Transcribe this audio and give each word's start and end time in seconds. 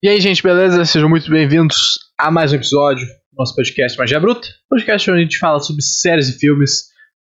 E 0.00 0.08
aí, 0.08 0.20
gente, 0.20 0.40
beleza? 0.44 0.84
Sejam 0.84 1.08
muito 1.08 1.28
bem-vindos 1.28 1.98
a 2.16 2.30
mais 2.30 2.52
um 2.52 2.54
episódio 2.54 3.04
do 3.04 3.36
nosso 3.36 3.52
podcast 3.56 3.98
Magia 3.98 4.20
Bruta, 4.20 4.46
podcast 4.70 5.10
onde 5.10 5.18
a 5.18 5.22
gente 5.24 5.40
fala 5.40 5.58
sobre 5.58 5.82
séries 5.82 6.28
e 6.28 6.38
filmes. 6.38 6.84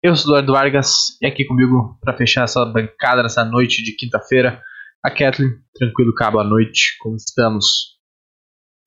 Eu 0.04 0.18
sou 0.18 0.34
Eduardo 0.34 0.52
Vargas 0.52 1.18
e 1.22 1.26
aqui 1.26 1.46
comigo 1.46 1.98
para 2.02 2.18
fechar 2.18 2.44
essa 2.44 2.66
bancada 2.66 3.24
nessa 3.24 3.46
noite 3.46 3.82
de 3.82 3.96
quinta-feira, 3.96 4.62
a 5.02 5.10
Kathleen. 5.10 5.52
Tranquilo, 5.76 6.14
cabo, 6.14 6.40
à 6.40 6.44
noite, 6.44 6.98
como 7.00 7.16
estamos? 7.16 7.97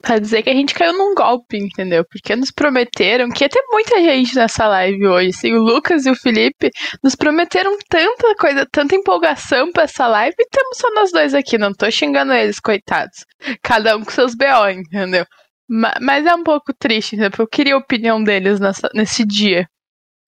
Pra 0.03 0.19
dizer 0.19 0.43
que 0.43 0.49
a 0.49 0.55
gente 0.55 0.75
caiu 0.75 0.95
num 0.95 1.15
golpe, 1.15 1.59
entendeu? 1.59 2.05
Porque 2.05 2.35
nos 2.35 2.51
prometeram 2.51 3.29
que 3.29 3.45
ia 3.45 3.49
ter 3.49 3.63
muita 3.71 4.01
gente 4.01 4.35
nessa 4.35 4.67
live 4.67 5.07
hoje. 5.07 5.29
Assim, 5.29 5.53
o 5.53 5.63
Lucas 5.63 6.07
e 6.07 6.11
o 6.11 6.15
Felipe 6.15 6.71
nos 7.05 7.15
prometeram 7.15 7.77
tanta 7.89 8.35
coisa, 8.37 8.67
tanta 8.71 8.95
empolgação 8.95 9.71
pra 9.73 9.83
essa 9.83 10.07
live 10.07 10.35
e 10.39 10.43
estamos 10.43 10.79
só 10.79 10.91
nós 10.95 11.13
dois 11.13 11.35
aqui. 11.35 11.59
Não 11.59 11.73
tô 11.73 11.91
xingando 11.91 12.33
eles, 12.33 12.59
coitados. 12.59 13.27
Cada 13.63 13.97
um 13.97 14.03
com 14.03 14.11
seus 14.11 14.35
BO, 14.35 14.69
entendeu? 14.71 15.27
Mas 15.69 16.27
é 16.27 16.35
um 16.35 16.43
pouco 16.43 16.73
triste, 16.73 17.15
entendeu? 17.15 17.31
Porque 17.31 17.43
eu 17.43 17.47
queria 17.47 17.75
a 17.75 17.79
opinião 17.79 18.23
deles 18.25 18.59
nessa, 18.59 18.89
nesse 18.95 19.25
dia. 19.25 19.69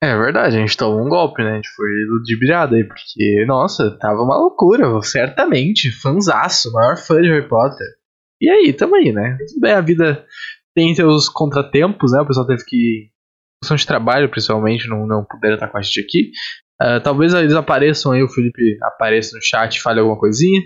É 0.02 0.16
verdade, 0.16 0.56
a 0.56 0.60
gente 0.60 0.76
tomou 0.76 1.00
um 1.00 1.08
golpe, 1.08 1.44
né? 1.44 1.52
A 1.52 1.54
gente 1.54 1.68
foi 1.76 1.88
ludibriado 2.10 2.74
aí, 2.74 2.84
porque, 2.84 3.44
nossa, 3.46 3.96
tava 3.98 4.20
uma 4.20 4.36
loucura, 4.36 5.00
certamente, 5.00 5.92
fanzaço, 5.92 6.72
maior 6.72 6.96
fã 6.96 7.22
de 7.22 7.28
Harry 7.28 7.48
Potter. 7.48 7.86
E 8.42 8.50
aí, 8.50 8.72
tamo 8.72 8.96
aí, 8.96 9.12
né? 9.12 9.38
Tudo 9.46 9.60
bem, 9.60 9.72
a 9.72 9.80
vida 9.80 10.26
tem 10.74 10.92
seus 10.96 11.28
contratempos, 11.28 12.10
né? 12.10 12.20
O 12.20 12.26
pessoal 12.26 12.44
teve 12.44 12.64
que. 12.64 13.08
questão 13.62 13.76
de 13.76 13.86
trabalho, 13.86 14.28
principalmente, 14.28 14.88
não, 14.88 15.06
não 15.06 15.24
puderam 15.24 15.54
estar 15.54 15.68
com 15.68 15.78
a 15.78 15.82
gente 15.82 16.00
aqui. 16.00 16.32
Uh, 16.82 17.00
talvez 17.00 17.32
eles 17.34 17.54
apareçam 17.54 18.10
aí, 18.10 18.20
o 18.20 18.28
Felipe 18.28 18.76
apareça 18.82 19.36
no 19.36 19.42
chat 19.42 19.76
e 19.76 19.80
fale 19.80 20.00
alguma 20.00 20.18
coisinha. 20.18 20.60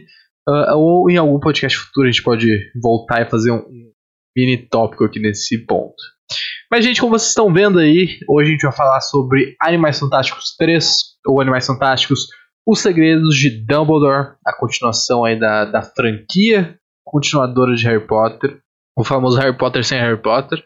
Uh, 0.49 0.75
ou 0.75 1.11
em 1.11 1.19
algum 1.19 1.39
podcast 1.39 1.77
futuro 1.77 2.09
a 2.09 2.11
gente 2.11 2.23
pode 2.23 2.49
voltar 2.83 3.21
e 3.21 3.29
fazer 3.29 3.51
um, 3.51 3.59
um 3.59 3.93
mini 4.35 4.57
tópico 4.57 5.05
aqui 5.05 5.21
nesse 5.21 5.59
ponto. 5.67 5.97
Mas, 6.71 6.83
gente, 6.83 6.99
como 6.99 7.19
vocês 7.19 7.29
estão 7.29 7.53
vendo 7.53 7.79
aí, 7.79 8.19
hoje 8.27 8.49
a 8.49 8.53
gente 8.53 8.63
vai 8.63 8.73
falar 8.73 9.03
sobre 9.03 9.55
Animais 9.61 9.99
Fantásticos 9.99 10.57
3, 10.57 10.99
ou 11.27 11.43
Animais 11.43 11.67
Fantásticos 11.67 12.29
Os 12.67 12.81
Segredos 12.81 13.37
de 13.37 13.51
Dumbledore, 13.51 14.35
a 14.47 14.57
continuação 14.57 15.27
aí 15.27 15.39
da, 15.39 15.67
da 15.67 15.83
franquia 15.83 16.79
continuadora 17.07 17.75
de 17.75 17.85
Harry 17.85 18.05
Potter, 18.05 18.59
o 18.99 19.05
famoso 19.05 19.39
Harry 19.39 19.57
Potter 19.57 19.85
sem 19.85 19.99
Harry 19.99 20.21
Potter. 20.21 20.59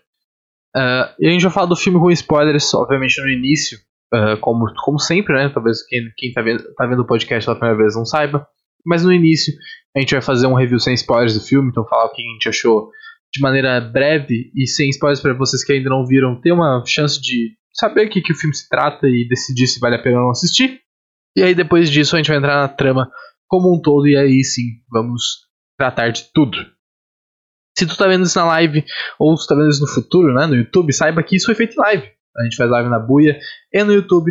Uh, 0.74 1.12
e 1.18 1.28
a 1.28 1.30
gente 1.30 1.42
vai 1.42 1.52
falar 1.52 1.66
do 1.66 1.76
filme 1.76 1.98
com 1.98 2.10
spoilers, 2.10 2.72
obviamente, 2.74 3.20
no 3.20 3.28
início, 3.28 3.78
uh, 4.14 4.38
como, 4.40 4.72
como 4.82 4.98
sempre, 4.98 5.34
né? 5.34 5.50
Talvez 5.52 5.86
quem, 5.86 6.10
quem 6.16 6.32
tá, 6.32 6.40
vendo, 6.40 6.64
tá 6.74 6.86
vendo 6.86 7.02
o 7.02 7.06
podcast 7.06 7.44
pela 7.44 7.58
primeira 7.58 7.82
vez 7.82 7.94
não 7.94 8.06
saiba. 8.06 8.46
Mas 8.86 9.04
no 9.04 9.12
início 9.12 9.52
a 9.94 10.00
gente 10.00 10.14
vai 10.14 10.22
fazer 10.22 10.46
um 10.46 10.54
review 10.54 10.80
sem 10.80 10.94
spoilers 10.94 11.34
do 11.34 11.44
filme, 11.44 11.68
então 11.68 11.86
falar 11.86 12.06
o 12.06 12.12
que 12.12 12.22
a 12.22 12.32
gente 12.32 12.48
achou 12.48 12.90
de 13.32 13.40
maneira 13.40 13.80
breve 13.80 14.50
e 14.54 14.66
sem 14.66 14.88
spoilers 14.88 15.20
para 15.20 15.34
vocês 15.34 15.62
que 15.62 15.72
ainda 15.72 15.90
não 15.90 16.06
viram, 16.06 16.40
ter 16.40 16.52
uma 16.52 16.82
chance 16.86 17.20
de 17.20 17.52
saber 17.72 18.06
o 18.06 18.10
que, 18.10 18.22
que 18.22 18.32
o 18.32 18.36
filme 18.36 18.54
se 18.54 18.68
trata 18.68 19.06
e 19.06 19.28
decidir 19.28 19.66
se 19.66 19.78
vale 19.78 19.96
a 19.96 20.02
pena 20.02 20.16
ou 20.16 20.22
não 20.24 20.30
assistir. 20.30 20.80
E 21.36 21.42
aí 21.42 21.54
depois 21.54 21.90
disso 21.90 22.16
a 22.16 22.18
gente 22.18 22.28
vai 22.28 22.38
entrar 22.38 22.62
na 22.62 22.68
trama 22.68 23.10
como 23.46 23.72
um 23.72 23.80
todo 23.80 24.08
e 24.08 24.16
aí 24.16 24.42
sim 24.42 24.80
vamos 24.90 25.49
tratar 25.80 26.10
de 26.10 26.30
tudo. 26.34 26.58
Se 27.78 27.86
tu 27.86 27.96
tá 27.96 28.06
vendo 28.06 28.26
isso 28.26 28.38
na 28.38 28.44
live 28.44 28.84
ou 29.18 29.34
se 29.34 29.46
tu 29.46 29.48
tá 29.48 29.54
vendo 29.54 29.70
isso 29.70 29.80
no 29.80 29.88
futuro, 29.88 30.34
né, 30.34 30.46
no 30.46 30.54
YouTube, 30.54 30.92
saiba 30.92 31.22
que 31.22 31.36
isso 31.36 31.46
foi 31.46 31.54
feito 31.54 31.72
em 31.72 31.80
live. 31.80 32.10
A 32.36 32.44
gente 32.44 32.56
faz 32.56 32.70
live 32.70 32.90
na 32.90 32.98
Buia 32.98 33.38
e 33.72 33.82
no 33.82 33.94
YouTube. 33.94 34.30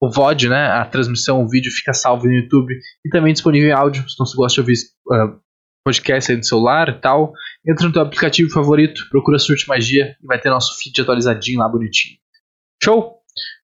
O 0.00 0.10
VOD, 0.10 0.48
né, 0.48 0.66
a 0.72 0.84
transmissão, 0.84 1.42
o 1.42 1.48
vídeo 1.48 1.70
fica 1.70 1.92
salvo 1.92 2.26
no 2.26 2.32
YouTube 2.32 2.74
e 3.04 3.10
também 3.10 3.32
disponível 3.32 3.68
em 3.68 3.72
áudio. 3.72 4.08
Se 4.08 4.16
você 4.18 4.36
gosta 4.36 4.54
de 4.54 4.60
ouvir 4.60 4.74
uh, 5.06 5.40
podcast 5.84 6.32
aí 6.32 6.36
no 6.36 6.44
celular 6.44 6.88
e 6.88 7.00
tal, 7.00 7.32
entra 7.66 7.86
no 7.86 7.92
teu 7.92 8.02
aplicativo 8.02 8.50
favorito, 8.50 9.08
procura 9.10 9.38
Surte 9.38 9.68
Magia 9.68 10.16
e 10.20 10.26
vai 10.26 10.40
ter 10.40 10.50
nosso 10.50 10.76
feed 10.82 11.00
atualizadinho 11.00 11.60
lá 11.60 11.68
bonitinho. 11.68 12.16
Show? 12.82 13.18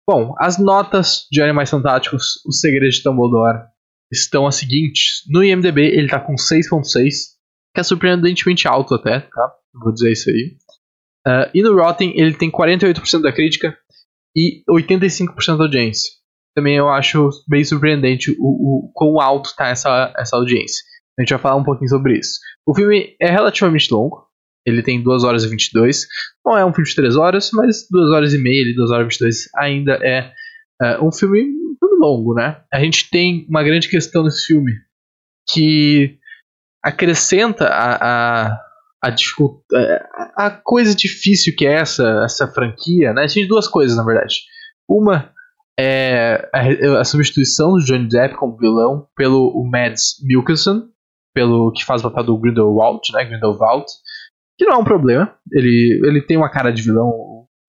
Bom, 0.06 0.34
as 0.38 0.58
notas 0.58 1.26
de 1.30 1.40
Animais 1.40 1.70
Fantásticos, 1.70 2.42
Os 2.46 2.60
Segredos 2.60 2.96
de 2.96 3.02
Dumbledore, 3.02 3.71
estão 4.12 4.46
as 4.46 4.56
seguintes. 4.56 5.22
No 5.28 5.42
IMDB 5.42 5.82
ele 5.82 6.08
tá 6.08 6.20
com 6.20 6.34
6.6, 6.34 6.82
que 7.74 7.80
é 7.80 7.82
surpreendentemente 7.82 8.68
alto 8.68 8.94
até, 8.94 9.20
tá? 9.20 9.52
Vou 9.82 9.92
dizer 9.92 10.12
isso 10.12 10.30
aí. 10.30 10.56
Uh, 11.26 11.50
e 11.54 11.62
no 11.62 11.74
Rotten 11.74 12.12
ele 12.16 12.34
tem 12.34 12.50
48% 12.50 13.22
da 13.22 13.32
crítica 13.32 13.76
e 14.36 14.62
85% 14.68 15.56
da 15.56 15.64
audiência. 15.64 16.10
Também 16.54 16.76
eu 16.76 16.88
acho 16.88 17.30
bem 17.48 17.64
surpreendente 17.64 18.30
o, 18.38 18.88
o 18.88 18.92
quão 18.92 19.20
alto 19.20 19.54
tá 19.56 19.68
essa, 19.68 20.12
essa 20.16 20.36
audiência. 20.36 20.84
A 21.18 21.22
gente 21.22 21.30
vai 21.30 21.38
falar 21.38 21.56
um 21.56 21.64
pouquinho 21.64 21.88
sobre 21.88 22.18
isso. 22.18 22.38
O 22.66 22.74
filme 22.74 23.16
é 23.20 23.30
relativamente 23.30 23.92
longo. 23.92 24.26
Ele 24.66 24.82
tem 24.82 25.02
2 25.02 25.24
horas 25.24 25.44
e 25.44 25.48
22. 25.48 26.06
Não 26.44 26.56
é 26.56 26.64
um 26.64 26.72
filme 26.72 26.88
de 26.88 26.94
3 26.94 27.16
horas, 27.16 27.50
mas 27.52 27.86
2 27.90 28.10
horas 28.10 28.34
e 28.34 28.38
meia, 28.38 28.64
2 28.74 28.90
horas 28.90 29.06
e 29.06 29.08
22 29.08 29.36
ainda 29.56 29.92
é 30.02 30.32
uh, 30.82 31.06
um 31.06 31.10
filme 31.10 31.44
longo, 32.02 32.34
né? 32.34 32.60
A 32.72 32.80
gente 32.80 33.08
tem 33.08 33.46
uma 33.48 33.62
grande 33.62 33.88
questão 33.88 34.24
nesse 34.24 34.46
filme 34.46 34.72
que 35.52 36.18
acrescenta 36.82 37.66
a, 37.68 37.94
a, 37.94 38.58
a, 39.04 39.08
a, 39.08 40.46
a 40.46 40.50
coisa 40.50 40.94
difícil 40.94 41.54
que 41.56 41.64
é 41.64 41.74
essa, 41.74 42.22
essa 42.24 42.48
franquia, 42.48 43.12
né? 43.12 43.22
A 43.22 43.26
gente 43.26 43.40
tem 43.40 43.48
duas 43.48 43.68
coisas, 43.68 43.96
na 43.96 44.04
verdade. 44.04 44.40
Uma 44.88 45.32
é 45.78 46.48
a, 46.52 47.00
a 47.00 47.04
substituição 47.04 47.72
do 47.72 47.84
Johnny 47.84 48.08
Depp 48.08 48.34
como 48.36 48.56
vilão 48.56 49.06
pelo 49.16 49.48
o 49.48 49.64
Mads 49.64 50.16
Mikkelsen, 50.22 50.82
pelo 51.34 51.72
que 51.72 51.84
faz 51.84 52.04
o 52.04 52.10
papel 52.10 52.24
do 52.24 52.38
Grindelwald, 52.38 53.00
né? 53.12 53.24
Grindelwald, 53.24 53.86
que 54.58 54.66
não 54.66 54.74
é 54.74 54.76
um 54.78 54.84
problema. 54.84 55.34
Ele, 55.52 56.00
ele 56.04 56.20
tem 56.20 56.36
uma 56.36 56.50
cara 56.50 56.72
de 56.72 56.82
vilão. 56.82 57.08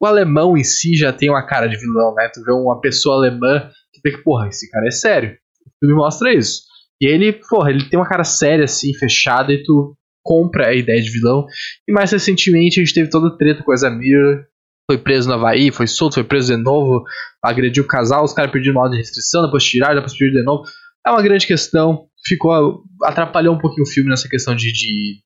O 0.02 0.06
alemão 0.06 0.58
em 0.58 0.64
si 0.64 0.96
já 0.96 1.14
tem 1.14 1.30
uma 1.30 1.46
cara 1.46 1.68
de 1.68 1.78
vilão, 1.78 2.14
né? 2.16 2.30
Tu 2.34 2.44
vê 2.44 2.52
uma 2.52 2.82
pessoa 2.82 3.16
alemã 3.16 3.70
vê 4.04 4.12
que, 4.12 4.24
porra, 4.24 4.48
esse 4.48 4.70
cara 4.70 4.88
é 4.88 4.92
sério. 4.92 5.38
O 5.66 5.80
filme 5.80 5.96
mostra 5.96 6.34
isso. 6.34 6.64
E 7.02 7.06
ele, 7.06 7.34
porra, 7.34 7.70
ele 7.70 7.90
tem 7.90 8.00
uma 8.00 8.08
cara 8.08 8.24
séria, 8.24 8.66
assim, 8.66 8.94
fechada, 8.94 9.52
e 9.52 9.64
tu 9.64 9.96
compra 10.24 10.68
a 10.68 10.74
ideia 10.74 11.02
de 11.02 11.10
vilão. 11.10 11.46
E 11.88 11.92
mais 11.92 12.12
recentemente 12.12 12.80
a 12.80 12.84
gente 12.84 12.94
teve 12.94 13.10
toda 13.10 13.28
a 13.28 13.38
treta 13.38 13.64
com 13.64 13.72
a 13.72 13.76
Zamir. 13.76 14.48
Foi 14.90 14.98
preso 14.98 15.30
no 15.30 15.36
Havaí, 15.36 15.72
foi 15.72 15.88
solto, 15.88 16.16
foi 16.16 16.24
preso 16.26 16.54
de 16.54 16.62
novo, 16.62 17.04
agrediu 17.42 17.84
o 17.84 17.88
casal, 17.88 18.24
os 18.24 18.34
caras 18.34 18.52
pediram 18.52 18.76
mal 18.76 18.90
de 18.90 18.98
restrição, 18.98 19.42
depois 19.42 19.64
tiraram, 19.64 19.96
depois 19.96 20.12
pediram 20.12 20.34
de 20.34 20.44
novo. 20.44 20.64
É 21.06 21.10
uma 21.10 21.22
grande 21.22 21.48
questão. 21.48 22.08
Ficou. 22.26 22.84
atrapalhou 23.04 23.56
um 23.56 23.60
pouquinho 23.60 23.84
o 23.84 23.90
filme 23.90 24.10
nessa 24.10 24.30
questão 24.30 24.56
de, 24.56 24.72
de, 24.72 25.20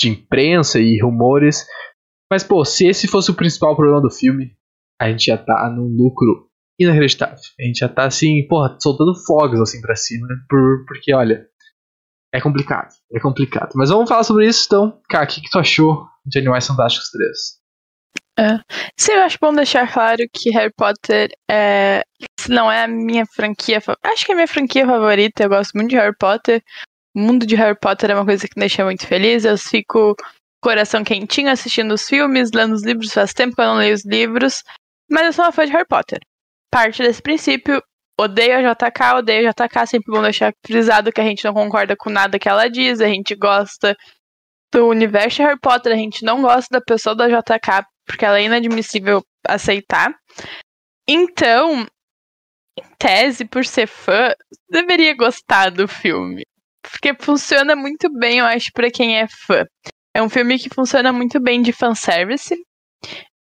de 0.00 0.08
imprensa 0.08 0.80
e 0.80 1.00
rumores. 1.00 1.64
Mas, 2.30 2.42
pô, 2.44 2.64
se 2.64 2.86
esse 2.86 3.08
fosse 3.08 3.30
o 3.30 3.34
principal 3.34 3.74
problema 3.76 4.00
do 4.00 4.10
filme, 4.10 4.52
a 5.00 5.10
gente 5.10 5.26
já 5.26 5.36
tá 5.36 5.72
num 5.74 5.86
lucro 5.86 6.49
inacreditável. 6.80 7.38
A 7.58 7.62
gente 7.62 7.78
já 7.78 7.88
tá 7.88 8.04
assim, 8.04 8.46
porra, 8.48 8.76
soltando 8.80 9.14
fogos 9.26 9.60
assim 9.60 9.80
pra 9.80 9.94
cima? 9.94 10.26
Por, 10.48 10.84
porque, 10.86 11.14
olha, 11.14 11.46
é 12.32 12.40
complicado. 12.40 12.90
É 13.12 13.20
complicado. 13.20 13.72
Mas 13.74 13.90
vamos 13.90 14.08
falar 14.08 14.24
sobre 14.24 14.46
isso 14.46 14.64
então. 14.66 15.00
Cara, 15.08 15.24
o 15.24 15.28
que, 15.28 15.40
que 15.40 15.50
tu 15.50 15.58
achou 15.58 16.06
de 16.24 16.38
Animais 16.38 16.66
Fantásticos 16.66 17.10
3? 17.10 17.60
É. 18.38 18.58
Sim, 18.98 19.12
eu 19.12 19.22
acho 19.22 19.38
bom 19.40 19.52
deixar 19.52 19.92
claro 19.92 20.22
que 20.32 20.50
Harry 20.50 20.72
Potter 20.74 21.30
é, 21.50 22.02
não 22.48 22.72
é 22.72 22.84
a 22.84 22.88
minha 22.88 23.26
franquia. 23.26 23.82
Acho 24.02 24.24
que 24.24 24.32
é 24.32 24.34
a 24.34 24.36
minha 24.36 24.48
franquia 24.48 24.86
favorita. 24.86 25.42
Eu 25.42 25.48
gosto 25.48 25.72
muito 25.74 25.90
de 25.90 25.96
Harry 25.96 26.16
Potter. 26.16 26.62
O 27.14 27.20
mundo 27.20 27.44
de 27.44 27.56
Harry 27.56 27.78
Potter 27.78 28.10
é 28.10 28.14
uma 28.14 28.24
coisa 28.24 28.46
que 28.46 28.56
me 28.56 28.60
deixa 28.60 28.84
muito 28.84 29.06
feliz. 29.06 29.44
Eu 29.44 29.58
fico 29.58 30.16
coração 30.62 31.02
quentinho 31.02 31.50
assistindo 31.50 31.92
os 31.92 32.08
filmes, 32.08 32.52
lendo 32.52 32.72
os 32.72 32.84
livros. 32.84 33.12
Faz 33.12 33.34
tempo 33.34 33.56
que 33.56 33.60
eu 33.60 33.66
não 33.66 33.76
leio 33.76 33.94
os 33.94 34.04
livros. 34.06 34.62
Mas 35.10 35.26
eu 35.26 35.32
sou 35.32 35.44
uma 35.44 35.52
fã 35.52 35.66
de 35.66 35.72
Harry 35.72 35.86
Potter 35.86 36.20
parte 36.70 37.02
desse 37.02 37.20
princípio. 37.20 37.82
Odeio 38.18 38.58
a 38.58 38.74
JK, 38.74 39.16
odeio 39.16 39.48
a 39.48 39.52
JK, 39.52 39.86
sempre 39.86 40.12
bom 40.12 40.22
deixar 40.22 40.52
frisado 40.64 41.10
que 41.10 41.20
a 41.20 41.24
gente 41.24 41.44
não 41.44 41.54
concorda 41.54 41.96
com 41.96 42.10
nada 42.10 42.38
que 42.38 42.48
ela 42.48 42.68
diz, 42.68 43.00
a 43.00 43.08
gente 43.08 43.34
gosta 43.34 43.96
do 44.70 44.88
universo 44.88 45.36
de 45.36 45.42
Harry 45.42 45.58
Potter, 45.58 45.92
a 45.92 45.96
gente 45.96 46.22
não 46.22 46.42
gosta 46.42 46.66
da 46.70 46.80
pessoa 46.84 47.16
da 47.16 47.28
JK, 47.28 47.86
porque 48.06 48.24
ela 48.24 48.38
é 48.38 48.44
inadmissível 48.44 49.22
aceitar. 49.46 50.14
Então, 51.08 51.86
em 52.78 52.84
tese, 52.98 53.44
por 53.44 53.64
ser 53.64 53.86
fã, 53.86 54.32
deveria 54.68 55.16
gostar 55.16 55.70
do 55.70 55.88
filme. 55.88 56.42
Porque 56.82 57.14
funciona 57.18 57.74
muito 57.74 58.10
bem, 58.18 58.38
eu 58.38 58.46
acho, 58.46 58.70
para 58.72 58.90
quem 58.90 59.18
é 59.18 59.26
fã. 59.46 59.64
É 60.14 60.22
um 60.22 60.28
filme 60.28 60.58
que 60.58 60.68
funciona 60.72 61.12
muito 61.12 61.40
bem 61.40 61.62
de 61.62 61.72
fanservice. 61.72 62.54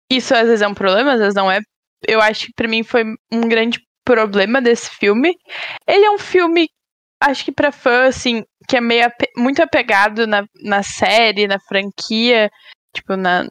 Isso 0.09 0.35
às 0.35 0.47
vezes 0.47 0.61
é 0.61 0.67
um 0.67 0.73
problema, 0.73 1.13
às 1.13 1.19
vezes 1.19 1.35
não 1.35 1.51
é, 1.51 1.59
eu 2.05 2.21
acho 2.21 2.47
que 2.47 2.53
para 2.53 2.67
mim 2.67 2.83
foi 2.83 3.03
um 3.31 3.41
grande 3.41 3.81
problema 4.05 4.61
desse 4.61 4.89
filme. 4.91 5.35
Ele 5.87 6.05
é 6.05 6.11
um 6.11 6.17
filme, 6.17 6.69
acho 7.21 7.45
que 7.45 7.51
para 7.51 7.71
fã, 7.71 8.07
assim, 8.07 8.43
que 8.67 8.77
é 8.77 8.81
meio 8.81 9.09
muito 9.35 9.61
apegado 9.61 10.27
na, 10.27 10.45
na 10.63 10.83
série, 10.83 11.47
na 11.47 11.59
franquia, 11.59 12.49
tipo, 12.93 13.15
na, 13.15 13.47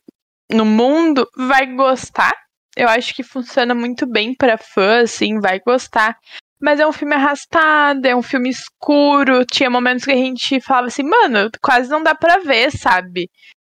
no 0.50 0.64
mundo, 0.64 1.28
vai 1.36 1.66
gostar. 1.66 2.32
Eu 2.76 2.88
acho 2.88 3.14
que 3.14 3.22
funciona 3.22 3.74
muito 3.74 4.06
bem 4.06 4.34
para 4.34 4.58
fã, 4.58 5.02
assim, 5.02 5.40
vai 5.40 5.60
gostar. 5.60 6.16
Mas 6.60 6.80
é 6.80 6.86
um 6.86 6.92
filme 6.92 7.14
arrastado, 7.14 8.06
é 8.06 8.16
um 8.16 8.22
filme 8.22 8.48
escuro. 8.48 9.44
Tinha 9.44 9.68
momentos 9.68 10.04
que 10.04 10.10
a 10.10 10.16
gente 10.16 10.60
falava 10.60 10.86
assim, 10.86 11.02
mano, 11.02 11.50
quase 11.62 11.90
não 11.90 12.02
dá 12.02 12.14
pra 12.14 12.38
ver, 12.38 12.70
sabe? 12.70 13.30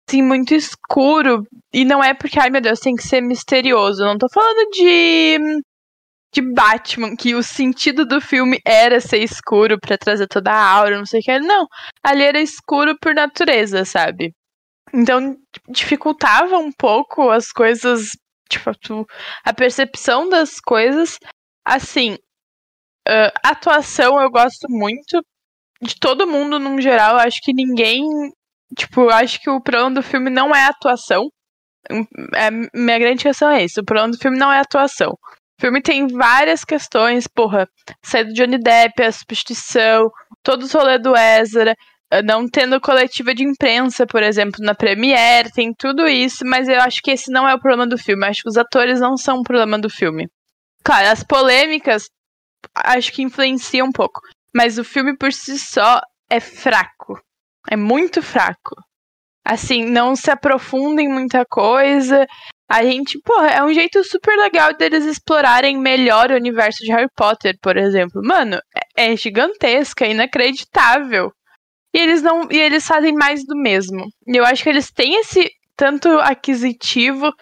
Assim, 0.09 0.23
muito 0.23 0.55
escuro. 0.55 1.45
E 1.73 1.85
não 1.85 2.03
é 2.03 2.15
porque, 2.15 2.39
ai 2.39 2.51
meu 2.51 2.61
Deus, 2.61 2.81
tem 2.81 2.95
que 2.95 3.03
ser 3.03 3.21
misterioso. 3.21 4.05
Não 4.05 4.19
tô 4.19 4.29
falando 4.33 4.69
de. 4.71 5.39
De 6.35 6.41
Batman, 6.41 7.15
que 7.15 7.35
o 7.35 7.43
sentido 7.43 8.07
do 8.07 8.19
filme 8.19 8.59
era 8.67 9.01
ser 9.01 9.19
escuro 9.19 9.79
para 9.79 9.99
trazer 9.99 10.27
toda 10.27 10.51
a 10.51 10.67
aura, 10.71 10.97
não 10.97 11.05
sei 11.05 11.21
o 11.21 11.23
que. 11.23 11.39
Não, 11.39 11.67
ali 12.03 12.23
era 12.23 12.41
escuro 12.41 12.97
por 12.99 13.15
natureza, 13.15 13.85
sabe? 13.85 14.33
Então 14.95 15.37
dificultava 15.69 16.57
um 16.57 16.73
pouco 16.73 17.29
as 17.29 17.53
coisas, 17.53 18.13
tipo, 18.49 18.71
a 19.45 19.53
percepção 19.53 20.27
das 20.29 20.59
coisas. 20.59 21.19
Assim, 21.67 22.17
Uh, 23.09 23.33
atuação 23.43 24.21
eu 24.21 24.31
gosto 24.31 24.69
muito. 24.69 25.25
De 25.81 25.97
todo 25.99 26.27
mundo, 26.27 26.59
no 26.61 26.81
geral, 26.81 27.17
acho 27.17 27.41
que 27.43 27.53
ninguém. 27.53 28.05
Tipo, 28.77 29.09
acho 29.11 29.41
que 29.41 29.51
o 29.51 29.61
problema 29.61 29.91
do 29.93 30.03
filme 30.03 30.31
não 30.31 30.55
é 30.55 30.65
a 30.65 30.69
atuação. 30.69 31.29
É, 32.35 32.51
minha 32.51 32.99
grande 32.99 33.25
questão 33.25 33.51
é 33.51 33.65
isso. 33.65 33.81
O 33.81 33.85
problema 33.85 34.11
do 34.11 34.19
filme 34.19 34.39
não 34.39 34.53
é 34.53 34.59
a 34.59 34.63
atuação. 34.63 35.11
O 35.11 35.61
filme 35.61 35.83
tem 35.83 36.07
várias 36.07 36.65
questões, 36.65 37.27
porra. 37.27 37.69
Sair 38.05 38.25
do 38.25 38.33
Johnny 38.33 38.59
Depp, 38.59 39.03
a 39.03 39.13
substituição, 39.13 40.11
todo 40.43 40.65
o 40.65 40.69
rolê 40.69 40.99
do 40.99 41.17
Ezra, 41.17 41.75
não 42.25 42.49
tendo 42.49 42.81
coletiva 42.81 43.35
de 43.35 43.45
imprensa, 43.45 44.07
por 44.07 44.23
exemplo, 44.23 44.65
na 44.65 44.75
Premiere, 44.75 45.51
tem 45.53 45.73
tudo 45.73 46.07
isso, 46.07 46.45
mas 46.45 46.69
eu 46.69 46.81
acho 46.81 47.01
que 47.01 47.11
esse 47.11 47.31
não 47.31 47.49
é 47.49 47.55
o 47.55 47.61
problema 47.61 47.87
do 47.87 47.97
filme. 47.97 48.27
Acho 48.27 48.43
que 48.43 48.49
os 48.49 48.59
atores 48.59 49.01
não 49.01 49.17
são 49.17 49.39
o 49.39 49.43
problema 49.43 49.79
do 49.79 49.89
filme. 49.89 50.29
Claro, 50.85 51.09
as 51.09 51.23
polêmicas 51.23 52.09
acho 52.75 53.13
que 53.13 53.23
influencia 53.23 53.85
um 53.85 53.93
pouco. 53.93 54.21
Mas 54.55 54.79
o 54.79 54.85
filme 54.85 55.17
por 55.17 55.33
si 55.33 55.59
só 55.59 56.01
é 56.29 56.41
fraco. 56.41 57.19
É 57.71 57.77
muito 57.77 58.23
fraco. 58.23 58.75
Assim, 59.45 59.85
não 59.85 60.15
se 60.15 60.31
aprofunda 60.31 61.03
em 61.03 61.09
muita 61.09 61.45
coisa. 61.45 62.27
A 62.69 62.85
gente, 62.85 63.19
pô, 63.25 63.39
é 63.43 63.63
um 63.63 63.73
jeito 63.73 64.03
super 64.05 64.37
legal 64.37 64.73
deles 64.75 65.05
explorarem 65.05 65.77
melhor 65.77 66.31
o 66.31 66.37
universo 66.37 66.79
de 66.85 66.93
Harry 66.93 67.11
Potter, 67.15 67.55
por 67.61 67.77
exemplo. 67.77 68.23
Mano, 68.25 68.59
é, 68.97 69.13
é 69.13 69.17
gigantesca, 69.17 70.07
é 70.07 70.13
inacreditável. 70.13 71.33
E 71.95 71.99
eles 71.99 72.23
não. 72.23 72.49
E 72.51 72.59
eles 72.59 72.87
fazem 72.87 73.13
mais 73.15 73.45
do 73.45 73.57
mesmo. 73.57 74.07
E 74.27 74.37
eu 74.37 74.45
acho 74.45 74.63
que 74.63 74.71
eles 74.71 74.91
têm 74.91 75.17
esse 75.21 75.51
tanto 75.77 76.09
aquisitivo, 76.21 77.33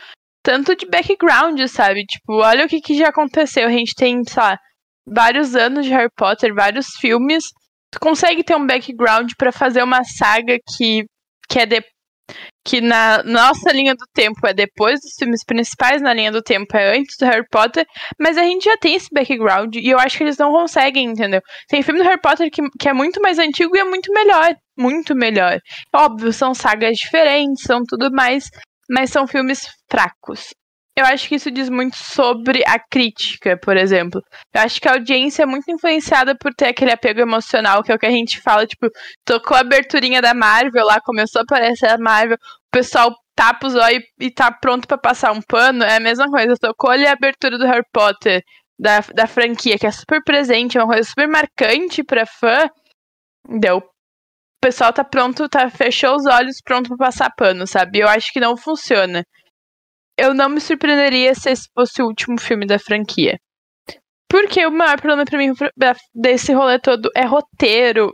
tanto 0.43 0.75
de 0.75 0.87
background, 0.87 1.61
sabe? 1.69 2.05
Tipo, 2.05 2.43
olha 2.43 2.65
o 2.65 2.69
que, 2.69 2.81
que 2.81 2.97
já 2.97 3.09
aconteceu. 3.09 3.69
A 3.69 3.71
gente 3.71 3.95
tem, 3.95 4.25
sei 4.25 4.43
lá, 4.43 4.59
vários 5.07 5.55
anos 5.55 5.85
de 5.85 5.93
Harry 5.93 6.11
Potter, 6.17 6.55
vários 6.55 6.89
filmes, 6.99 7.45
tu 7.91 7.99
consegue 8.01 8.45
ter 8.45 8.57
um 8.57 8.67
background 8.67 9.33
para 9.37 9.53
fazer 9.53 9.83
uma 9.83 10.05
saga 10.05 10.59
que, 10.77 11.05
que 11.49 11.59
é 11.59 11.67
de, 11.67 11.83
que 12.65 12.81
na 12.81 13.23
nossa 13.25 13.73
linha 13.73 13.95
do 13.95 14.05
tempo 14.13 14.47
é 14.47 14.53
depois 14.53 15.01
dos 15.01 15.15
filmes 15.19 15.45
principais, 15.45 16.01
na 16.01 16.15
linha 16.15 16.31
do 16.31 16.43
tempo 16.43 16.77
é 16.77 16.97
antes 16.97 17.17
do 17.19 17.27
Harry 17.27 17.47
Potter, 17.51 17.85
mas 18.19 18.37
a 18.39 18.43
gente 18.43 18.65
já 18.65 18.77
tem 18.77 18.95
esse 18.95 19.09
background 19.13 19.75
e 19.77 19.89
eu 19.89 19.99
acho 19.99 20.17
que 20.17 20.25
eles 20.25 20.39
não 20.39 20.53
conseguem, 20.53 21.07
entendeu? 21.07 21.41
Tem 21.69 21.83
filme 21.83 22.01
do 22.01 22.07
Harry 22.07 22.21
Potter 22.21 22.51
que, 22.51 22.63
que 22.79 22.89
é 22.89 22.93
muito 22.93 23.21
mais 23.21 23.39
antigo 23.39 23.77
e 23.77 23.81
é 23.81 23.85
muito 23.85 24.13
melhor, 24.13 24.55
muito 24.79 25.15
melhor. 25.15 25.59
Óbvio, 25.95 26.33
são 26.33 26.55
sagas 26.55 26.97
diferentes, 26.97 27.63
são 27.65 27.83
tudo 27.87 28.11
mais, 28.13 28.45
mas 28.89 29.11
são 29.11 29.27
filmes 29.27 29.67
fracos. 29.91 30.49
Eu 31.01 31.07
acho 31.07 31.27
que 31.31 31.37
isso 31.37 31.51
diz 31.51 31.71
muito 31.71 31.97
sobre 31.97 32.63
a 32.67 32.79
crítica, 32.79 33.57
por 33.57 33.75
exemplo. 33.75 34.21
Eu 34.53 34.61
acho 34.61 34.79
que 34.79 34.87
a 34.87 34.93
audiência 34.93 35.45
é 35.45 35.47
muito 35.47 35.71
influenciada 35.71 36.37
por 36.37 36.53
ter 36.53 36.67
aquele 36.67 36.93
apego 36.93 37.21
emocional, 37.21 37.83
que 37.83 37.91
é 37.91 37.95
o 37.95 37.99
que 37.99 38.05
a 38.05 38.11
gente 38.11 38.39
fala, 38.39 38.67
tipo, 38.67 38.87
tocou 39.25 39.57
a 39.57 39.61
aberturinha 39.61 40.21
da 40.21 40.35
Marvel 40.35 40.85
lá, 40.85 41.01
começou 41.01 41.41
a 41.41 41.43
aparecer 41.43 41.87
a 41.87 41.97
Marvel, 41.97 42.37
o 42.37 42.71
pessoal 42.71 43.15
tapa 43.35 43.67
os 43.67 43.75
olhos 43.75 44.03
e 44.21 44.31
tá 44.31 44.53
pronto 44.53 44.87
para 44.87 44.99
passar 44.99 45.33
um 45.33 45.41
pano, 45.41 45.83
é 45.85 45.97
a 45.97 46.01
mesma 46.01 46.27
coisa. 46.27 46.55
Tocou 46.61 46.91
ali 46.91 47.07
a 47.07 47.13
abertura 47.13 47.57
do 47.57 47.65
Harry 47.65 47.87
Potter, 47.91 48.43
da, 48.79 49.01
da 49.15 49.27
franquia, 49.27 49.79
que 49.79 49.87
é 49.87 49.91
super 49.91 50.23
presente, 50.23 50.77
é 50.77 50.83
uma 50.83 50.93
coisa 50.93 51.09
super 51.09 51.27
marcante 51.27 52.05
pra 52.05 52.27
fã. 52.27 52.69
Deu. 53.59 53.79
O 53.79 54.61
pessoal 54.61 54.93
tá 54.93 55.03
pronto, 55.03 55.49
tá, 55.49 55.71
fechou 55.71 56.15
os 56.15 56.27
olhos, 56.27 56.57
pronto 56.63 56.89
pra 56.89 57.07
passar 57.07 57.31
pano, 57.35 57.67
sabe? 57.67 58.01
Eu 58.01 58.09
acho 58.09 58.31
que 58.35 58.41
não 58.41 58.55
funciona 58.55 59.25
eu 60.21 60.35
não 60.35 60.49
me 60.49 60.61
surpreenderia 60.61 61.35
se 61.35 61.51
esse 61.51 61.69
fosse 61.75 62.03
o 62.03 62.07
último 62.07 62.39
filme 62.39 62.67
da 62.67 62.79
franquia. 62.79 63.39
Porque 64.29 64.65
o 64.65 64.71
maior 64.71 65.01
problema 65.01 65.25
para 65.25 65.39
mim 65.39 65.53
desse 66.15 66.53
rolê 66.53 66.79
todo 66.79 67.11
é 67.17 67.25
roteiro. 67.25 68.13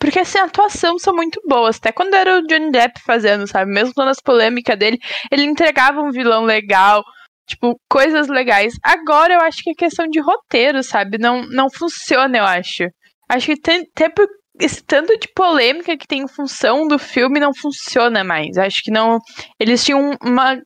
Porque 0.00 0.18
assim, 0.18 0.38
a 0.38 0.44
atuação 0.44 0.98
são 0.98 1.14
muito 1.14 1.40
boas. 1.46 1.76
Até 1.76 1.92
quando 1.92 2.14
era 2.14 2.38
o 2.38 2.42
Johnny 2.42 2.72
Depp 2.72 3.00
fazendo, 3.06 3.46
sabe? 3.46 3.70
Mesmo 3.70 3.92
nas 3.98 4.20
polêmicas 4.20 4.76
dele, 4.76 4.98
ele 5.30 5.44
entregava 5.44 6.00
um 6.00 6.10
vilão 6.10 6.44
legal. 6.44 7.04
Tipo, 7.46 7.78
coisas 7.88 8.28
legais. 8.28 8.74
Agora 8.82 9.34
eu 9.34 9.40
acho 9.40 9.62
que 9.62 9.70
é 9.70 9.74
questão 9.74 10.08
de 10.08 10.20
roteiro, 10.20 10.82
sabe? 10.82 11.18
Não, 11.18 11.42
não 11.42 11.68
funciona, 11.70 12.38
eu 12.38 12.44
acho. 12.44 12.84
Acho 13.28 13.46
que 13.46 13.60
tem, 13.60 13.86
até 13.94 14.08
por 14.08 14.26
esse 14.60 14.82
tanto 14.84 15.16
de 15.18 15.28
polêmica 15.34 15.96
que 15.96 16.06
tem 16.06 16.22
em 16.22 16.28
função 16.28 16.88
do 16.88 16.98
filme 16.98 17.38
não 17.38 17.54
funciona 17.54 18.24
mais. 18.24 18.56
Acho 18.58 18.82
que 18.82 18.90
não. 18.90 19.18
Eles 19.60 19.84
tinham 19.84 20.16
uma 20.22 20.58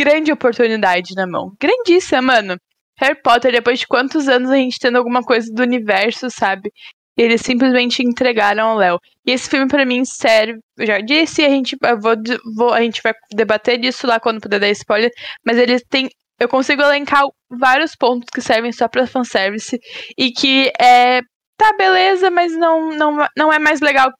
grande 0.00 0.32
oportunidade 0.32 1.14
na 1.14 1.26
mão. 1.26 1.52
Grandíssima, 1.60 2.22
mano. 2.22 2.56
Harry 2.98 3.20
Potter, 3.22 3.52
depois 3.52 3.78
de 3.78 3.86
quantos 3.86 4.28
anos 4.28 4.50
a 4.50 4.56
gente 4.56 4.78
tendo 4.80 4.96
alguma 4.96 5.22
coisa 5.22 5.52
do 5.52 5.62
universo, 5.62 6.30
sabe? 6.30 6.72
Eles 7.16 7.42
simplesmente 7.42 8.02
entregaram 8.02 8.68
ao 8.68 8.76
Léo. 8.78 8.98
E 9.26 9.32
esse 9.32 9.50
filme, 9.50 9.68
para 9.68 9.84
mim, 9.84 10.02
sério, 10.06 10.58
eu 10.78 10.86
já 10.86 11.00
disse, 11.00 11.44
a 11.44 11.50
gente, 11.50 11.76
vou, 12.00 12.14
vou, 12.56 12.72
a 12.72 12.80
gente 12.80 13.02
vai 13.02 13.12
debater 13.30 13.78
disso 13.78 14.06
lá 14.06 14.18
quando 14.18 14.40
puder 14.40 14.58
dar 14.58 14.70
spoiler, 14.70 15.10
mas 15.44 15.58
eles 15.58 15.82
têm. 15.88 16.08
Eu 16.38 16.48
consigo 16.48 16.80
elencar 16.80 17.22
vários 17.50 17.94
pontos 17.94 18.28
que 18.32 18.40
servem 18.40 18.72
só 18.72 18.88
pra 18.88 19.06
fanservice 19.06 19.78
e 20.16 20.30
que 20.32 20.72
é. 20.80 21.20
Tá, 21.58 21.74
beleza, 21.76 22.30
mas 22.30 22.56
não, 22.56 22.88
não, 22.88 23.26
não 23.36 23.52
é 23.52 23.58
mais 23.58 23.82
legal 23.82 24.10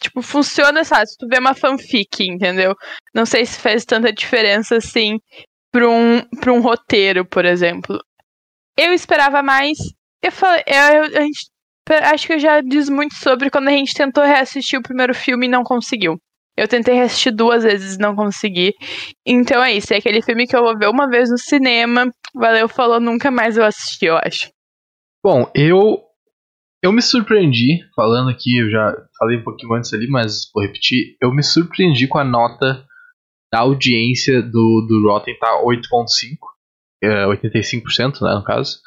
Tipo, 0.00 0.20
funciona, 0.22 0.84
sabe? 0.84 1.06
Se 1.06 1.16
tu 1.16 1.26
vê 1.26 1.38
uma 1.38 1.54
fanfic, 1.54 2.22
entendeu? 2.22 2.74
Não 3.14 3.24
sei 3.24 3.46
se 3.46 3.58
faz 3.58 3.84
tanta 3.84 4.12
diferença 4.12 4.76
assim 4.76 5.18
pra 5.72 5.88
um, 5.88 6.20
pra 6.40 6.52
um 6.52 6.60
roteiro, 6.60 7.24
por 7.26 7.44
exemplo. 7.44 7.98
Eu 8.78 8.92
esperava 8.92 9.42
mais. 9.42 9.78
Eu 10.22 10.32
falei, 10.32 10.62
eu, 10.66 11.18
a 11.18 11.20
gente, 11.22 11.50
acho 12.12 12.26
que 12.26 12.32
eu 12.34 12.38
já 12.38 12.60
diz 12.60 12.88
muito 12.88 13.14
sobre 13.14 13.50
quando 13.50 13.68
a 13.68 13.72
gente 13.72 13.94
tentou 13.94 14.24
reassistir 14.24 14.78
o 14.78 14.82
primeiro 14.82 15.14
filme 15.14 15.46
e 15.46 15.50
não 15.50 15.62
conseguiu. 15.62 16.18
Eu 16.56 16.66
tentei 16.66 16.94
reassistir 16.94 17.34
duas 17.34 17.64
vezes 17.64 17.96
e 17.96 17.98
não 17.98 18.14
consegui. 18.14 18.72
Então 19.26 19.62
é 19.62 19.72
isso, 19.72 19.92
é 19.92 19.98
aquele 19.98 20.22
filme 20.22 20.46
que 20.46 20.56
eu 20.56 20.62
vou 20.62 20.76
ver 20.76 20.88
uma 20.88 21.08
vez 21.08 21.30
no 21.30 21.38
cinema. 21.38 22.10
Valeu, 22.34 22.68
falou, 22.68 22.98
nunca 22.98 23.30
mais 23.30 23.56
eu 23.56 23.64
assisti, 23.64 24.06
eu 24.06 24.16
acho. 24.16 24.48
Bom, 25.22 25.50
eu 25.54 26.05
eu 26.82 26.92
me 26.92 27.02
surpreendi, 27.02 27.80
falando 27.94 28.30
aqui, 28.30 28.58
eu 28.58 28.70
já 28.70 28.94
falei 29.18 29.38
um 29.38 29.44
pouquinho 29.44 29.74
antes 29.74 29.92
ali, 29.92 30.06
mas 30.08 30.50
vou 30.54 30.62
repetir. 30.62 31.16
Eu 31.20 31.32
me 31.32 31.42
surpreendi 31.42 32.06
com 32.06 32.18
a 32.18 32.24
nota 32.24 32.84
da 33.52 33.60
audiência 33.60 34.42
do, 34.42 34.86
do 34.88 35.08
Rotten, 35.08 35.38
tá 35.38 35.62
8.5, 35.64 36.36
é, 37.02 37.24
85%, 37.26 38.20
né, 38.22 38.34
no 38.34 38.44
caso. 38.44 38.78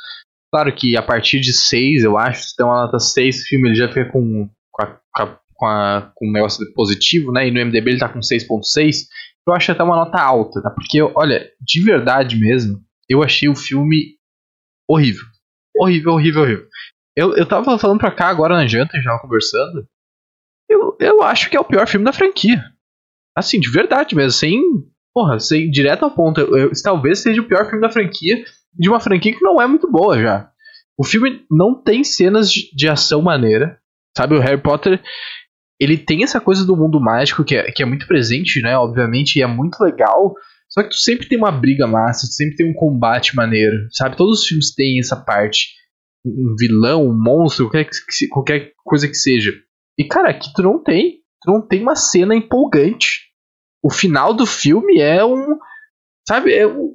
Claro 0.51 0.73
que 0.73 0.97
a 0.97 1.01
partir 1.01 1.39
de 1.39 1.53
6, 1.53 2.03
eu 2.03 2.17
acho, 2.17 2.49
se 2.49 2.55
tem 2.55 2.65
uma 2.65 2.85
nota 2.85 2.99
6, 2.99 3.41
o 3.41 3.47
filme 3.47 3.69
ele 3.69 3.75
já 3.75 3.87
fica 3.87 4.11
com, 4.11 4.49
com, 4.71 4.83
a, 4.83 4.99
com, 5.53 5.65
a, 5.65 6.11
com 6.15 6.27
um 6.27 6.31
negócio 6.31 6.65
positivo, 6.73 7.31
né, 7.31 7.47
e 7.47 7.51
no 7.51 7.59
MDB 7.65 7.91
ele 7.91 7.99
tá 7.99 8.09
com 8.09 8.19
6.6. 8.19 9.07
Eu 9.47 9.53
acho 9.53 9.71
até 9.71 9.83
uma 9.83 9.95
nota 9.95 10.21
alta, 10.21 10.61
tá? 10.61 10.69
Porque, 10.69 11.01
olha, 11.01 11.49
de 11.59 11.81
verdade 11.81 12.39
mesmo, 12.39 12.79
eu 13.09 13.23
achei 13.23 13.49
o 13.49 13.55
filme 13.55 14.15
horrível. 14.87 15.25
Horrível, 15.75 16.13
horrível, 16.13 16.41
horrível. 16.43 16.67
Eu, 17.19 17.35
eu 17.35 17.45
tava 17.45 17.77
falando 17.77 17.99
pra 17.99 18.11
cá 18.11 18.29
agora 18.29 18.55
na 18.55 18.65
janta, 18.65 18.95
gente 18.95 19.03
tava 19.03 19.19
conversando. 19.19 19.85
Eu, 20.69 20.95
eu 21.01 21.21
acho 21.21 21.49
que 21.49 21.57
é 21.57 21.59
o 21.59 21.65
pior 21.65 21.85
filme 21.85 22.05
da 22.05 22.13
franquia. 22.13 22.63
Assim, 23.35 23.59
de 23.59 23.69
verdade 23.69 24.15
mesmo, 24.15 24.31
sem. 24.31 24.61
Porra, 25.13 25.37
sem 25.37 25.69
direto 25.69 26.05
ao 26.05 26.11
ponto. 26.11 26.39
Eu, 26.39 26.57
eu, 26.57 26.71
talvez 26.81 27.19
seja 27.19 27.41
o 27.41 27.47
pior 27.47 27.65
filme 27.65 27.81
da 27.81 27.89
franquia, 27.89 28.41
de 28.73 28.87
uma 28.87 29.01
franquia 29.01 29.33
que 29.33 29.43
não 29.43 29.61
é 29.61 29.67
muito 29.67 29.91
boa 29.91 30.17
já. 30.17 30.49
O 30.97 31.03
filme 31.03 31.45
não 31.51 31.75
tem 31.75 32.05
cenas 32.05 32.49
de, 32.49 32.73
de 32.73 32.87
ação 32.87 33.21
maneira. 33.21 33.77
Sabe, 34.17 34.35
o 34.35 34.39
Harry 34.39 34.61
Potter. 34.61 35.01
Ele 35.77 35.97
tem 35.97 36.23
essa 36.23 36.39
coisa 36.39 36.65
do 36.65 36.77
mundo 36.77 37.01
mágico 37.01 37.43
que 37.43 37.55
é, 37.55 37.69
que 37.69 37.83
é 37.83 37.85
muito 37.85 38.07
presente, 38.07 38.61
né? 38.61 38.77
Obviamente, 38.77 39.35
e 39.35 39.41
é 39.41 39.47
muito 39.47 39.77
legal. 39.81 40.35
Só 40.69 40.83
que 40.83 40.89
tu 40.89 40.97
sempre 40.97 41.27
tem 41.27 41.37
uma 41.37 41.51
briga 41.51 41.85
massa, 41.85 42.27
tu 42.27 42.33
sempre 42.33 42.55
tem 42.55 42.69
um 42.69 42.73
combate 42.73 43.35
maneiro, 43.35 43.75
sabe? 43.91 44.15
Todos 44.15 44.39
os 44.39 44.47
filmes 44.47 44.73
têm 44.73 44.99
essa 44.99 45.17
parte 45.17 45.78
um 46.25 46.55
vilão, 46.57 47.07
um 47.07 47.13
monstro, 47.13 47.69
qualquer, 47.69 47.89
qualquer 48.29 48.73
coisa 48.83 49.07
que 49.07 49.15
seja. 49.15 49.53
E 49.97 50.05
cara, 50.05 50.29
aqui 50.29 50.51
tu 50.53 50.61
não 50.61 50.81
tem. 50.81 51.19
Tu 51.41 51.51
não 51.51 51.65
tem 51.65 51.81
uma 51.81 51.95
cena 51.95 52.35
empolgante. 52.35 53.29
O 53.83 53.89
final 53.89 54.33
do 54.33 54.45
filme 54.45 54.99
é 54.99 55.23
um. 55.23 55.57
Sabe, 56.27 56.53
é 56.53 56.67
um, 56.67 56.93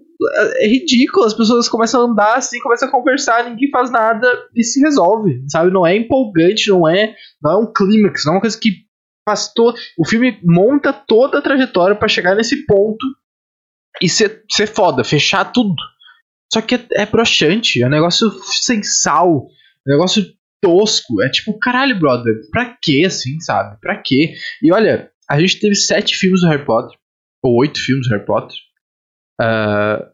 é 0.59 0.69
ridículo. 0.69 1.27
As 1.27 1.35
pessoas 1.35 1.69
começam 1.69 2.03
a 2.03 2.05
andar 2.05 2.37
assim, 2.37 2.61
começam 2.61 2.89
a 2.89 2.93
conversar, 2.93 3.49
ninguém 3.49 3.71
faz 3.71 3.91
nada 3.91 4.27
e 4.55 4.63
se 4.63 4.81
resolve, 4.81 5.43
sabe? 5.49 5.71
Não 5.71 5.87
é 5.87 5.97
empolgante, 5.97 6.69
não 6.69 6.89
é, 6.89 7.15
não 7.43 7.53
é 7.53 7.57
um 7.57 7.73
clímax, 7.73 8.25
não 8.25 8.33
é 8.33 8.37
uma 8.37 8.41
coisa 8.41 8.59
que 8.59 8.85
faz. 9.27 9.51
O 9.99 10.07
filme 10.07 10.39
monta 10.45 10.93
toda 10.93 11.39
a 11.39 11.43
trajetória 11.43 11.97
para 11.97 12.09
chegar 12.09 12.35
nesse 12.35 12.67
ponto 12.67 13.05
e 14.03 14.09
ser, 14.09 14.45
ser 14.51 14.67
foda, 14.67 15.05
fechar 15.05 15.53
tudo. 15.53 15.75
Só 16.53 16.61
que 16.61 16.75
é, 16.75 16.87
é 16.93 17.07
broxante, 17.07 17.83
é 17.83 17.87
um 17.87 17.91
negócio 17.91 18.31
sem 18.45 18.83
sal, 18.83 19.49
é 19.87 19.91
um 19.91 19.97
negócio 19.97 20.25
tosco. 20.63 21.23
É 21.23 21.29
tipo, 21.29 21.59
caralho, 21.59 21.99
brother, 21.99 22.35
pra 22.51 22.77
quê 22.81 23.05
assim, 23.07 23.41
sabe? 23.41 23.79
Pra 23.81 24.01
quê? 24.01 24.35
E 24.63 24.73
olha, 24.73 25.11
a 25.29 25.41
gente 25.41 25.61
teve 25.61 25.75
sete 25.75 26.17
filmes 26.17 26.41
do 26.41 26.49
Harry 26.49 26.65
Potter, 26.65 26.99
ou 27.43 27.59
oito 27.61 27.79
filmes 27.79 28.07
do 28.07 28.15
Harry 28.15 28.25
Potter. 28.25 28.57
Uh, 29.41 30.07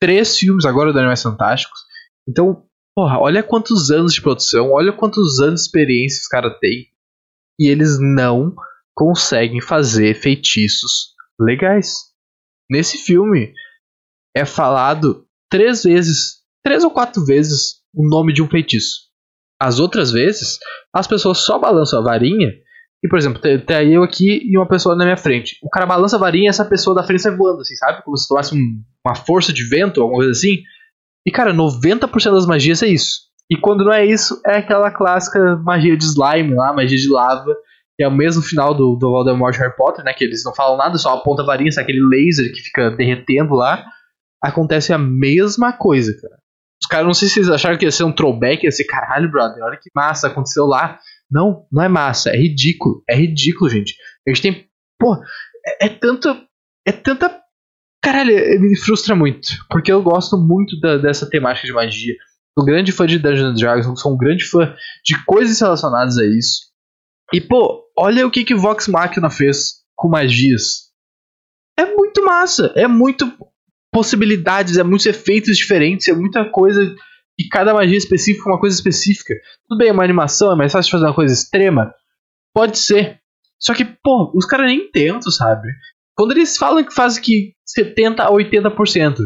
três 0.00 0.36
filmes 0.36 0.64
agora 0.64 0.92
do 0.92 0.98
Animais 0.98 1.22
Fantásticos. 1.22 1.80
Então, 2.28 2.66
porra, 2.94 3.18
olha 3.18 3.42
quantos 3.42 3.90
anos 3.90 4.14
de 4.14 4.20
produção, 4.20 4.72
olha 4.72 4.92
quantos 4.92 5.38
anos 5.40 5.60
de 5.60 5.66
experiência 5.66 6.20
os 6.20 6.28
caras 6.28 6.58
têm. 6.60 6.86
E 7.60 7.68
eles 7.68 7.98
não 7.98 8.54
conseguem 8.94 9.60
fazer 9.60 10.14
feitiços 10.14 11.14
legais. 11.40 12.08
Nesse 12.70 12.98
filme 12.98 13.52
é 14.36 14.44
falado 14.44 15.27
três 15.50 15.82
vezes, 15.82 16.38
três 16.62 16.84
ou 16.84 16.90
quatro 16.90 17.24
vezes 17.24 17.78
o 17.94 18.08
nome 18.08 18.32
de 18.32 18.42
um 18.42 18.48
feitiço. 18.48 19.08
As 19.60 19.80
outras 19.80 20.12
vezes, 20.12 20.58
as 20.94 21.06
pessoas 21.06 21.38
só 21.38 21.58
balançam 21.58 21.98
a 21.98 22.02
varinha 22.02 22.52
e, 23.02 23.08
por 23.08 23.18
exemplo, 23.18 23.40
tem, 23.40 23.92
eu 23.92 24.02
aqui 24.02 24.40
e 24.44 24.56
uma 24.56 24.66
pessoa 24.66 24.96
na 24.96 25.04
minha 25.04 25.16
frente. 25.16 25.56
O 25.62 25.70
cara 25.70 25.86
balança 25.86 26.16
a 26.16 26.18
varinha 26.18 26.46
e 26.46 26.48
essa 26.48 26.64
pessoa 26.64 26.94
da 26.94 27.02
frente 27.02 27.22
sai 27.22 27.36
voando, 27.36 27.60
assim, 27.60 27.74
sabe? 27.76 28.02
Como 28.04 28.16
se 28.16 28.28
tomasse 28.28 28.54
um, 28.54 28.82
uma 29.06 29.14
força 29.14 29.52
de 29.52 29.68
vento, 29.68 30.00
alguma 30.00 30.18
coisa 30.18 30.32
assim. 30.32 30.62
E, 31.26 31.30
cara, 31.30 31.54
90% 31.54 32.32
das 32.32 32.46
magias 32.46 32.82
é 32.82 32.88
isso. 32.88 33.28
E 33.50 33.56
quando 33.56 33.84
não 33.84 33.92
é 33.92 34.04
isso, 34.04 34.40
é 34.46 34.58
aquela 34.58 34.90
clássica 34.90 35.56
magia 35.56 35.96
de 35.96 36.04
slime 36.04 36.54
lá, 36.54 36.72
magia 36.72 36.98
de 36.98 37.08
lava, 37.08 37.54
que 37.96 38.04
é 38.04 38.08
o 38.08 38.14
mesmo 38.14 38.42
final 38.42 38.74
do, 38.74 38.96
do 38.96 39.10
Voldemort 39.10 39.56
Harry 39.56 39.74
Potter, 39.76 40.04
né? 40.04 40.12
Que 40.12 40.24
eles 40.24 40.44
não 40.44 40.54
falam 40.54 40.76
nada, 40.76 40.98
só 40.98 41.14
aponta 41.14 41.42
a 41.42 41.46
varinha, 41.46 41.70
sai 41.70 41.84
aquele 41.84 42.04
laser 42.04 42.52
que 42.52 42.60
fica 42.60 42.90
derretendo 42.90 43.54
lá. 43.54 43.84
Acontece 44.42 44.92
a 44.92 44.98
mesma 44.98 45.72
coisa, 45.72 46.14
cara. 46.20 46.38
Os 46.80 46.86
caras, 46.88 47.06
não 47.06 47.14
sei 47.14 47.28
se 47.28 47.40
eles 47.40 47.50
acharam 47.50 47.76
que 47.76 47.84
ia 47.84 47.90
ser 47.90 48.04
um 48.04 48.12
throwback, 48.12 48.64
ia 48.64 48.70
ser 48.70 48.84
caralho, 48.84 49.30
brother, 49.30 49.62
olha 49.64 49.76
que 49.76 49.90
massa 49.94 50.28
aconteceu 50.28 50.64
lá. 50.64 50.98
Não, 51.30 51.66
não 51.70 51.82
é 51.82 51.88
massa, 51.88 52.30
é 52.30 52.36
ridículo. 52.36 53.02
É 53.08 53.16
ridículo, 53.16 53.68
gente. 53.68 53.94
A 54.26 54.30
gente 54.30 54.42
tem. 54.42 54.68
Pô, 54.98 55.16
é, 55.66 55.86
é 55.86 55.88
tanto. 55.88 56.28
É 56.86 56.92
tanta. 56.92 57.42
Caralho, 58.02 58.32
me 58.60 58.78
frustra 58.78 59.14
muito. 59.14 59.48
Porque 59.68 59.92
eu 59.92 60.02
gosto 60.02 60.38
muito 60.38 60.78
da, 60.80 60.96
dessa 60.96 61.28
temática 61.28 61.66
de 61.66 61.72
magia. 61.72 62.14
Sou 62.56 62.62
um 62.62 62.66
grande 62.66 62.92
fã 62.92 63.06
de 63.06 63.18
Dungeons 63.18 63.60
Dragons, 63.60 64.00
sou 64.00 64.14
um 64.14 64.16
grande 64.16 64.44
fã 64.44 64.74
de 65.04 65.24
coisas 65.24 65.60
relacionadas 65.60 66.16
a 66.16 66.24
isso. 66.24 66.68
E, 67.32 67.40
pô, 67.40 67.84
olha 67.96 68.26
o 68.26 68.30
que 68.30 68.44
que 68.44 68.54
Vox 68.54 68.88
Machina 68.88 69.28
fez 69.28 69.84
com 69.94 70.08
magias. 70.08 70.88
É 71.78 71.84
muito 71.84 72.24
massa, 72.24 72.72
é 72.74 72.88
muito 72.88 73.30
possibilidades, 73.92 74.76
é 74.76 74.82
muitos 74.82 75.06
efeitos 75.06 75.56
diferentes, 75.56 76.08
é 76.08 76.12
muita 76.12 76.44
coisa 76.44 76.94
e 77.38 77.48
cada 77.48 77.72
magia 77.72 77.96
específica 77.96 78.48
é 78.48 78.52
uma 78.52 78.60
coisa 78.60 78.74
específica. 78.74 79.34
Tudo 79.68 79.78
bem, 79.78 79.88
é 79.88 79.92
uma 79.92 80.04
animação, 80.04 80.52
é 80.52 80.56
mais 80.56 80.72
fácil 80.72 80.90
fazer 80.90 81.04
uma 81.04 81.14
coisa 81.14 81.32
extrema? 81.32 81.94
Pode 82.52 82.78
ser. 82.78 83.20
Só 83.60 83.74
que, 83.74 83.84
pô, 83.84 84.32
os 84.34 84.44
caras 84.44 84.66
nem 84.66 84.90
tentam, 84.90 85.30
sabe? 85.30 85.68
Quando 86.16 86.32
eles 86.32 86.56
falam 86.56 86.84
que 86.84 86.92
fazem 86.92 87.22
que 87.22 87.52
70 87.64 88.24
a 88.24 88.30
80% 88.30 89.16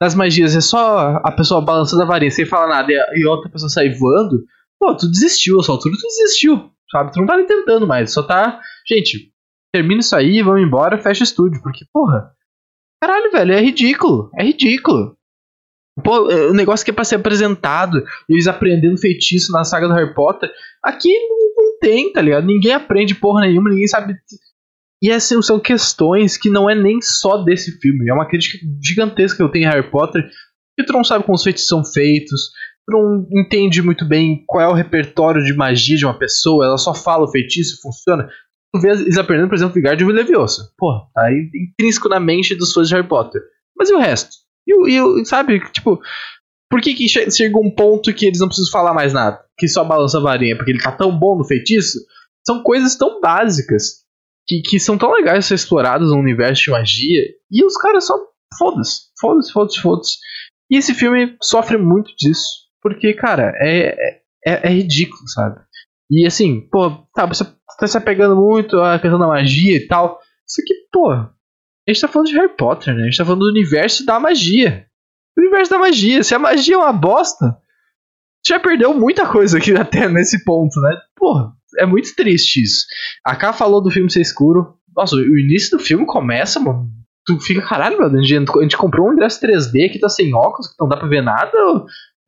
das 0.00 0.14
magias 0.14 0.56
é 0.56 0.60
só 0.60 1.20
a 1.22 1.30
pessoa 1.30 1.64
balançando 1.64 2.02
a 2.02 2.06
varinha 2.06 2.30
sem 2.32 2.44
falar 2.44 2.66
nada 2.66 2.92
e 3.14 3.24
outra 3.24 3.48
pessoa 3.48 3.68
sair 3.68 3.96
voando, 3.96 4.44
pô, 4.78 4.96
tu 4.96 5.08
desistiu, 5.08 5.60
a 5.60 5.62
sua 5.62 5.76
altura 5.76 5.94
tu 5.94 6.02
desistiu, 6.02 6.70
sabe? 6.90 7.12
Tu 7.12 7.20
não 7.20 7.26
tá 7.26 7.36
nem 7.36 7.46
tentando 7.46 7.86
mais, 7.86 8.12
só 8.12 8.24
tá. 8.24 8.60
Gente, 8.88 9.32
termina 9.72 10.00
isso 10.00 10.16
aí, 10.16 10.42
vamos 10.42 10.62
embora, 10.62 10.98
fecha 10.98 11.22
o 11.22 11.24
estúdio, 11.24 11.62
porque, 11.62 11.84
porra. 11.92 12.32
Caralho, 13.02 13.32
velho, 13.32 13.52
é 13.52 13.60
ridículo, 13.60 14.30
é 14.38 14.44
ridículo. 14.44 15.16
Pô, 16.04 16.30
é, 16.30 16.46
o 16.46 16.54
negócio 16.54 16.84
que 16.84 16.92
é 16.92 16.94
pra 16.94 17.02
ser 17.02 17.16
apresentado, 17.16 18.00
eles 18.28 18.46
aprendendo 18.46 18.96
feitiço 18.96 19.50
na 19.50 19.64
saga 19.64 19.88
do 19.88 19.94
Harry 19.94 20.14
Potter, 20.14 20.48
aqui 20.80 21.08
não, 21.28 21.78
tem, 21.80 22.12
tá 22.12 22.22
ligado? 22.22 22.46
Ninguém 22.46 22.72
aprende 22.72 23.16
porra 23.16 23.40
nenhuma, 23.40 23.70
ninguém 23.70 23.88
sabe. 23.88 24.14
E 25.02 25.10
assim, 25.10 25.42
são 25.42 25.58
questões 25.58 26.36
que 26.36 26.48
não 26.48 26.70
é 26.70 26.76
nem 26.76 27.02
só 27.02 27.38
desse 27.38 27.76
filme, 27.80 28.08
é 28.08 28.14
uma 28.14 28.28
crítica 28.28 28.64
gigantesca 28.80 29.36
que 29.36 29.42
eu 29.42 29.50
tenho 29.50 29.64
em 29.64 29.68
Harry 29.68 29.90
Potter, 29.90 30.22
que 30.78 30.86
tu 30.86 30.92
não 30.92 31.02
sabe 31.02 31.24
como 31.24 31.34
os 31.34 31.42
feitiços 31.42 31.66
são 31.66 31.84
feitos, 31.84 32.52
tu 32.86 32.92
não 32.92 33.26
entende 33.42 33.82
muito 33.82 34.06
bem 34.06 34.44
qual 34.46 34.64
é 34.64 34.68
o 34.68 34.76
repertório 34.76 35.42
de 35.42 35.52
magia 35.54 35.96
de 35.96 36.06
uma 36.06 36.16
pessoa, 36.16 36.64
ela 36.64 36.78
só 36.78 36.94
fala 36.94 37.24
o 37.24 37.30
feitiço 37.32 37.74
e 37.74 37.80
funciona. 37.82 38.28
Vê 38.80 38.90
eles 38.90 39.18
aprendendo, 39.18 39.48
por 39.48 39.54
exemplo, 39.54 39.74
Vigarde 39.74 40.04
Leviosa. 40.04 40.72
Porra, 40.78 41.02
tá 41.14 41.28
intrínseco 41.32 42.08
na 42.08 42.18
mente 42.18 42.54
dos 42.54 42.72
fãs 42.72 42.88
de 42.88 42.94
Harry 42.94 43.06
Potter. 43.06 43.42
Mas 43.76 43.90
e 43.90 43.94
o 43.94 43.98
resto? 43.98 44.30
E, 44.66 45.20
e 45.20 45.24
sabe, 45.26 45.60
tipo, 45.72 46.00
por 46.70 46.80
que, 46.80 46.94
que 46.94 47.06
chegou 47.08 47.62
um 47.62 47.70
ponto 47.70 48.14
que 48.14 48.26
eles 48.26 48.40
não 48.40 48.48
precisam 48.48 48.72
falar 48.72 48.94
mais 48.94 49.12
nada? 49.12 49.44
Que 49.58 49.68
só 49.68 49.84
balança 49.84 50.18
a 50.18 50.22
varinha? 50.22 50.56
Porque 50.56 50.70
ele 50.70 50.80
tá 50.80 50.90
tão 50.90 51.16
bom 51.16 51.36
no 51.36 51.44
feitiço? 51.44 51.98
São 52.46 52.62
coisas 52.62 52.96
tão 52.96 53.20
básicas 53.20 54.02
que, 54.46 54.62
que 54.62 54.80
são 54.80 54.96
tão 54.96 55.12
legais 55.12 55.40
de 55.40 55.48
ser 55.48 55.54
exploradas 55.54 56.08
no 56.08 56.16
universo 56.16 56.64
de 56.64 56.70
magia. 56.70 57.24
E 57.50 57.64
os 57.64 57.76
caras 57.76 58.06
só. 58.06 58.16
Foda-se, 58.58 59.00
foda-se, 59.18 59.52
foda-se, 59.52 59.80
foda-se. 59.80 60.16
E 60.70 60.76
esse 60.76 60.94
filme 60.94 61.36
sofre 61.42 61.76
muito 61.76 62.10
disso. 62.16 62.62
Porque, 62.80 63.12
cara, 63.12 63.52
é, 63.56 64.20
é, 64.46 64.68
é 64.68 64.68
ridículo, 64.68 65.28
sabe? 65.28 65.60
E 66.12 66.26
assim, 66.26 66.68
pô, 66.70 66.90
tá, 67.14 67.24
você 67.24 67.42
tá 67.78 67.86
se 67.86 67.96
apegando 67.96 68.36
muito 68.36 68.78
à 68.78 68.98
questão 68.98 69.18
da 69.18 69.26
magia 69.26 69.76
e 69.76 69.86
tal. 69.86 70.20
Isso 70.46 70.60
aqui, 70.60 70.74
pô, 70.92 71.10
a 71.10 71.32
gente 71.88 72.02
tá 72.02 72.06
falando 72.06 72.28
de 72.28 72.34
Harry 72.34 72.54
Potter, 72.54 72.94
né? 72.94 73.00
A 73.00 73.04
gente 73.06 73.16
tá 73.16 73.24
falando 73.24 73.40
do 73.40 73.50
universo 73.50 74.04
da 74.04 74.20
magia. 74.20 74.86
O 75.36 75.40
universo 75.40 75.70
da 75.70 75.78
magia. 75.78 76.22
Se 76.22 76.34
a 76.34 76.38
magia 76.38 76.74
é 76.74 76.78
uma 76.78 76.92
bosta, 76.92 77.56
já 78.46 78.60
perdeu 78.60 78.92
muita 78.92 79.26
coisa 79.26 79.56
aqui 79.56 79.72
até 79.74 80.06
nesse 80.06 80.44
ponto, 80.44 80.78
né? 80.82 80.96
Porra, 81.16 81.52
é 81.78 81.86
muito 81.86 82.14
triste 82.14 82.62
isso. 82.62 82.84
A 83.24 83.34
K 83.34 83.54
falou 83.54 83.82
do 83.82 83.90
filme 83.90 84.10
ser 84.10 84.20
escuro. 84.20 84.76
Nossa, 84.94 85.16
o 85.16 85.38
início 85.38 85.78
do 85.78 85.82
filme 85.82 86.04
começa, 86.04 86.60
mano. 86.60 86.90
Tu 87.24 87.40
fica, 87.40 87.62
caralho, 87.62 87.98
mano, 87.98 88.18
a 88.18 88.22
gente, 88.22 88.50
a 88.50 88.62
gente 88.62 88.76
comprou 88.76 89.08
um 89.08 89.12
ingresso 89.14 89.40
3D 89.40 89.90
que 89.90 89.98
tá 89.98 90.10
sem 90.10 90.34
óculos, 90.34 90.68
que 90.68 90.74
não 90.78 90.88
dá 90.88 90.96
pra 90.98 91.08
ver 91.08 91.22
nada. 91.22 91.50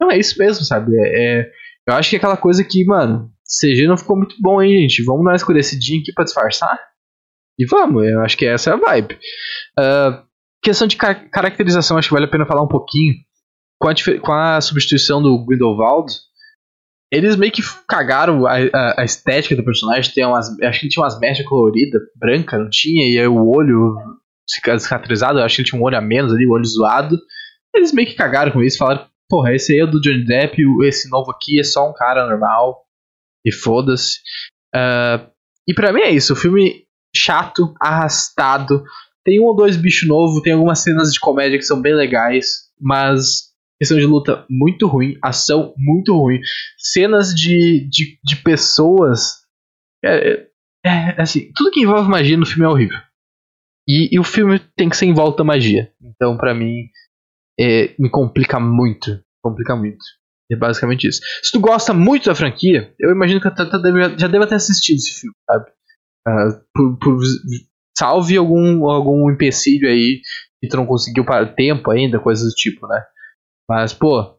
Não, 0.00 0.10
é 0.10 0.16
isso 0.16 0.38
mesmo, 0.38 0.64
sabe? 0.64 0.96
É, 0.96 1.40
é, 1.40 1.50
eu 1.86 1.94
acho 1.94 2.08
que 2.08 2.16
é 2.16 2.18
aquela 2.18 2.36
coisa 2.36 2.64
que, 2.64 2.84
mano, 2.86 3.33
CG 3.60 3.86
não 3.86 3.96
ficou 3.96 4.16
muito 4.16 4.36
bom, 4.40 4.62
hein, 4.62 4.80
gente? 4.80 5.04
Vamos 5.04 5.24
dar 5.24 5.30
uma 5.30 5.36
escurecidinha 5.36 6.00
aqui 6.00 6.12
pra 6.12 6.24
disfarçar? 6.24 6.78
E 7.58 7.66
vamos, 7.66 8.04
eu 8.04 8.20
acho 8.20 8.36
que 8.36 8.46
essa 8.46 8.70
é 8.70 8.72
a 8.72 8.76
vibe. 8.76 9.14
Uh, 9.78 10.24
questão 10.62 10.86
de 10.86 10.96
car 10.96 11.28
caracterização, 11.30 11.96
acho 11.96 12.08
que 12.08 12.14
vale 12.14 12.26
a 12.26 12.30
pena 12.30 12.46
falar 12.46 12.62
um 12.62 12.68
pouquinho. 12.68 13.14
Com 13.80 13.88
a, 13.88 13.94
com 14.20 14.32
a 14.32 14.60
substituição 14.60 15.22
do 15.22 15.44
Grindelwald, 15.44 16.10
eles 17.12 17.36
meio 17.36 17.52
que 17.52 17.62
cagaram 17.86 18.46
a, 18.46 18.54
a, 18.56 19.02
a, 19.02 19.04
estética 19.04 19.54
do 19.54 19.64
personagem. 19.64 20.12
Tem 20.12 20.24
umas, 20.24 20.48
acho 20.62 20.80
que 20.80 20.86
ele 20.86 20.92
tinha 20.92 21.02
umas 21.02 21.18
mechas 21.18 21.46
coloridas, 21.46 22.00
branca, 22.16 22.58
não 22.58 22.68
tinha, 22.70 23.04
e 23.06 23.18
aí 23.18 23.28
o 23.28 23.46
olho 23.46 23.94
cicatrizado, 24.46 25.40
acho 25.40 25.56
que 25.56 25.62
ele 25.62 25.68
tinha 25.68 25.80
um 25.80 25.84
olho 25.84 25.96
a 25.96 26.00
menos 26.00 26.32
ali, 26.32 26.46
o 26.46 26.52
olho 26.52 26.64
zoado. 26.64 27.18
Eles 27.74 27.92
meio 27.92 28.08
que 28.08 28.14
cagaram 28.14 28.52
com 28.52 28.62
isso, 28.62 28.78
falaram, 28.78 29.06
porra, 29.28 29.54
esse 29.54 29.72
aí 29.72 29.80
é 29.80 29.86
do 29.86 30.00
Johnny 30.00 30.24
Depp, 30.24 30.62
esse 30.84 31.08
novo 31.10 31.30
aqui 31.30 31.60
é 31.60 31.64
só 31.64 31.88
um 31.88 31.92
cara 31.92 32.26
normal, 32.26 32.83
e 33.44 33.52
foda-se. 33.52 34.18
Uh, 34.74 35.30
e 35.68 35.74
para 35.74 35.92
mim 35.92 36.00
é 36.00 36.10
isso, 36.10 36.32
o 36.32 36.36
filme 36.36 36.84
chato, 37.14 37.74
arrastado. 37.80 38.82
Tem 39.24 39.40
um 39.40 39.44
ou 39.44 39.56
dois 39.56 39.76
bichos 39.76 40.08
novos, 40.08 40.42
tem 40.42 40.52
algumas 40.52 40.80
cenas 40.80 41.12
de 41.12 41.20
comédia 41.20 41.58
que 41.58 41.64
são 41.64 41.80
bem 41.80 41.94
legais, 41.94 42.64
mas 42.80 43.54
questão 43.78 43.98
de 43.98 44.04
luta 44.04 44.44
muito 44.48 44.86
ruim, 44.86 45.16
ação 45.22 45.74
muito 45.76 46.16
ruim, 46.16 46.40
cenas 46.78 47.34
de, 47.34 47.88
de, 47.88 48.18
de 48.22 48.36
pessoas. 48.36 49.42
É, 50.04 50.30
é, 50.30 50.48
é, 50.84 51.22
assim, 51.22 51.50
tudo 51.54 51.70
que 51.70 51.80
envolve 51.80 52.08
magia 52.08 52.36
no 52.36 52.46
filme 52.46 52.64
é 52.64 52.68
horrível. 52.68 52.98
E, 53.88 54.14
e 54.14 54.18
o 54.18 54.24
filme 54.24 54.58
tem 54.76 54.88
que 54.88 54.96
ser 54.96 55.06
em 55.06 55.14
volta 55.14 55.44
magia. 55.44 55.92
Então, 56.02 56.36
para 56.36 56.54
mim, 56.54 56.88
é, 57.58 57.94
me 57.98 58.10
complica 58.10 58.58
muito. 58.58 59.22
Complica 59.42 59.76
muito. 59.76 60.04
É 60.50 60.56
basicamente 60.56 61.08
isso. 61.08 61.20
Se 61.42 61.52
tu 61.52 61.60
gosta 61.60 61.94
muito 61.94 62.26
da 62.26 62.34
franquia, 62.34 62.94
eu 62.98 63.10
imagino 63.10 63.40
que 63.40 63.50
tu 63.50 64.18
já 64.18 64.28
deve 64.28 64.46
ter 64.46 64.54
assistido 64.54 64.96
esse 64.96 65.20
filme, 65.20 65.34
sabe? 65.46 65.70
Uh, 66.26 66.64
por, 66.74 66.98
por, 66.98 67.18
salve 67.96 68.36
algum, 68.36 68.88
algum 68.88 69.30
empecilho 69.30 69.88
aí 69.88 70.20
que 70.60 70.68
tu 70.68 70.76
não 70.76 70.86
conseguiu 70.86 71.24
para 71.24 71.46
tempo 71.46 71.90
ainda, 71.90 72.18
coisas 72.18 72.48
do 72.48 72.54
tipo, 72.54 72.86
né? 72.86 73.02
Mas, 73.68 73.94
pô, 73.94 74.38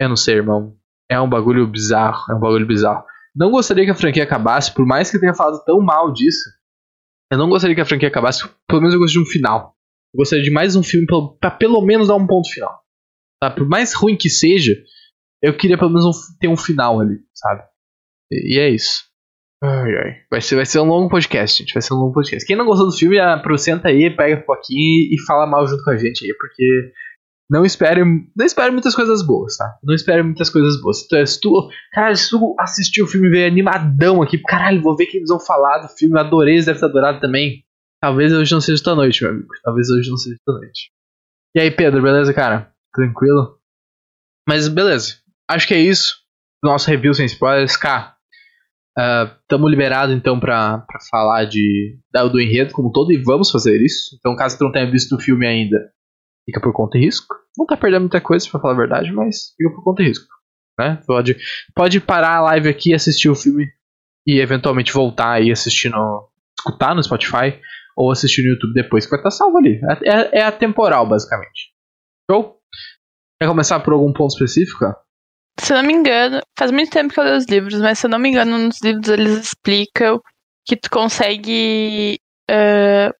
eu 0.00 0.08
não 0.08 0.16
sei, 0.16 0.36
irmão. 0.36 0.76
É 1.10 1.20
um 1.20 1.28
bagulho 1.28 1.66
bizarro, 1.66 2.24
é 2.30 2.34
um 2.34 2.40
bagulho 2.40 2.66
bizarro. 2.66 3.04
Não 3.34 3.50
gostaria 3.50 3.84
que 3.84 3.90
a 3.90 3.94
franquia 3.94 4.24
acabasse, 4.24 4.72
por 4.72 4.86
mais 4.86 5.10
que 5.10 5.16
eu 5.16 5.20
tenha 5.20 5.34
falado 5.34 5.62
tão 5.64 5.80
mal 5.80 6.12
disso. 6.12 6.48
Eu 7.30 7.38
não 7.38 7.48
gostaria 7.48 7.74
que 7.74 7.80
a 7.80 7.86
franquia 7.86 8.08
acabasse, 8.08 8.48
pelo 8.66 8.80
menos 8.80 8.94
eu 8.94 9.00
gosto 9.00 9.12
de 9.12 9.20
um 9.20 9.26
final. 9.26 9.76
Eu 10.12 10.18
gostaria 10.18 10.44
de 10.44 10.50
mais 10.50 10.74
um 10.74 10.82
filme 10.82 11.06
pra, 11.38 11.50
pelo 11.50 11.80
menos 11.82 12.08
dar 12.08 12.16
um 12.16 12.26
ponto 12.26 12.50
final. 12.50 12.80
Tá? 13.40 13.50
Por 13.50 13.68
mais 13.68 13.94
ruim 13.94 14.16
que 14.16 14.28
seja, 14.28 14.74
eu 15.42 15.56
queria 15.56 15.78
pelo 15.78 15.90
menos 15.90 16.04
um, 16.06 16.38
ter 16.38 16.48
um 16.48 16.56
final 16.56 17.00
ali, 17.00 17.18
sabe? 17.34 17.62
E, 18.30 18.56
e 18.56 18.58
é 18.58 18.68
isso. 18.68 19.04
Ai, 19.62 19.94
ai. 19.94 20.16
Vai 20.30 20.40
ser, 20.40 20.56
vai 20.56 20.64
ser 20.64 20.80
um 20.80 20.86
longo 20.86 21.10
podcast, 21.10 21.58
gente. 21.58 21.74
Vai 21.74 21.82
ser 21.82 21.92
um 21.92 21.98
longo 21.98 22.14
podcast. 22.14 22.46
Quem 22.46 22.56
não 22.56 22.64
gostou 22.64 22.86
do 22.86 22.96
filme, 22.96 23.18
aproxenta 23.18 23.88
aí, 23.88 24.14
pega 24.14 24.40
um 24.40 24.46
pouquinho 24.46 25.12
e 25.12 25.20
fala 25.26 25.46
mal 25.46 25.66
junto 25.66 25.84
com 25.84 25.90
a 25.90 25.96
gente 25.96 26.24
aí, 26.24 26.34
porque 26.34 26.92
não 27.50 27.64
espere, 27.64 28.04
não 28.04 28.46
espere 28.46 28.70
muitas 28.70 28.94
coisas 28.94 29.22
boas, 29.22 29.56
tá? 29.56 29.76
Não 29.82 29.94
espere 29.94 30.22
muitas 30.22 30.48
coisas 30.48 30.80
boas. 30.80 31.00
Se 31.00 31.08
tu, 31.08 31.26
se 31.26 31.40
tu, 31.40 31.68
cara, 31.92 32.14
se 32.14 32.30
tu 32.30 32.56
assistiu 32.58 33.04
o 33.04 33.08
filme 33.08 33.26
e 33.26 33.30
veio 33.30 33.48
animadão 33.48 34.22
aqui, 34.22 34.38
caralho, 34.38 34.80
vou 34.80 34.96
ver 34.96 35.04
o 35.04 35.10
que 35.10 35.18
eles 35.18 35.28
vão 35.28 35.40
falar 35.40 35.78
do 35.78 35.88
filme, 35.88 36.14
eu 36.14 36.20
adorei, 36.20 36.54
eles 36.54 36.66
devem 36.66 36.80
ter 36.80 36.86
adorado 36.86 37.20
também. 37.20 37.64
Talvez 38.00 38.32
hoje 38.32 38.52
não 38.52 38.62
seja 38.62 38.82
tua 38.82 38.94
noite, 38.94 39.22
meu 39.22 39.32
amigo. 39.32 39.48
Talvez 39.62 39.90
hoje 39.90 40.08
não 40.08 40.16
seja 40.16 40.36
tua 40.46 40.58
noite. 40.58 40.90
E 41.54 41.60
aí, 41.60 41.70
Pedro, 41.70 42.00
beleza, 42.00 42.32
cara? 42.32 42.72
Tranquilo? 42.94 43.58
Mas 44.48 44.68
beleza. 44.68 45.19
Acho 45.50 45.66
que 45.66 45.74
é 45.74 45.80
isso. 45.80 46.14
Nosso 46.62 46.88
review 46.88 47.12
sem 47.12 47.26
spoilers. 47.26 47.76
Cá, 47.76 48.16
Estamos 49.42 49.66
uh, 49.66 49.70
liberados 49.70 50.14
então 50.14 50.38
para 50.38 50.84
falar 51.10 51.44
de, 51.44 51.98
do 52.12 52.40
enredo 52.40 52.72
como 52.72 52.90
todo 52.92 53.12
e 53.12 53.22
vamos 53.22 53.50
fazer 53.50 53.80
isso. 53.80 54.16
Então, 54.18 54.36
caso 54.36 54.58
tu 54.58 54.64
não 54.64 54.72
tenha 54.72 54.90
visto 54.90 55.14
o 55.14 55.20
filme 55.20 55.46
ainda, 55.46 55.78
fica 56.44 56.60
por 56.60 56.72
conta 56.72 56.98
e 56.98 57.02
risco. 57.02 57.34
Não 57.56 57.66
tá 57.66 57.76
perdendo 57.76 58.02
muita 58.02 58.20
coisa, 58.20 58.48
para 58.50 58.60
falar 58.60 58.74
a 58.74 58.76
verdade, 58.76 59.12
mas 59.12 59.54
fica 59.56 59.70
por 59.70 59.84
conta 59.84 60.02
e 60.02 60.06
risco. 60.06 60.26
Né? 60.78 61.00
Pode, 61.06 61.36
pode 61.74 62.00
parar 62.00 62.36
a 62.36 62.40
live 62.42 62.68
aqui, 62.68 62.92
assistir 62.92 63.28
o 63.28 63.34
filme 63.34 63.66
e 64.26 64.40
eventualmente 64.40 64.92
voltar 64.92 65.42
e 65.42 65.50
assistir 65.50 65.88
no. 65.88 66.28
escutar 66.58 66.94
no 66.94 67.02
Spotify 67.02 67.58
ou 67.96 68.10
assistir 68.10 68.42
no 68.42 68.50
YouTube 68.50 68.74
depois, 68.74 69.04
que 69.04 69.10
vai 69.10 69.20
estar 69.20 69.30
salvo 69.30 69.58
ali. 69.58 69.80
É, 70.04 70.10
é, 70.10 70.38
é 70.40 70.42
atemporal, 70.42 71.06
basicamente. 71.06 71.72
Show? 72.30 72.58
Quer 73.40 73.48
começar 73.48 73.80
por 73.80 73.92
algum 73.92 74.12
ponto 74.12 74.32
específico? 74.32 74.84
Se 75.62 75.74
não 75.74 75.82
me 75.82 75.92
engano, 75.92 76.40
faz 76.58 76.70
muito 76.70 76.90
tempo 76.90 77.12
que 77.12 77.20
eu 77.20 77.24
leio 77.24 77.36
os 77.36 77.46
livros, 77.46 77.80
mas 77.80 77.98
se 77.98 78.06
eu 78.06 78.10
não 78.10 78.18
me 78.18 78.30
engano, 78.30 78.56
nos 78.56 78.80
livros 78.82 79.08
eles 79.08 79.38
explicam 79.38 80.18
que 80.64 80.74
tu 80.74 80.88
consegue 80.90 82.18
uh, 82.50 83.12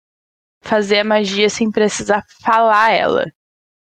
fazer 0.63 1.01
a 1.01 1.05
magia 1.05 1.51
sem 1.51 1.71
precisar 1.71 2.23
falar 2.43 2.93
ela. 2.93 3.27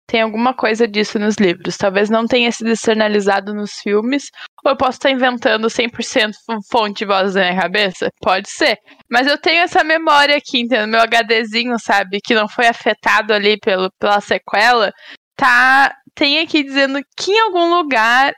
Tem 0.07 0.23
alguma 0.23 0.55
coisa 0.55 0.89
disso 0.89 1.19
nos 1.19 1.37
livros. 1.37 1.77
Talvez 1.77 2.09
não 2.09 2.27
tenha 2.27 2.51
sido 2.51 2.71
externalizado 2.71 3.53
nos 3.53 3.73
filmes. 3.75 4.31
Ou 4.65 4.73
eu 4.73 4.77
posso 4.77 4.93
estar 4.93 5.11
inventando 5.11 5.69
100% 5.69 6.33
fonte 6.71 7.01
de 7.01 7.05
voz 7.05 7.35
na 7.35 7.43
minha 7.43 7.61
cabeça? 7.61 8.11
Pode 8.23 8.49
ser. 8.49 8.79
Mas 9.11 9.27
eu 9.27 9.37
tenho 9.37 9.61
essa 9.61 9.85
memória 9.85 10.35
aqui, 10.35 10.61
entendeu? 10.61 10.89
Meu 10.89 11.03
HDzinho, 11.03 11.79
sabe? 11.79 12.21
Que 12.25 12.35
não 12.35 12.49
foi 12.49 12.67
afetado 12.67 13.35
ali 13.35 13.59
pelo, 13.59 13.91
pela 14.01 14.19
sequela. 14.23 14.91
Tá. 15.37 15.95
Tem 16.19 16.41
aqui 16.41 16.65
dizendo 16.65 17.01
que 17.17 17.31
em 17.33 17.41
algum 17.41 17.77
lugar. 17.77 18.33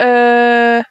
Uh, 0.00 0.82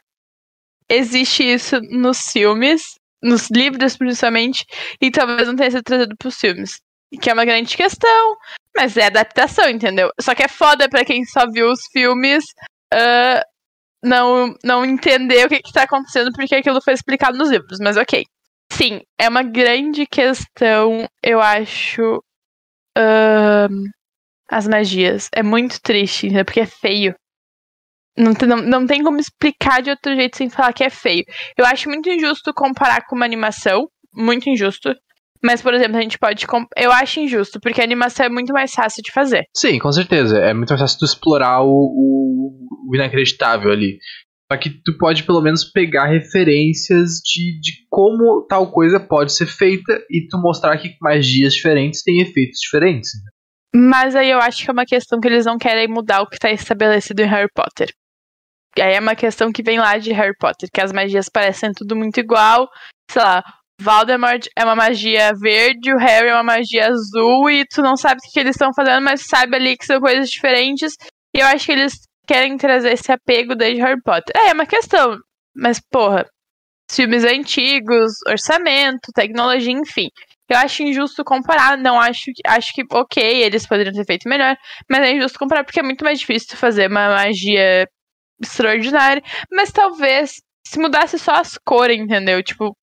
existe 0.88 1.42
isso 1.42 1.80
nos 1.90 2.20
filmes. 2.30 2.82
Nos 3.22 3.50
livros, 3.50 3.96
principalmente. 3.96 4.64
E 5.00 5.10
talvez 5.10 5.48
não 5.48 5.56
tenha 5.56 5.70
sido 5.70 5.82
trazido 5.82 6.16
para 6.16 6.28
os 6.28 6.36
filmes 6.36 6.78
que 7.22 7.30
é 7.30 7.32
uma 7.32 7.44
grande 7.44 7.76
questão, 7.76 8.36
mas 8.76 8.96
é 8.96 9.06
adaptação, 9.06 9.68
entendeu? 9.68 10.10
Só 10.20 10.34
que 10.34 10.42
é 10.42 10.48
foda 10.48 10.88
pra 10.88 11.04
quem 11.04 11.24
só 11.24 11.50
viu 11.50 11.70
os 11.70 11.80
filmes 11.90 12.44
uh, 12.92 13.42
não, 14.02 14.54
não 14.62 14.84
entender 14.84 15.46
o 15.46 15.48
que, 15.48 15.60
que 15.60 15.72
tá 15.72 15.84
acontecendo 15.84 16.30
porque 16.32 16.54
aquilo 16.54 16.82
foi 16.82 16.94
explicado 16.94 17.38
nos 17.38 17.50
livros, 17.50 17.78
mas 17.80 17.96
ok. 17.96 18.24
Sim, 18.70 19.00
é 19.18 19.28
uma 19.28 19.42
grande 19.42 20.06
questão, 20.06 21.08
eu 21.22 21.40
acho. 21.40 22.22
Uh, 22.96 23.88
as 24.50 24.66
magias. 24.66 25.28
É 25.34 25.42
muito 25.42 25.80
triste, 25.80 26.26
entendeu? 26.26 26.44
Porque 26.44 26.60
é 26.60 26.66
feio. 26.66 27.14
Não, 28.16 28.32
não, 28.46 28.56
não 28.62 28.86
tem 28.86 29.02
como 29.02 29.20
explicar 29.20 29.80
de 29.80 29.90
outro 29.90 30.14
jeito 30.14 30.36
sem 30.36 30.50
falar 30.50 30.72
que 30.72 30.82
é 30.82 30.90
feio. 30.90 31.24
Eu 31.56 31.64
acho 31.64 31.88
muito 31.88 32.08
injusto 32.08 32.52
comparar 32.52 33.06
com 33.06 33.14
uma 33.14 33.24
animação. 33.24 33.88
Muito 34.12 34.48
injusto. 34.50 34.92
Mas, 35.42 35.62
por 35.62 35.72
exemplo, 35.72 35.96
a 35.96 36.00
gente 36.00 36.18
pode. 36.18 36.44
Eu 36.76 36.90
acho 36.90 37.20
injusto, 37.20 37.60
porque 37.60 37.80
a 37.80 37.84
animação 37.84 38.26
é 38.26 38.28
muito 38.28 38.52
mais 38.52 38.72
fácil 38.72 39.02
de 39.02 39.12
fazer. 39.12 39.44
Sim, 39.54 39.78
com 39.78 39.92
certeza. 39.92 40.38
É 40.38 40.52
muito 40.52 40.70
mais 40.70 40.80
fácil 40.80 40.98
tu 40.98 41.04
explorar 41.04 41.62
o, 41.62 41.68
o, 41.68 42.90
o 42.90 42.94
inacreditável 42.96 43.70
ali. 43.70 43.98
Só 44.50 44.58
que 44.58 44.70
tu 44.70 44.96
pode 44.96 45.24
pelo 45.24 45.42
menos 45.42 45.62
pegar 45.62 46.06
referências 46.06 47.20
de, 47.22 47.60
de 47.60 47.72
como 47.90 48.46
tal 48.48 48.72
coisa 48.72 48.98
pode 48.98 49.32
ser 49.32 49.46
feita 49.46 50.02
e 50.10 50.26
tu 50.26 50.38
mostrar 50.38 50.76
que 50.78 50.96
magias 51.02 51.52
diferentes 51.52 52.02
têm 52.02 52.20
efeitos 52.22 52.58
diferentes. 52.58 53.10
Mas 53.74 54.16
aí 54.16 54.30
eu 54.30 54.38
acho 54.38 54.64
que 54.64 54.70
é 54.70 54.72
uma 54.72 54.86
questão 54.86 55.20
que 55.20 55.28
eles 55.28 55.44
não 55.44 55.58
querem 55.58 55.88
mudar 55.88 56.22
o 56.22 56.26
que 56.26 56.36
está 56.36 56.50
estabelecido 56.50 57.20
em 57.20 57.26
Harry 57.26 57.50
Potter. 57.54 57.88
Aí 58.78 58.94
é 58.94 59.00
uma 59.00 59.16
questão 59.16 59.52
que 59.52 59.62
vem 59.62 59.78
lá 59.78 59.98
de 59.98 60.12
Harry 60.12 60.36
Potter, 60.38 60.68
que 60.72 60.80
as 60.80 60.92
magias 60.92 61.28
parecem 61.28 61.72
tudo 61.72 61.96
muito 61.96 62.18
igual. 62.18 62.68
Sei 63.10 63.22
lá, 63.22 63.42
Voldemort 63.80 64.46
é 64.56 64.64
uma 64.64 64.74
magia 64.74 65.32
verde, 65.40 65.92
o 65.92 65.98
Harry 65.98 66.28
é 66.28 66.34
uma 66.34 66.42
magia 66.42 66.88
azul, 66.88 67.50
e 67.50 67.64
tu 67.66 67.82
não 67.82 67.96
sabe 67.96 68.16
o 68.16 68.32
que 68.32 68.40
eles 68.40 68.56
estão 68.56 68.72
fazendo, 68.74 69.02
mas 69.02 69.26
sabe 69.26 69.56
ali 69.56 69.76
que 69.76 69.86
são 69.86 70.00
coisas 70.00 70.28
diferentes. 70.28 70.94
E 71.34 71.40
eu 71.40 71.46
acho 71.46 71.66
que 71.66 71.72
eles 71.72 71.94
querem 72.26 72.56
trazer 72.56 72.92
esse 72.92 73.10
apego 73.10 73.54
desde 73.54 73.80
Harry 73.82 74.00
Potter. 74.02 74.34
É, 74.36 74.48
é 74.48 74.52
uma 74.52 74.66
questão, 74.66 75.18
mas 75.56 75.80
porra, 75.90 76.26
filmes 76.90 77.24
antigos, 77.24 78.12
orçamento, 78.26 79.12
tecnologia, 79.14 79.72
enfim. 79.72 80.08
Eu 80.48 80.58
acho 80.58 80.82
injusto 80.82 81.24
comparar, 81.24 81.76
não 81.76 82.00
acho 82.00 82.32
que 82.34 82.42
acho 82.46 82.72
que 82.72 82.82
ok, 82.90 83.22
eles 83.22 83.66
poderiam 83.66 83.92
ter 83.92 84.04
feito 84.04 84.28
melhor, 84.28 84.56
mas 84.88 85.00
é 85.00 85.12
injusto 85.12 85.38
comparar 85.38 85.64
porque 85.64 85.80
é 85.80 85.82
muito 85.82 86.04
mais 86.04 86.18
difícil 86.18 86.56
fazer 86.56 86.90
uma 86.90 87.08
magia 87.08 87.86
extraordinária, 88.42 89.22
mas 89.52 89.70
talvez 89.72 90.36
se 90.66 90.78
mudasse 90.78 91.18
só 91.18 91.32
as 91.32 91.58
cores, 91.58 91.98
entendeu? 91.98 92.42
Tipo, 92.42 92.76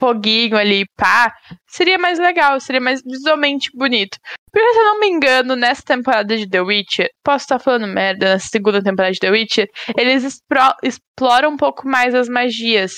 foguinho 0.00 0.56
ali, 0.56 0.84
pá, 0.96 1.32
seria 1.68 1.98
mais 1.98 2.18
legal, 2.18 2.58
seria 2.58 2.80
mais 2.80 3.02
visualmente 3.02 3.70
bonito. 3.74 4.18
Porque 4.50 4.72
se 4.72 4.78
eu 4.78 4.84
não 4.84 5.00
me 5.00 5.08
engano, 5.08 5.54
nessa 5.54 5.82
temporada 5.82 6.36
de 6.36 6.48
The 6.48 6.60
Witcher, 6.62 7.10
posso 7.22 7.44
estar 7.44 7.58
falando 7.58 7.86
merda, 7.86 8.30
nessa 8.30 8.48
segunda 8.48 8.82
temporada 8.82 9.12
de 9.12 9.20
The 9.20 9.30
Witcher, 9.30 9.68
eles 9.96 10.40
exploram 10.82 11.50
um 11.50 11.56
pouco 11.56 11.86
mais 11.86 12.14
as 12.14 12.28
magias. 12.28 12.92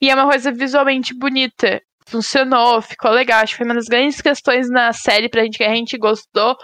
E 0.00 0.10
é 0.10 0.14
uma 0.14 0.28
coisa 0.28 0.52
visualmente 0.52 1.14
bonita. 1.16 1.80
Funcionou, 2.08 2.82
ficou 2.82 3.10
legal. 3.10 3.40
Acho 3.42 3.52
que 3.52 3.58
foi 3.58 3.66
uma 3.66 3.74
das 3.74 3.86
grandes 3.86 4.20
questões 4.20 4.68
na 4.68 4.92
série 4.92 5.28
pra 5.28 5.42
gente 5.42 5.58
que 5.58 5.64
a 5.64 5.74
gente 5.74 5.96
gostou. 5.98 6.56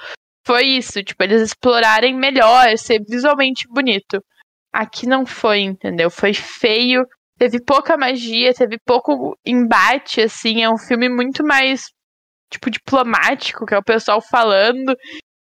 Foi 0.46 0.64
isso, 0.64 1.02
tipo, 1.02 1.22
eles 1.22 1.42
explorarem 1.42 2.14
melhor, 2.14 2.76
ser 2.78 3.00
visualmente 3.06 3.66
bonito. 3.68 4.22
Aqui 4.72 5.06
não 5.06 5.26
foi, 5.26 5.60
entendeu? 5.60 6.10
Foi 6.10 6.32
feio, 6.32 7.04
teve 7.38 7.62
pouca 7.62 7.96
magia, 7.96 8.54
teve 8.54 8.78
pouco 8.84 9.36
embate, 9.44 10.20
assim. 10.20 10.62
É 10.62 10.70
um 10.70 10.78
filme 10.78 11.08
muito 11.08 11.44
mais, 11.44 11.82
tipo, 12.50 12.70
diplomático, 12.70 13.66
que 13.66 13.74
é 13.74 13.78
o 13.78 13.84
pessoal 13.84 14.20
falando. 14.20 14.94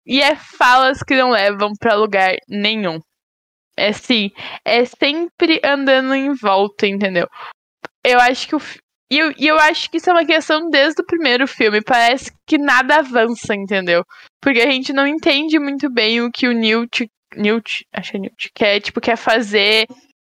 E 0.06 0.22
é 0.22 0.36
falas 0.36 1.02
que 1.02 1.16
não 1.16 1.30
levam 1.30 1.72
para 1.78 1.94
lugar 1.94 2.36
nenhum. 2.48 3.00
É 3.76 3.88
assim, 3.88 4.30
é 4.64 4.84
sempre 4.84 5.60
andando 5.62 6.14
em 6.14 6.32
volta, 6.34 6.86
entendeu? 6.86 7.28
Eu 8.04 8.18
acho 8.20 8.48
que 8.48 8.56
o. 8.56 8.60
E 9.10 9.18
eu, 9.18 9.32
e 9.38 9.46
eu 9.46 9.58
acho 9.58 9.90
que 9.90 9.98
isso 9.98 10.10
é 10.10 10.12
uma 10.12 10.26
questão 10.26 10.68
desde 10.68 11.00
o 11.00 11.06
primeiro 11.06 11.46
filme. 11.46 11.80
Parece 11.80 12.32
que 12.46 12.58
nada 12.58 12.96
avança, 12.96 13.54
entendeu? 13.54 14.04
Porque 14.40 14.60
a 14.60 14.70
gente 14.70 14.92
não 14.92 15.06
entende 15.06 15.58
muito 15.58 15.88
bem 15.90 16.20
o 16.20 16.30
que 16.30 16.48
o 16.48 16.52
Newt. 16.52 17.08
Newt, 17.36 17.86
acho 17.92 18.10
que 18.10 18.16
é 18.16 18.20
Newt, 18.20 18.50
quer, 18.54 18.80
tipo, 18.80 19.00
quer 19.00 19.16
fazer 19.16 19.86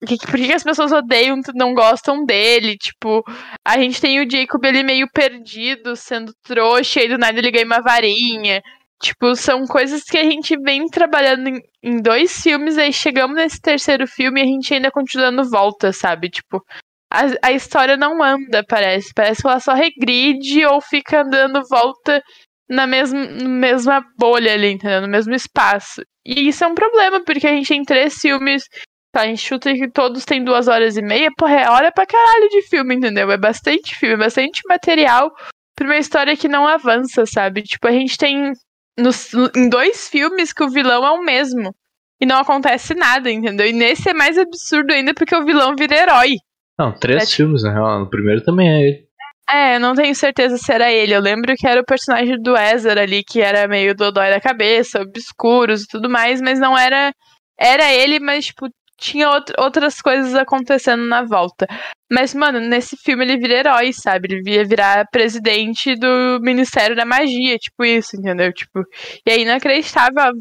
que, 0.06 0.16
por 0.18 0.36
que 0.36 0.52
as 0.52 0.64
pessoas 0.64 0.92
odeiam, 0.92 1.40
não 1.54 1.74
gostam 1.74 2.24
dele? 2.24 2.76
Tipo, 2.76 3.22
a 3.64 3.78
gente 3.78 4.00
tem 4.00 4.20
o 4.20 4.30
Jacob 4.30 4.64
ele 4.64 4.82
meio 4.82 5.08
perdido, 5.12 5.94
sendo 5.94 6.32
trouxa, 6.42 7.02
e 7.02 7.08
do 7.08 7.18
nada 7.18 7.38
ele 7.38 7.50
ganha 7.50 7.66
uma 7.66 7.82
varinha. 7.82 8.62
Tipo, 9.02 9.34
são 9.34 9.66
coisas 9.66 10.04
que 10.04 10.18
a 10.18 10.24
gente 10.24 10.56
vem 10.58 10.86
trabalhando 10.86 11.48
em, 11.48 11.60
em 11.82 12.02
dois 12.02 12.42
filmes, 12.42 12.76
aí 12.76 12.92
chegamos 12.92 13.36
nesse 13.36 13.60
terceiro 13.60 14.06
filme 14.06 14.40
e 14.40 14.44
a 14.44 14.46
gente 14.46 14.74
ainda 14.74 14.90
continua 14.90 15.30
dando 15.30 15.48
volta, 15.48 15.92
sabe? 15.92 16.28
Tipo, 16.28 16.62
a, 17.10 17.48
a 17.48 17.52
história 17.52 17.96
não 17.96 18.22
anda, 18.22 18.64
parece. 18.68 19.12
Parece 19.14 19.42
que 19.42 19.48
ela 19.48 19.60
só 19.60 19.74
regride 19.74 20.64
ou 20.66 20.80
fica 20.80 21.22
andando 21.22 21.60
volta 21.68 22.22
na 22.68 22.86
mesma, 22.86 23.26
mesma 23.26 24.04
bolha 24.18 24.52
ali, 24.52 24.72
entendeu? 24.72 25.02
No 25.02 25.08
mesmo 25.08 25.34
espaço. 25.34 26.02
E 26.24 26.48
isso 26.48 26.64
é 26.64 26.66
um 26.66 26.74
problema, 26.74 27.24
porque 27.24 27.46
a 27.46 27.50
gente 27.50 27.68
tem 27.68 27.82
três 27.82 28.14
filmes 28.14 28.64
Tá, 29.12 29.22
a 29.22 29.26
gente 29.26 29.42
chuta 29.42 29.74
que 29.74 29.90
todos 29.90 30.24
têm 30.24 30.44
duas 30.44 30.68
horas 30.68 30.96
e 30.96 31.02
meia. 31.02 31.30
Porra, 31.36 31.54
é 31.54 31.68
hora 31.68 31.92
pra 31.92 32.06
caralho 32.06 32.48
de 32.48 32.62
filme, 32.68 32.94
entendeu? 32.94 33.30
É 33.30 33.36
bastante 33.36 33.96
filme, 33.96 34.14
é 34.14 34.18
bastante 34.18 34.60
material 34.68 35.32
pra 35.74 35.86
uma 35.86 35.96
história 35.96 36.36
que 36.36 36.46
não 36.46 36.66
avança, 36.66 37.26
sabe? 37.26 37.62
Tipo, 37.62 37.88
a 37.88 37.92
gente 37.92 38.16
tem 38.16 38.52
nos, 38.96 39.32
em 39.56 39.68
dois 39.68 40.08
filmes 40.08 40.52
que 40.52 40.62
o 40.62 40.70
vilão 40.70 41.04
é 41.04 41.10
o 41.10 41.24
mesmo. 41.24 41.74
E 42.20 42.26
não 42.26 42.38
acontece 42.38 42.94
nada, 42.94 43.30
entendeu? 43.30 43.66
E 43.66 43.72
nesse 43.72 44.10
é 44.10 44.14
mais 44.14 44.38
absurdo 44.38 44.92
ainda 44.92 45.12
porque 45.14 45.34
o 45.34 45.44
vilão 45.44 45.74
vira 45.76 45.96
herói. 45.96 46.34
Não, 46.80 46.92
três 46.92 47.30
filmes, 47.30 47.62
na 47.62 47.72
real. 47.74 48.00
No 48.00 48.08
primeiro 48.08 48.42
também 48.42 48.66
é 48.70 48.80
ele. 48.80 49.06
É, 49.50 49.76
eu 49.76 49.80
não 49.80 49.94
tenho 49.94 50.14
certeza 50.14 50.56
se 50.56 50.72
era 50.72 50.90
ele. 50.90 51.14
Eu 51.14 51.20
lembro 51.20 51.54
que 51.54 51.66
era 51.66 51.80
o 51.80 51.84
personagem 51.84 52.40
do 52.40 52.56
Ezra 52.56 53.02
ali, 53.02 53.22
que 53.22 53.40
era 53.42 53.68
meio 53.68 53.94
dodói 53.94 54.30
da 54.30 54.40
cabeça, 54.40 55.02
obscuros 55.02 55.82
e 55.82 55.86
tudo 55.86 56.08
mais, 56.08 56.40
mas 56.40 56.58
não 56.58 56.78
era. 56.78 57.12
Era 57.58 57.92
ele, 57.92 58.18
mas, 58.18 58.46
tipo, 58.46 58.66
tinha 58.96 59.28
outras 59.58 60.00
coisas 60.00 60.34
acontecendo 60.34 61.06
na 61.06 61.22
volta. 61.22 61.66
Mas, 62.10 62.34
mano, 62.34 62.58
nesse 62.60 62.96
filme 62.96 63.24
ele 63.24 63.36
vira 63.36 63.58
herói, 63.58 63.92
sabe? 63.92 64.28
Ele 64.30 64.42
via 64.42 64.64
virar 64.64 65.06
presidente 65.10 65.94
do 65.96 66.40
Ministério 66.40 66.96
da 66.96 67.04
Magia, 67.04 67.58
tipo 67.58 67.84
isso, 67.84 68.16
entendeu? 68.16 68.52
Tipo, 68.54 68.82
e 69.26 69.30
aí 69.30 69.42
inacreditável. 69.42 70.32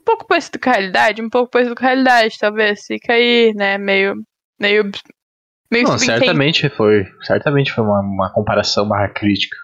Um 0.00 0.04
pouco 0.04 0.26
parecido 0.26 0.58
com 0.58 0.70
a 0.70 0.72
realidade, 0.72 1.22
um 1.22 1.28
pouco 1.28 1.50
parecido 1.50 1.74
com 1.74 1.84
a 1.84 1.88
realidade, 1.88 2.38
talvez. 2.38 2.86
Fica 2.86 3.12
aí, 3.12 3.52
né? 3.54 3.76
Meio. 3.76 4.14
Meio 4.58 4.90
Meio 5.74 5.88
Não, 5.88 5.98
certamente 5.98 6.68
foi. 6.68 7.04
Certamente 7.22 7.72
foi 7.72 7.82
uma, 7.82 7.98
uma 8.00 8.32
comparação 8.32 8.86
barra 8.86 9.08
crítica. 9.08 9.56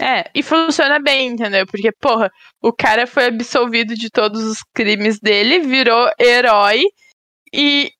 É, 0.00 0.24
e 0.34 0.42
funciona 0.42 0.98
bem, 0.98 1.28
entendeu? 1.28 1.66
Porque, 1.66 1.92
porra, 1.92 2.30
o 2.62 2.72
cara 2.72 3.06
foi 3.06 3.26
absolvido 3.26 3.94
de 3.94 4.08
todos 4.08 4.42
os 4.44 4.58
crimes 4.74 5.20
dele, 5.20 5.58
virou 5.60 6.10
herói 6.18 6.84
e. 7.52 7.90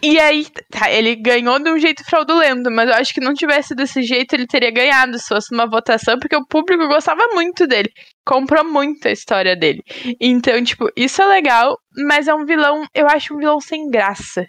E 0.00 0.16
aí, 0.20 0.46
tá, 0.70 0.88
ele 0.92 1.16
ganhou 1.16 1.58
de 1.58 1.68
um 1.68 1.76
jeito 1.76 2.04
fraudulento, 2.04 2.70
mas 2.70 2.88
eu 2.88 2.94
acho 2.94 3.12
que 3.12 3.20
não 3.20 3.34
tivesse 3.34 3.74
desse 3.74 4.00
jeito 4.04 4.32
ele 4.32 4.46
teria 4.46 4.70
ganhado 4.70 5.18
se 5.18 5.26
fosse 5.26 5.52
uma 5.52 5.66
votação, 5.66 6.16
porque 6.20 6.36
o 6.36 6.46
público 6.46 6.86
gostava 6.86 7.26
muito 7.34 7.66
dele, 7.66 7.90
comprou 8.24 8.64
muito 8.64 9.08
a 9.08 9.10
história 9.10 9.56
dele. 9.56 9.82
Então, 10.20 10.62
tipo, 10.62 10.88
isso 10.96 11.20
é 11.20 11.26
legal, 11.26 11.76
mas 12.06 12.28
é 12.28 12.34
um 12.34 12.44
vilão, 12.46 12.86
eu 12.94 13.08
acho 13.08 13.34
um 13.34 13.38
vilão 13.38 13.58
sem 13.60 13.90
graça 13.90 14.46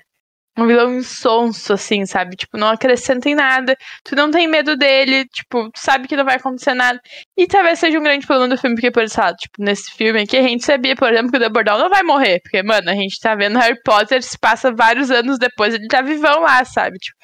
um 0.63 0.67
vilão 0.67 0.95
insonso, 0.95 1.73
assim, 1.73 2.05
sabe? 2.05 2.35
Tipo, 2.35 2.57
não 2.57 2.67
acrescenta 2.67 3.29
em 3.29 3.35
nada. 3.35 3.75
Tu 4.03 4.15
não 4.15 4.31
tem 4.31 4.47
medo 4.47 4.75
dele, 4.75 5.25
tipo, 5.25 5.69
sabe 5.75 6.07
que 6.07 6.15
não 6.15 6.25
vai 6.25 6.35
acontecer 6.35 6.73
nada. 6.73 6.99
E 7.37 7.47
talvez 7.47 7.79
seja 7.79 7.99
um 7.99 8.03
grande 8.03 8.25
problema 8.25 8.55
do 8.55 8.59
filme, 8.59 8.75
porque, 8.75 8.91
por 8.91 9.03
exemplo, 9.03 9.35
tipo, 9.35 9.63
nesse 9.63 9.91
filme 9.91 10.21
aqui, 10.21 10.37
a 10.37 10.41
gente 10.41 10.65
sabia, 10.65 10.95
por 10.95 11.11
exemplo, 11.11 11.31
que 11.31 11.37
o 11.37 11.39
Dumbledore 11.39 11.79
não 11.79 11.89
vai 11.89 12.03
morrer. 12.03 12.39
Porque, 12.41 12.63
mano, 12.63 12.89
a 12.89 12.95
gente 12.95 13.19
tá 13.19 13.35
vendo 13.35 13.59
Harry 13.59 13.79
Potter, 13.83 14.21
se 14.23 14.37
passa 14.39 14.71
vários 14.71 15.11
anos 15.11 15.37
depois, 15.39 15.73
ele 15.73 15.87
tá 15.87 16.01
vivão 16.01 16.41
lá, 16.41 16.63
sabe? 16.65 16.97
Tipo, 16.97 17.19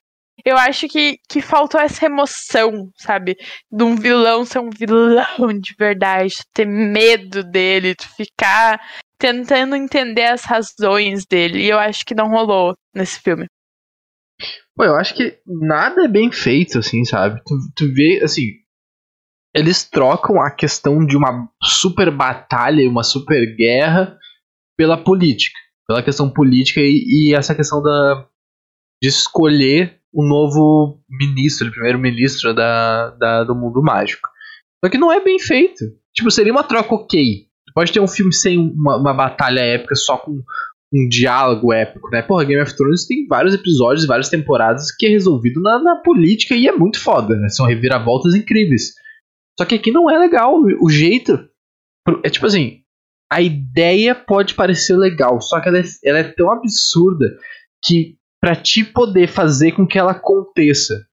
eu 0.45 0.57
acho 0.57 0.87
que, 0.87 1.17
que 1.29 1.41
faltou 1.41 1.79
essa 1.81 2.05
emoção, 2.05 2.89
sabe? 2.97 3.35
De 3.71 3.83
um 3.83 3.95
vilão 3.95 4.45
ser 4.45 4.59
um 4.59 4.69
vilão 4.69 5.47
de 5.59 5.73
verdade, 5.77 6.35
ter 6.53 6.65
medo 6.65 7.43
dele, 7.43 7.95
tu 7.95 8.07
ficar 8.15 8.79
tentando 9.17 9.75
entender 9.75 10.25
as 10.25 10.43
razões 10.43 11.25
dele. 11.25 11.63
E 11.63 11.69
eu 11.69 11.79
acho 11.79 12.05
que 12.05 12.15
não 12.15 12.29
rolou 12.29 12.75
nesse 12.93 13.19
filme. 13.19 13.47
Pô, 14.75 14.83
eu 14.83 14.95
acho 14.95 15.15
que 15.15 15.39
nada 15.45 16.05
é 16.05 16.07
bem 16.07 16.31
feito, 16.31 16.79
assim, 16.79 17.05
sabe? 17.05 17.41
Tu, 17.45 17.55
tu 17.75 17.93
vê, 17.93 18.21
assim. 18.23 18.43
Eles 19.55 19.89
trocam 19.89 20.41
a 20.41 20.51
questão 20.51 21.05
de 21.05 21.15
uma 21.15 21.49
super 21.63 22.11
batalha 22.11 22.89
uma 22.89 23.03
super 23.03 23.55
guerra 23.55 24.17
pela 24.77 25.01
política. 25.01 25.57
Pela 25.87 26.03
questão 26.03 26.29
política 26.29 26.81
e, 26.81 27.29
e 27.29 27.35
essa 27.35 27.55
questão 27.55 27.81
da, 27.81 28.27
de 29.01 29.07
escolher 29.07 30.01
o 30.11 30.25
novo 30.25 31.01
ministro, 31.09 31.67
o 31.67 31.71
primeiro-ministro 31.71 32.53
da, 32.53 33.11
da, 33.11 33.43
do 33.43 33.55
mundo 33.55 33.81
mágico. 33.81 34.27
Só 34.83 34.89
que 34.89 34.97
não 34.97 35.11
é 35.11 35.23
bem 35.23 35.39
feito. 35.39 35.83
Tipo, 36.13 36.31
seria 36.31 36.51
uma 36.51 36.63
troca 36.63 36.95
ok. 36.95 37.47
Pode 37.75 37.91
ter 37.91 37.99
um 37.99 38.07
filme 38.07 38.33
sem 38.33 38.57
uma, 38.57 38.97
uma 38.97 39.13
batalha 39.13 39.59
épica, 39.59 39.95
só 39.95 40.17
com 40.17 40.41
um 40.93 41.09
diálogo 41.09 41.73
épico, 41.73 42.09
né? 42.09 42.21
Porra, 42.21 42.45
Game 42.45 42.61
of 42.61 42.73
Thrones 42.75 43.05
tem 43.05 43.27
vários 43.27 43.53
episódios, 43.53 44.05
várias 44.05 44.29
temporadas 44.29 44.95
que 44.95 45.05
é 45.05 45.09
resolvido 45.09 45.61
na, 45.61 45.77
na 45.77 45.95
política 45.97 46.55
e 46.55 46.67
é 46.67 46.71
muito 46.71 47.01
foda, 47.01 47.35
né? 47.35 47.49
São 47.49 47.65
reviravoltas 47.65 48.33
incríveis. 48.33 48.93
Só 49.59 49.65
que 49.65 49.75
aqui 49.75 49.91
não 49.91 50.09
é 50.09 50.17
legal. 50.17 50.55
O 50.81 50.89
jeito. 50.89 51.37
É 52.23 52.29
tipo 52.29 52.45
assim. 52.45 52.81
A 53.29 53.41
ideia 53.41 54.13
pode 54.13 54.53
parecer 54.53 54.95
legal, 54.95 55.41
só 55.41 55.59
que 55.59 55.67
ela 55.67 55.79
é, 55.79 55.83
ela 56.03 56.19
é 56.19 56.23
tão 56.23 56.51
absurda 56.51 57.35
que 57.83 58.15
para 58.39 58.55
ti 58.55 58.83
poder 58.83 59.27
fazer 59.27 59.71
com 59.71 59.87
que 59.87 59.97
ela 59.97 60.11
aconteça 60.11 61.03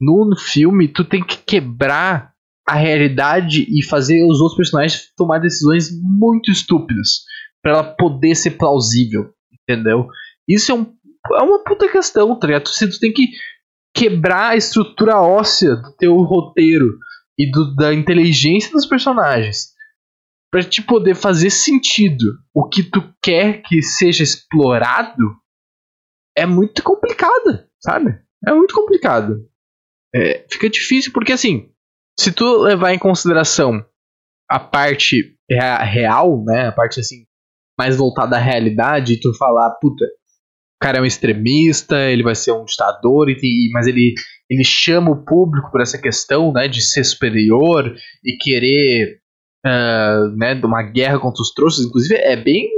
no, 0.00 0.24
no 0.24 0.36
filme, 0.36 0.88
tu 0.88 1.04
tem 1.04 1.24
que 1.24 1.36
quebrar 1.36 2.32
a 2.66 2.74
realidade 2.74 3.66
e 3.68 3.84
fazer 3.84 4.24
os 4.24 4.40
outros 4.40 4.56
personagens 4.56 5.12
tomar 5.16 5.38
decisões 5.38 5.88
muito 6.00 6.50
estúpidas 6.50 7.24
para 7.62 7.72
ela 7.72 7.84
poder 7.84 8.34
ser 8.34 8.52
plausível, 8.52 9.32
entendeu? 9.52 10.06
Isso 10.48 10.72
é, 10.72 10.74
um, 10.74 10.86
é 11.34 11.42
uma 11.42 11.62
puta 11.64 11.90
questão, 11.90 12.38
tá 12.38 12.46
ligado? 12.46 12.68
Você 12.68 12.88
tem 12.98 13.12
que 13.12 13.28
quebrar 13.94 14.50
a 14.50 14.56
estrutura 14.56 15.20
óssea 15.20 15.76
do 15.76 15.92
teu 15.96 16.16
roteiro 16.22 16.98
e 17.38 17.50
do, 17.50 17.74
da 17.74 17.92
inteligência 17.92 18.70
dos 18.72 18.86
personagens 18.86 19.70
para 20.50 20.62
te 20.62 20.82
poder 20.82 21.14
fazer 21.14 21.50
sentido 21.50 22.38
o 22.52 22.68
que 22.68 22.82
tu 22.82 23.02
quer 23.22 23.62
que 23.62 23.80
seja 23.82 24.22
explorado 24.22 25.36
é 26.36 26.44
muito 26.44 26.82
complicado, 26.82 27.64
sabe? 27.80 28.18
É 28.46 28.52
muito 28.52 28.74
complicado. 28.74 29.48
É, 30.14 30.44
fica 30.50 30.68
difícil 30.68 31.12
porque 31.12 31.32
assim 31.32 31.70
se 32.20 32.32
tu 32.32 32.58
levar 32.58 32.92
em 32.92 32.98
consideração 32.98 33.82
a 34.46 34.60
parte 34.60 35.34
real, 35.48 36.44
né, 36.44 36.68
a 36.68 36.72
parte 36.72 37.00
assim 37.00 37.24
mais 37.78 37.96
voltada 37.96 38.36
à 38.36 38.38
realidade, 38.38 39.18
tu 39.18 39.32
falar, 39.38 39.70
puta, 39.80 40.04
o 40.04 40.78
cara 40.82 40.98
é 40.98 41.00
um 41.00 41.06
extremista, 41.06 41.96
ele 42.10 42.22
vai 42.22 42.34
ser 42.34 42.52
um 42.52 42.66
ditador, 42.66 43.26
mas 43.72 43.86
ele, 43.86 44.12
ele 44.50 44.62
chama 44.62 45.10
o 45.10 45.24
público 45.24 45.70
por 45.70 45.80
essa 45.80 45.98
questão, 45.98 46.52
né, 46.52 46.68
de 46.68 46.82
ser 46.82 47.04
superior 47.04 47.90
e 48.22 48.36
querer, 48.36 49.20
uh, 49.66 50.36
né, 50.36 50.54
de 50.54 50.66
uma 50.66 50.82
guerra 50.82 51.18
contra 51.18 51.40
os 51.40 51.54
trouxas, 51.54 51.86
inclusive 51.86 52.16
é 52.16 52.36
bem 52.36 52.68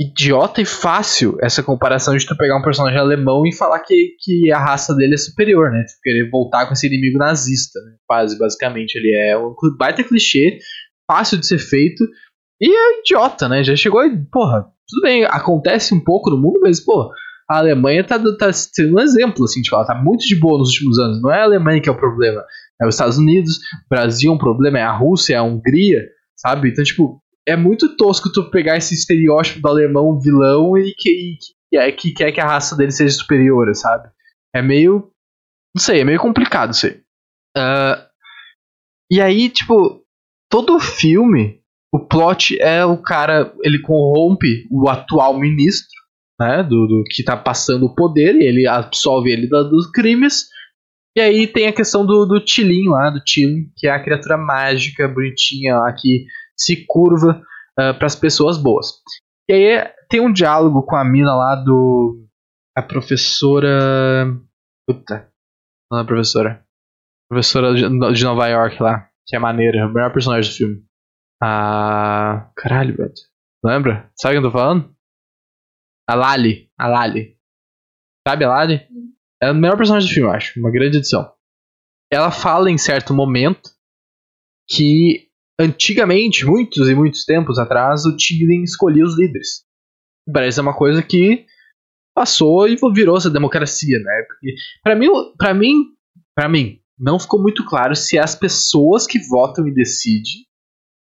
idiota 0.00 0.62
e 0.62 0.64
fácil 0.64 1.36
essa 1.42 1.62
comparação 1.62 2.16
de 2.16 2.26
tu 2.26 2.34
pegar 2.34 2.56
um 2.56 2.62
personagem 2.62 2.98
alemão 2.98 3.46
e 3.46 3.54
falar 3.54 3.80
que, 3.80 4.16
que 4.18 4.50
a 4.50 4.58
raça 4.58 4.94
dele 4.94 5.12
é 5.12 5.18
superior, 5.18 5.70
né? 5.70 5.84
Tu 5.84 6.00
querer 6.02 6.30
voltar 6.30 6.66
com 6.66 6.72
esse 6.72 6.86
inimigo 6.86 7.18
nazista, 7.18 7.78
né? 7.80 7.96
Quase, 8.06 8.38
basicamente. 8.38 8.96
Ele 8.96 9.14
é 9.14 9.36
um 9.36 9.54
baita 9.78 10.02
clichê, 10.02 10.58
fácil 11.06 11.36
de 11.36 11.46
ser 11.46 11.58
feito 11.58 12.02
e 12.58 12.74
é 12.74 13.00
idiota, 13.00 13.46
né? 13.46 13.62
Já 13.62 13.76
chegou 13.76 14.02
e, 14.02 14.16
porra, 14.32 14.64
tudo 14.88 15.02
bem, 15.02 15.24
acontece 15.24 15.94
um 15.94 16.02
pouco 16.02 16.30
no 16.30 16.38
mundo, 16.38 16.60
mas, 16.62 16.80
pô, 16.80 17.10
a 17.50 17.58
Alemanha 17.58 18.02
tá, 18.02 18.18
tá 18.38 18.50
sendo 18.52 18.96
um 18.96 19.00
exemplo, 19.00 19.44
assim, 19.44 19.60
tipo, 19.60 19.76
ela 19.76 19.84
tá 19.84 19.94
muito 19.94 20.24
de 20.26 20.38
boa 20.40 20.58
nos 20.58 20.70
últimos 20.70 20.98
anos. 20.98 21.20
Não 21.20 21.30
é 21.30 21.40
a 21.40 21.44
Alemanha 21.44 21.80
que 21.80 21.90
é 21.90 21.92
o 21.92 21.98
problema, 21.98 22.42
é 22.80 22.86
os 22.86 22.94
Estados 22.94 23.18
Unidos, 23.18 23.56
o 23.56 23.88
Brasil 23.90 24.32
é 24.32 24.34
um 24.34 24.38
problema, 24.38 24.78
é 24.78 24.82
a 24.82 24.96
Rússia, 24.96 25.34
é 25.34 25.36
a 25.36 25.42
Hungria, 25.42 26.06
sabe? 26.36 26.70
Então, 26.70 26.82
tipo, 26.82 27.19
é 27.46 27.56
muito 27.56 27.96
tosco 27.96 28.30
tu 28.32 28.50
pegar 28.50 28.76
esse 28.76 28.94
estereótipo 28.94 29.60
do 29.60 29.68
alemão 29.68 30.18
vilão 30.20 30.76
e 30.76 30.94
que, 30.96 31.38
que, 31.70 31.92
que 31.92 32.12
quer 32.12 32.32
que 32.32 32.40
a 32.40 32.46
raça 32.46 32.76
dele 32.76 32.90
seja 32.90 33.14
superior, 33.14 33.74
sabe? 33.74 34.08
É 34.54 34.62
meio. 34.62 35.10
Não 35.74 35.82
sei, 35.82 36.00
é 36.00 36.04
meio 36.04 36.18
complicado 36.18 36.72
isso 36.72 36.86
aí. 36.86 37.00
Uh, 37.56 38.10
e 39.10 39.20
aí, 39.20 39.48
tipo, 39.48 40.04
todo 40.48 40.76
o 40.76 40.80
filme, 40.80 41.60
o 41.92 41.98
plot 41.98 42.60
é 42.60 42.84
o 42.84 42.96
cara, 42.96 43.52
ele 43.62 43.80
corrompe 43.80 44.66
o 44.70 44.88
atual 44.88 45.38
ministro, 45.38 45.98
né, 46.38 46.62
do, 46.62 46.86
do 46.86 47.04
que 47.04 47.22
tá 47.22 47.36
passando 47.36 47.86
o 47.86 47.94
poder, 47.94 48.34
e 48.36 48.44
ele 48.44 48.66
absolve 48.66 49.30
ele 49.30 49.48
da, 49.48 49.62
dos 49.62 49.90
crimes. 49.90 50.48
E 51.16 51.20
aí 51.20 51.46
tem 51.46 51.66
a 51.66 51.72
questão 51.72 52.06
do, 52.06 52.24
do 52.24 52.40
Tilin 52.40 52.88
lá, 52.88 53.10
do 53.10 53.20
Tilin, 53.20 53.70
que 53.76 53.88
é 53.88 53.90
a 53.90 54.02
criatura 54.02 54.36
mágica, 54.36 55.08
bonitinha 55.08 55.76
lá, 55.76 55.92
que 55.92 56.24
se 56.60 56.84
curva 56.86 57.42
uh, 57.78 57.82
ah, 57.82 57.94
para 57.94 58.06
as 58.06 58.14
pessoas 58.14 58.58
boas. 58.58 59.00
E 59.48 59.52
aí 59.52 59.92
tem 60.08 60.20
um 60.20 60.32
diálogo 60.32 60.82
com 60.82 60.96
a 60.96 61.04
mina 61.04 61.34
lá 61.34 61.56
do. 61.56 62.26
A 62.76 62.82
professora. 62.82 64.26
Puta. 64.86 65.30
Não 65.90 66.00
é 66.00 66.04
professora. 66.04 66.64
Professora 67.28 67.74
de 67.74 68.24
Nova 68.24 68.46
York 68.48 68.82
lá. 68.82 69.08
Que 69.26 69.36
é 69.36 69.38
maneira. 69.38 69.80
É 69.80 69.86
o 69.86 69.92
melhor 69.92 70.12
personagem 70.12 70.50
do 70.50 70.56
filme. 70.56 70.84
Ah. 71.42 72.50
Caralho, 72.56 72.96
velho. 72.96 73.12
Lembra? 73.64 74.10
Sabe 74.16 74.36
o 74.36 74.40
que 74.40 74.46
eu 74.46 74.50
tô 74.50 74.56
falando? 74.56 74.94
A 76.08 76.14
Lali. 76.14 76.70
A 76.78 76.86
Lali. 76.86 77.36
Sabe 78.26 78.44
a 78.44 78.48
Lali? 78.48 78.86
É 79.42 79.50
o 79.50 79.54
melhor 79.54 79.76
personagem 79.76 80.08
do 80.08 80.12
filme, 80.12 80.28
eu 80.28 80.34
acho. 80.34 80.58
Uma 80.60 80.70
grande 80.70 80.98
edição. 80.98 81.32
Ela 82.12 82.30
fala 82.30 82.70
em 82.70 82.76
certo 82.76 83.14
momento 83.14 83.70
que 84.68 85.29
antigamente, 85.60 86.46
muitos 86.46 86.88
e 86.88 86.94
muitos 86.94 87.24
tempos 87.24 87.58
atrás, 87.58 88.06
o 88.06 88.16
Tigrin 88.16 88.62
escolhia 88.62 89.04
os 89.04 89.18
líderes. 89.18 89.64
Parece 90.32 90.60
uma 90.60 90.74
coisa 90.74 91.02
que 91.02 91.44
passou 92.14 92.66
e 92.66 92.76
virou 92.92 93.16
essa 93.16 93.30
democracia, 93.30 93.98
né? 93.98 94.24
Porque 94.26 94.54
para 94.82 94.96
mim, 94.96 95.08
para 95.36 95.54
mim, 95.54 95.74
para 96.34 96.48
mim, 96.48 96.80
não 96.98 97.18
ficou 97.18 97.40
muito 97.40 97.64
claro 97.64 97.94
se 97.94 98.16
é 98.16 98.20
as 98.20 98.34
pessoas 98.34 99.06
que 99.06 99.18
votam 99.28 99.66
e 99.68 99.74
decidem 99.74 100.46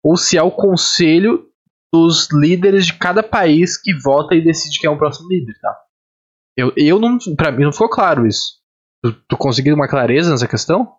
ou 0.04 0.16
se 0.16 0.36
é 0.36 0.42
o 0.42 0.50
conselho 0.50 1.46
dos 1.92 2.28
líderes 2.32 2.86
de 2.86 2.94
cada 2.94 3.22
país 3.22 3.80
que 3.80 3.94
vota 3.98 4.34
e 4.34 4.44
decide 4.44 4.78
quem 4.78 4.88
é 4.88 4.90
o 4.90 4.98
próximo 4.98 5.28
líder, 5.28 5.54
tá? 5.60 5.76
Eu, 6.56 6.72
eu 6.76 6.98
não, 6.98 7.18
para 7.36 7.52
mim 7.52 7.64
não 7.64 7.72
ficou 7.72 7.88
claro 7.88 8.26
isso. 8.26 8.58
Tu, 9.02 9.12
tu 9.28 9.36
conseguiu 9.36 9.74
uma 9.74 9.88
clareza 9.88 10.30
nessa 10.30 10.48
questão? 10.48 10.97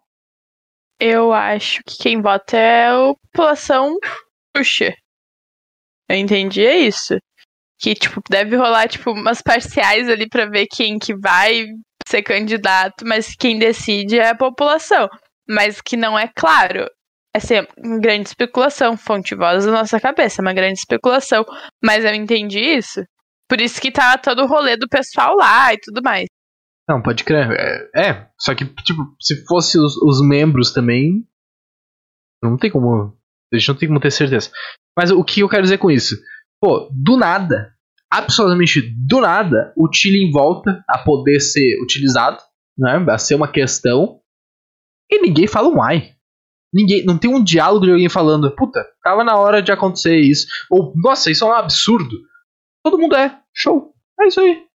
Eu 1.00 1.32
acho 1.32 1.82
que 1.86 1.98
quem 1.98 2.22
vota 2.22 2.58
é 2.58 2.88
a 2.88 3.14
população 3.32 3.96
puxa. 4.54 4.94
Eu 6.10 6.18
entendi 6.18 6.66
é 6.66 6.78
isso. 6.78 7.18
Que, 7.80 7.96
tipo, 7.96 8.22
deve 8.30 8.58
rolar, 8.58 8.90
tipo, 8.90 9.12
umas 9.12 9.42
parciais 9.42 10.10
ali 10.10 10.28
pra 10.28 10.46
ver 10.46 10.68
quem 10.68 11.00
que 11.00 11.16
vai 11.16 11.66
ser 12.06 12.24
candidato, 12.24 13.06
mas 13.06 13.36
quem 13.36 13.58
decide 13.58 14.20
é 14.20 14.30
a 14.30 14.36
população. 14.36 15.08
Mas 15.48 15.80
que 15.80 15.96
não 15.96 16.20
é 16.20 16.28
claro. 16.36 16.86
Essa 17.34 17.56
é 17.56 17.68
uma 17.78 18.00
grande 18.00 18.28
especulação, 18.28 18.98
fonte 18.98 19.36
voz 19.36 19.66
da 19.66 19.72
nossa 19.72 20.00
cabeça, 20.00 20.42
uma 20.42 20.54
grande 20.54 20.80
especulação. 20.80 21.46
Mas 21.82 22.04
eu 22.04 22.14
entendi 22.14 22.60
isso. 22.60 23.02
Por 23.48 23.62
isso 23.62 23.80
que 23.80 23.92
tá 23.92 24.18
todo 24.18 24.44
o 24.44 24.48
rolê 24.48 24.76
do 24.76 24.90
pessoal 24.90 25.36
lá 25.36 25.74
e 25.74 25.78
tudo 25.80 26.02
mais. 26.04 26.28
Não, 26.90 27.04
pode 27.04 27.24
crer. 27.24 27.52
É, 27.52 28.10
é, 28.10 28.28
só 28.40 28.56
que, 28.56 28.66
tipo, 28.66 29.16
se 29.22 29.46
fosse 29.46 29.78
os, 29.78 29.96
os 29.98 30.28
membros 30.28 30.74
também. 30.74 31.24
Não 32.42 32.58
tem 32.58 32.72
como. 32.72 33.16
A 33.54 33.58
gente 33.58 33.68
não 33.70 33.76
tem 33.76 33.88
como 33.88 34.00
ter 34.00 34.10
certeza. 34.10 34.50
Mas 34.98 35.12
o 35.12 35.24
que 35.24 35.42
eu 35.42 35.50
quero 35.50 35.62
dizer 35.62 35.78
com 35.78 35.92
isso? 35.92 36.16
Pô, 36.60 36.90
do 36.92 37.16
nada, 37.16 37.76
absolutamente 38.12 38.82
do 38.82 39.22
nada, 39.22 39.72
o 39.78 39.88
Tilly 39.88 40.32
volta 40.32 40.84
a 40.90 40.98
poder 40.98 41.40
ser 41.40 41.80
utilizado, 41.84 42.42
né? 42.76 43.06
A 43.08 43.18
ser 43.20 43.36
uma 43.36 43.48
questão. 43.48 44.20
E 45.12 45.22
ninguém 45.22 45.48
fala 45.48 45.70
um 45.70 45.82
ai. 45.82 46.16
Ninguém, 46.74 47.06
não 47.06 47.20
tem 47.20 47.32
um 47.32 47.44
diálogo 47.44 47.86
de 47.86 47.92
alguém 47.92 48.10
falando, 48.10 48.56
puta, 48.56 48.84
tava 49.04 49.24
na 49.24 49.38
hora 49.38 49.62
de 49.62 49.72
acontecer 49.72 50.18
isso. 50.18 50.48
Ou, 50.72 50.92
nossa, 50.96 51.30
isso 51.30 51.44
é 51.46 51.48
um 51.48 51.54
absurdo. 51.54 52.16
Todo 52.84 52.98
mundo 52.98 53.16
é, 53.16 53.40
show. 53.54 53.94
É 54.20 54.28
isso 54.28 54.40
aí. 54.40 54.69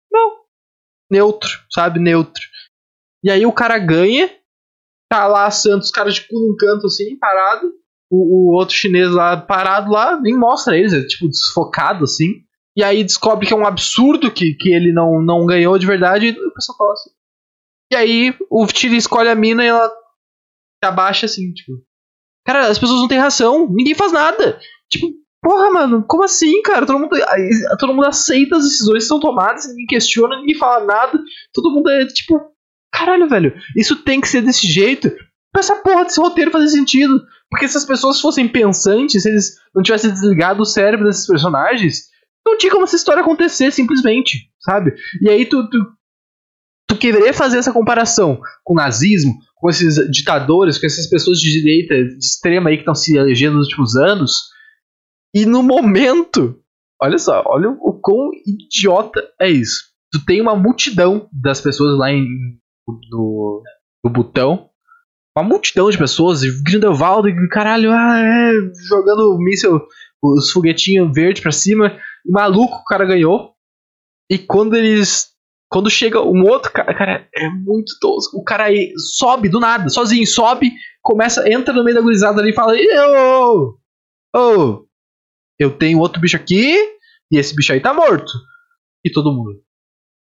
Neutro, 1.12 1.50
sabe? 1.70 2.00
Neutro. 2.00 2.42
E 3.24 3.30
aí 3.30 3.46
o 3.46 3.52
cara 3.52 3.78
ganha, 3.78 4.34
tá 5.10 5.28
lá 5.28 5.52
Santos, 5.52 5.92
cara 5.92 6.10
de 6.10 6.22
cu 6.22 6.40
num 6.40 6.56
canto 6.58 6.88
assim, 6.88 7.18
parado. 7.20 7.72
O, 8.10 8.52
o, 8.52 8.58
outro 8.58 8.76
chinês 8.76 9.10
lá 9.12 9.38
parado 9.38 9.92
lá, 9.92 10.20
nem 10.20 10.38
mostra 10.38 10.78
eles, 10.78 10.94
é 10.94 11.06
tipo 11.06 11.30
desfocado 11.30 12.04
assim. 12.04 12.44
E 12.76 12.84
aí 12.84 13.04
descobre 13.04 13.46
que 13.46 13.54
é 13.54 13.56
um 13.56 13.66
absurdo 13.66 14.32
que, 14.32 14.54
que 14.54 14.74
ele 14.74 14.92
não, 14.92 15.22
não 15.22 15.46
ganhou 15.46 15.78
de 15.78 15.86
verdade. 15.86 16.28
E 16.28 16.32
o 16.32 16.54
pessoal 16.54 16.78
fala 16.78 16.94
assim. 16.94 17.10
E 17.92 17.96
aí 17.96 18.38
o 18.50 18.66
Tiri 18.68 18.96
escolhe 18.96 19.30
a 19.30 19.36
mina 19.36 19.64
e 19.64 19.68
ela 19.68 19.90
se 19.90 20.86
abaixa 20.86 21.26
assim, 21.26 21.52
tipo. 21.54 21.74
Cara, 22.46 22.68
as 22.68 22.80
pessoas 22.80 23.02
não 23.02 23.08
têm 23.08 23.20
ração, 23.20 23.68
ninguém 23.70 23.94
faz 23.94 24.12
nada. 24.12 24.60
Tipo, 24.90 25.08
Porra, 25.42 25.72
mano, 25.72 26.06
como 26.08 26.24
assim, 26.24 26.62
cara? 26.62 26.86
Todo 26.86 27.00
mundo, 27.00 27.18
todo 27.80 27.94
mundo 27.94 28.06
aceita 28.06 28.58
as 28.58 28.64
decisões 28.64 29.04
que 29.04 29.08
são 29.08 29.20
tomadas, 29.20 29.68
ninguém 29.68 29.88
questiona, 29.88 30.38
ninguém 30.38 30.56
fala 30.56 30.86
nada. 30.86 31.20
Todo 31.52 31.72
mundo 31.72 31.90
é 31.90 32.06
tipo, 32.06 32.40
caralho, 32.94 33.28
velho, 33.28 33.54
isso 33.76 34.04
tem 34.04 34.22
que 34.22 34.28
ser 34.28 34.42
desse 34.42 34.68
jeito. 34.68 35.10
Pra 35.52 35.60
essa 35.60 35.76
porra 35.78 36.06
desse 36.06 36.22
roteiro 36.22 36.52
fazer 36.52 36.68
sentido. 36.68 37.20
Porque 37.50 37.68
se 37.68 37.76
as 37.76 37.86
pessoas 37.86 38.22
fossem 38.22 38.48
pensantes, 38.48 39.24
se 39.24 39.30
eles 39.30 39.56
não 39.76 39.82
tivessem 39.82 40.12
desligado 40.12 40.62
o 40.62 40.66
cérebro 40.66 41.08
desses 41.08 41.26
personagens, 41.26 42.04
não 42.46 42.58
tinha 42.58 42.72
como 42.72 42.84
essa 42.84 42.96
história 42.96 43.22
acontecer 43.22 43.72
simplesmente, 43.72 44.50
sabe? 44.62 44.94
E 45.22 45.30
aí 45.30 45.46
tu, 45.46 45.68
tu, 45.70 45.78
tu 46.88 46.98
querer 46.98 47.34
fazer 47.34 47.58
essa 47.58 47.74
comparação 47.74 48.40
com 48.64 48.74
o 48.74 48.78
nazismo, 48.78 49.34
com 49.56 49.70
esses 49.70 49.96
ditadores, 50.10 50.78
com 50.78 50.86
essas 50.86 51.10
pessoas 51.10 51.40
de 51.40 51.52
direita, 51.52 51.96
de 51.96 52.24
extrema 52.24 52.70
aí 52.70 52.78
que 52.78 52.84
estão 52.84 52.96
se 52.96 53.18
elegendo 53.18 53.58
nos 53.58 53.68
últimos 53.68 53.96
anos 53.96 54.52
e 55.34 55.46
no 55.46 55.64
momento, 55.64 56.60
olha 57.02 57.18
só, 57.18 57.42
olha 57.46 57.70
o 57.70 58.00
quão 58.02 58.32
idiota 58.46 59.22
é 59.40 59.50
isso. 59.50 59.92
Tu 60.12 60.24
tem 60.26 60.42
uma 60.42 60.56
multidão 60.56 61.30
das 61.32 61.62
pessoas 61.62 61.98
lá 61.98 62.12
em, 62.12 62.28
no, 63.10 63.64
no 64.04 64.12
botão. 64.12 64.70
Uma 65.38 65.48
multidão 65.48 65.90
de 65.90 65.98
pessoas, 65.98 66.42
Grindelwald, 66.44 67.32
caralho, 67.48 67.92
ah, 67.94 68.20
é, 68.20 68.52
jogando 68.90 69.38
míssil, 69.38 69.80
os 70.22 70.52
foguetinhos 70.52 71.14
verdes 71.14 71.42
pra 71.42 71.54
cima. 71.54 71.98
Maluco, 72.26 72.76
o 72.76 72.84
cara 72.84 73.06
ganhou. 73.06 73.54
E 74.30 74.38
quando 74.38 74.76
eles. 74.76 75.32
Quando 75.70 75.90
chega 75.90 76.22
um 76.22 76.46
outro 76.50 76.70
cara, 76.74 76.94
cara, 76.94 77.30
é 77.34 77.50
muito 77.50 77.98
tosco. 78.02 78.38
O 78.38 78.44
cara 78.44 78.66
aí 78.66 78.92
sobe 79.18 79.48
do 79.48 79.58
nada, 79.58 79.88
sozinho, 79.88 80.28
sobe, 80.28 80.74
começa, 81.02 81.50
entra 81.50 81.74
no 81.74 81.82
meio 81.82 81.96
da 81.96 82.02
gurizada 82.02 82.42
ali 82.42 82.52
e 82.52 82.54
fala: 82.54 82.74
Ô! 82.76 83.78
Ô! 84.36 84.91
Eu 85.62 85.78
tenho 85.78 86.00
outro 86.00 86.20
bicho 86.20 86.36
aqui 86.36 86.76
e 87.32 87.38
esse 87.38 87.56
bicho 87.56 87.72
aí 87.72 87.80
tá 87.80 87.94
morto. 87.94 88.32
E 89.06 89.12
todo 89.12 89.32
mundo. 89.32 89.62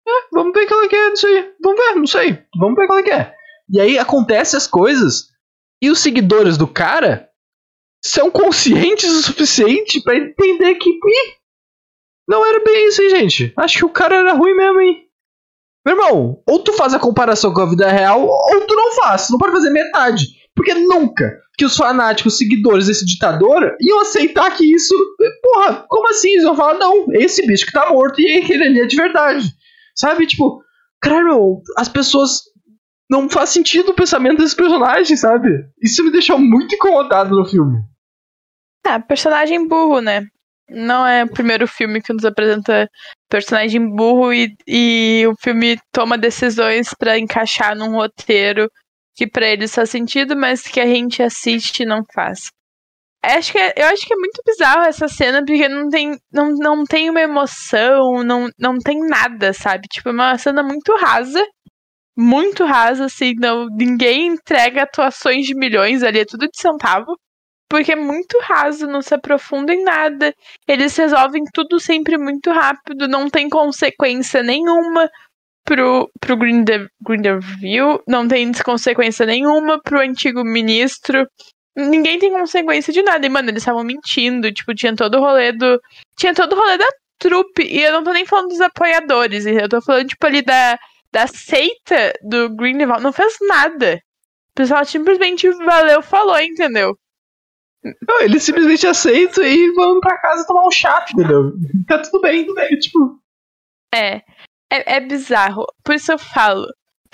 É, 0.07 0.29
vamos 0.33 0.53
ver 0.53 0.67
qual 0.67 0.83
é 0.83 0.89
que 0.89 0.97
é 0.97 1.11
disso 1.13 1.27
aí. 1.27 1.53
Vamos 1.63 1.79
ver, 1.79 1.95
não 1.95 2.07
sei. 2.07 2.43
Vamos 2.59 2.77
ver 2.77 2.87
qual 2.87 2.99
é 2.99 3.03
que 3.03 3.11
é. 3.11 3.35
E 3.71 3.79
aí 3.81 3.99
acontece 3.99 4.57
as 4.57 4.67
coisas 4.67 5.29
e 5.83 5.91
os 5.91 5.99
seguidores 5.99 6.57
do 6.57 6.67
cara 6.67 7.29
são 8.03 8.31
conscientes 8.31 9.11
o 9.13 9.23
suficiente 9.23 10.03
para 10.03 10.17
entender 10.17 10.77
que 10.77 10.91
ih, 10.91 11.35
não 12.27 12.45
era 12.45 12.63
bem 12.65 12.89
isso, 12.89 13.03
hein, 13.03 13.11
gente. 13.11 13.53
Acho 13.57 13.79
que 13.79 13.85
o 13.85 13.93
cara 13.93 14.17
era 14.17 14.33
ruim 14.33 14.55
mesmo, 14.55 14.81
hein. 14.81 15.05
Meu 15.87 15.95
irmão, 15.97 16.43
ou 16.47 16.59
tu 16.59 16.73
faz 16.73 16.93
a 16.93 16.99
comparação 16.99 17.53
com 17.53 17.61
a 17.61 17.71
vida 17.71 17.91
real, 17.91 18.27
ou 18.27 18.67
tu 18.67 18.75
não 18.75 18.93
faz. 18.93 19.29
não 19.31 19.39
pode 19.39 19.53
fazer 19.53 19.71
metade. 19.71 20.25
Porque 20.59 20.75
nunca 20.75 21.41
que 21.57 21.65
os 21.65 21.77
fanáticos 21.77 22.37
seguidores 22.37 22.89
desse 22.89 23.07
ditador 23.07 23.77
iam 23.81 24.01
aceitar 24.01 24.57
que 24.57 24.75
isso. 24.75 24.93
Porra, 25.41 25.85
como 25.89 26.09
assim? 26.09 26.31
Eles 26.31 26.43
vão 26.43 26.57
falar, 26.57 26.75
não, 26.75 27.07
esse 27.13 27.47
bicho 27.47 27.65
que 27.65 27.71
tá 27.71 27.89
morto 27.91 28.21
e 28.21 28.39
aquele 28.39 28.65
ali 28.65 28.81
é 28.81 28.87
de 28.87 28.97
verdade. 28.97 29.55
Sabe? 29.95 30.27
Tipo, 30.27 30.61
caralho, 31.01 31.63
as 31.77 31.89
pessoas. 31.89 32.41
Não 33.09 33.31
faz 33.31 33.51
sentido 33.51 33.91
o 33.91 33.95
pensamento 33.95 34.39
desses 34.39 34.55
personagens, 34.55 35.21
sabe? 35.21 35.49
Isso 35.81 36.05
me 36.05 36.11
deixou 36.11 36.39
muito 36.41 36.75
incomodado 36.75 37.37
no 37.37 37.47
filme. 37.47 37.79
Ah, 38.85 38.99
personagem 38.99 39.67
burro, 39.67 40.01
né? 40.01 40.27
Não 40.69 41.07
é 41.07 41.23
o 41.23 41.31
primeiro 41.31 41.69
filme 41.69 42.03
que 42.03 42.13
nos 42.13 42.25
apresenta 42.25 42.91
personagem 43.31 43.89
burro 43.95 44.33
e, 44.33 44.55
e 44.67 45.25
o 45.27 45.35
filme 45.41 45.79
toma 45.93 46.19
decisões 46.19 46.93
para 46.99 47.19
encaixar 47.19 47.77
num 47.77 47.93
roteiro 47.93 48.69
que 49.19 49.27
para 49.27 49.49
eles 49.49 49.75
faz 49.75 49.91
sentido, 49.91 50.37
mas 50.37 50.63
que 50.63 50.81
a 50.81 50.87
gente 50.87 51.21
assiste 51.21 51.83
e 51.83 51.87
não 51.87 52.05
faz. 52.15 52.53
Acho 53.21 53.51
que 53.51 53.59
é, 53.59 53.75
eu 53.77 53.87
acho 53.87 54.07
que 54.07 54.15
é 54.15 54.17
muito 54.17 54.41
bizarro 54.47 54.85
essa 54.85 55.09
cena, 55.09 55.45
porque 55.45 55.69
não 55.69 55.89
tem, 55.89 56.17
não, 56.33 56.51
não 56.53 56.85
tem 56.85 57.11
uma 57.11 57.21
emoção, 57.21 58.23
não, 58.23 58.49
não 58.57 58.79
tem 58.79 59.01
nada, 59.01 59.53
sabe? 59.53 59.89
Tipo, 59.89 60.11
é 60.11 60.13
uma 60.13 60.39
cena 60.39 60.63
muito 60.63 60.95
rasa. 60.95 61.45
Muito 62.17 62.65
rasa, 62.65 63.07
assim, 63.07 63.35
não, 63.41 63.67
ninguém 63.67 64.29
entrega 64.29 64.83
atuações 64.85 65.47
de 65.47 65.55
milhões 65.55 66.05
ali, 66.05 66.21
é 66.21 66.25
tudo 66.25 66.47
de 66.47 66.57
centavo. 66.61 67.17
Porque 67.69 67.93
é 67.93 67.97
muito 67.97 68.39
raso, 68.41 68.87
não 68.87 69.03
se 69.03 69.15
aprofunda 69.15 69.75
em 69.75 69.83
nada. 69.83 70.33
Eles 70.67 70.97
resolvem 70.97 71.43
tudo 71.53 71.81
sempre 71.81 72.17
muito 72.17 72.51
rápido, 72.53 73.09
não 73.09 73.29
tem 73.29 73.49
consequência 73.49 74.45
nenhuma 74.45 75.11
pro, 75.65 76.11
pro 76.21 76.37
Grinder, 76.37 76.89
Grindelwald, 77.01 78.03
não 78.07 78.27
tem 78.27 78.51
consequência 78.65 79.27
nenhuma 79.27 79.81
pro 79.83 80.01
antigo 80.01 80.45
ministro. 80.45 81.27
Ninguém 81.77 82.19
tem 82.19 82.33
consequência 82.33 82.93
de 82.93 83.03
nada. 83.03 83.25
E, 83.25 83.29
mano, 83.29 83.51
eles 83.51 83.63
estavam 83.63 83.85
mentindo. 83.85 84.53
Tipo, 84.53 84.75
tinha 84.75 84.95
todo 84.97 85.17
o 85.17 85.21
rolê 85.21 85.53
do. 85.53 85.81
Tinha 86.17 86.35
todo 86.35 86.53
o 86.53 86.57
rolê 86.57 86.77
da 86.77 86.89
trupe. 87.19 87.63
E 87.63 87.83
eu 87.83 87.93
não 87.93 88.03
tô 88.03 88.13
nem 88.13 88.27
falando 88.27 88.49
dos 88.49 88.61
apoiadores. 88.61 89.47
Eu 89.47 89.69
tô 89.69 89.81
falando, 89.81 90.09
tipo, 90.09 90.27
ali 90.27 90.43
da, 90.43 90.79
da 91.13 91.27
seita 91.27 92.15
do 92.23 92.51
Grindelwald. 92.51 93.03
Não 93.03 93.13
fez 93.13 93.37
nada. 93.43 94.01
O 94.51 94.55
pessoal 94.55 94.85
simplesmente 94.85 95.49
valeu, 95.51 96.03
falou, 96.03 96.39
entendeu? 96.41 96.99
Não, 97.85 98.21
eles 98.23 98.43
simplesmente 98.43 98.87
aceitam 98.87 99.45
e 99.45 99.73
vão 99.73 100.01
pra 100.01 100.19
casa 100.19 100.47
tomar 100.47 100.67
um 100.67 100.71
chá, 100.71 101.07
entendeu? 101.13 101.53
Tá 101.87 101.99
tudo 102.01 102.21
bem, 102.21 102.45
tudo 102.45 102.57
bem, 102.57 102.77
tipo. 102.79 103.21
É. 103.95 104.23
É, 104.71 104.97
é 104.97 105.01
bizarro. 105.01 105.65
Por 105.85 105.95
isso 105.95 106.13
eu 106.13 106.19
falo. 106.19 106.67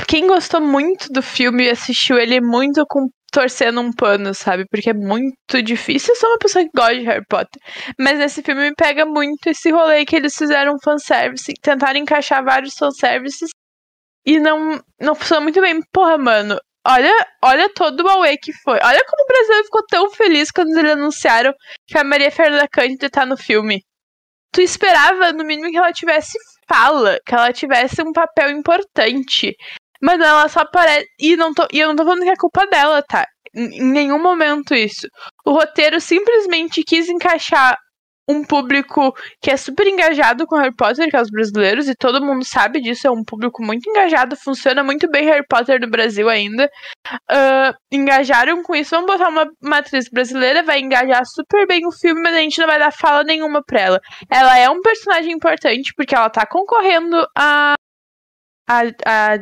Quem 0.09 0.27
gostou 0.27 0.61
muito 0.61 1.12
do 1.12 1.23
filme 1.23 1.64
e 1.64 1.71
assistiu 1.71 2.19
ele 2.19 2.40
muito 2.40 2.85
com 2.87 3.09
torcendo 3.35 3.81
um 3.81 3.93
pano, 3.93 4.33
sabe? 4.33 4.64
Porque 4.71 4.90
é 4.90 4.95
muito 4.95 5.61
difícil. 5.62 6.14
Eu 6.14 6.21
sou 6.21 6.31
uma 6.31 6.38
pessoa 6.38 6.64
que 6.64 6.71
gosta 6.75 6.95
de 6.95 7.05
Harry 7.05 7.25
Potter. 7.29 7.61
Mas 7.99 8.19
nesse 8.19 8.43
filme 8.43 8.71
me 8.71 8.75
pega 8.75 9.05
muito 9.05 9.49
esse 9.49 9.71
rolê 9.73 10.05
que 10.05 10.14
eles 10.14 10.37
fizeram 10.37 10.79
fanservice, 10.83 11.53
tentaram 11.61 11.99
encaixar 11.99 12.45
vários 12.45 12.75
fanservices 12.75 13.51
e 14.25 14.38
não, 14.38 14.81
não 15.01 15.14
funcionou 15.17 15.43
muito 15.43 15.61
bem. 15.61 15.81
Porra, 15.93 16.17
mano, 16.17 16.59
olha, 16.87 17.27
olha 17.43 17.69
todo 17.75 18.05
o 18.05 18.09
Aue 18.09 18.38
que 18.38 18.53
foi. 18.53 18.79
Olha 18.83 19.05
como 19.05 19.25
o 19.25 19.27
Brasil 19.27 19.64
ficou 19.64 19.85
tão 19.87 20.11
feliz 20.11 20.51
quando 20.53 20.77
eles 20.79 20.93
anunciaram 20.93 21.53
que 21.88 21.99
a 21.99 22.05
Maria 22.05 22.31
Fernanda 22.31 22.69
Cândida 22.69 23.11
tá 23.11 23.27
no 23.27 23.37
filme. 23.37 23.83
Tu 24.53 24.61
esperava, 24.61 25.33
no 25.33 25.45
mínimo, 25.45 25.71
que 25.71 25.77
ela 25.77 25.93
tivesse 25.93 26.38
fala, 26.68 27.18
que 27.24 27.35
ela 27.35 27.53
tivesse 27.53 28.03
um 28.03 28.12
papel 28.12 28.50
importante. 28.50 29.55
Mas 30.03 30.20
ela 30.20 30.48
só 30.48 30.61
aparece. 30.61 31.07
E, 31.18 31.37
tô, 31.55 31.66
e 31.72 31.81
eu 31.81 31.88
não 31.88 31.96
tô 31.96 32.05
falando 32.05 32.22
que 32.22 32.31
é 32.31 32.37
culpa 32.37 32.66
dela, 32.66 33.03
tá? 33.03 33.27
Em 33.55 33.92
nenhum 33.92 34.20
momento 34.20 34.74
isso. 34.74 35.07
O 35.46 35.53
roteiro 35.53 36.00
simplesmente 36.00 36.83
quis 36.83 37.09
encaixar 37.09 37.79
um 38.28 38.42
público 38.42 39.14
que 39.40 39.50
é 39.50 39.56
super 39.56 39.87
engajado 39.87 40.46
com 40.46 40.56
Harry 40.56 40.74
Potter, 40.74 41.08
que 41.10 41.16
é 41.16 41.20
os 41.20 41.30
brasileiros, 41.30 41.88
e 41.88 41.94
todo 41.94 42.24
mundo 42.24 42.44
sabe 42.44 42.80
disso, 42.80 43.06
é 43.06 43.10
um 43.10 43.22
público 43.22 43.62
muito 43.62 43.88
engajado, 43.88 44.37
funciona 44.37 44.82
muito 44.82 45.10
bem 45.10 45.26
Harry 45.26 45.44
Potter 45.46 45.80
no 45.80 45.90
Brasil 45.90 46.28
ainda. 46.28 46.70
Uh, 47.30 47.74
engajaram 47.92 48.62
com 48.62 48.74
isso, 48.74 48.90
vamos 48.90 49.06
botar 49.06 49.28
uma, 49.28 49.46
uma 49.62 49.78
atriz 49.78 50.08
brasileira, 50.08 50.62
vai 50.62 50.80
engajar 50.80 51.22
super 51.26 51.66
bem 51.66 51.87
o 51.87 51.92
filme, 51.92 52.22
mas 52.22 52.34
a 52.34 52.40
gente 52.40 52.58
não 52.58 52.66
vai 52.66 52.78
dar 52.78 52.92
fala 52.92 53.22
nenhuma 53.24 53.62
pra 53.62 53.80
ela. 53.80 54.00
Ela 54.30 54.58
é 54.58 54.68
um 54.70 54.80
personagem 54.80 55.32
importante, 55.32 55.92
porque 55.96 56.14
ela 56.14 56.30
tá 56.30 56.46
concorrendo 56.46 57.26
a, 57.37 57.74
a, 58.68 58.82
a 59.06 59.38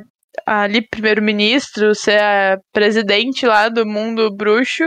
ali 0.46 0.86
primeiro-ministro, 0.88 1.94
ser 1.94 2.20
a 2.20 2.58
presidente 2.72 3.46
lá 3.46 3.68
do 3.68 3.86
mundo 3.86 4.34
bruxo, 4.34 4.84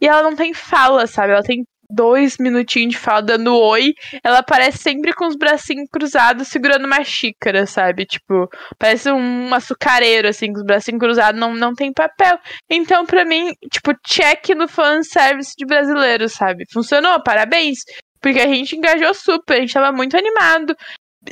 e 0.00 0.06
ela 0.06 0.22
não 0.22 0.36
tem 0.36 0.54
fala, 0.54 1.06
sabe? 1.06 1.32
Ela 1.32 1.42
tem 1.42 1.64
dois 1.94 2.36
minutinhos 2.38 2.94
de 2.94 2.98
fala 2.98 3.22
dando 3.22 3.56
oi, 3.56 3.94
ela 4.22 4.38
aparece 4.38 4.78
sempre 4.78 5.12
com 5.12 5.26
os 5.26 5.36
bracinhos 5.36 5.88
cruzados 5.90 6.48
segurando 6.48 6.84
uma 6.84 7.02
xícara, 7.04 7.66
sabe? 7.66 8.06
Tipo, 8.06 8.48
parece 8.78 9.10
um 9.10 9.54
açucareiro, 9.54 10.28
assim, 10.28 10.52
com 10.52 10.58
os 10.58 10.64
bracinhos 10.64 11.00
cruzados, 11.00 11.40
não, 11.40 11.54
não 11.54 11.74
tem 11.74 11.92
papel. 11.92 12.38
Então, 12.68 13.06
pra 13.06 13.24
mim, 13.24 13.52
tipo, 13.70 13.92
check 14.06 14.50
no 14.50 14.68
fanservice 14.68 15.54
de 15.56 15.66
brasileiro, 15.66 16.28
sabe? 16.28 16.64
Funcionou, 16.72 17.22
parabéns. 17.22 17.78
Porque 18.20 18.40
a 18.40 18.48
gente 18.48 18.74
engajou 18.74 19.12
super, 19.12 19.58
a 19.58 19.60
gente 19.60 19.74
tava 19.74 19.92
muito 19.92 20.16
animado 20.16 20.74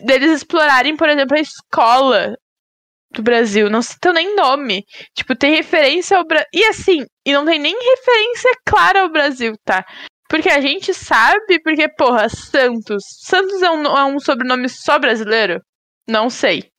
deles 0.01 0.31
explorarem, 0.31 0.97
por 0.97 1.09
exemplo, 1.09 1.37
a 1.37 1.41
escola 1.41 2.35
do 3.13 3.23
Brasil. 3.23 3.69
Não 3.69 3.83
citam 3.83 4.13
nem 4.13 4.35
nome. 4.35 4.85
Tipo, 5.15 5.37
tem 5.37 5.55
referência 5.55 6.17
ao 6.17 6.27
Brasil. 6.27 6.49
E 6.53 6.65
assim, 6.65 7.05
e 7.27 7.33
não 7.33 7.45
tem 7.45 7.59
nem 7.59 7.75
referência 7.75 8.51
clara 8.67 9.03
ao 9.03 9.11
Brasil, 9.11 9.55
tá? 9.65 9.85
Porque 10.33 10.49
a 10.49 10.63
gente 10.63 10.95
sabe, 10.95 11.61
porque, 11.63 11.87
porra, 11.91 12.27
Santos. 12.31 13.05
Santos 13.21 13.61
é 13.61 13.71
um, 13.71 13.85
é 13.85 14.05
um 14.07 14.19
sobrenome 14.19 14.67
só 14.67 14.99
brasileiro? 14.99 15.61
Não 16.09 16.31
sei. 16.31 16.71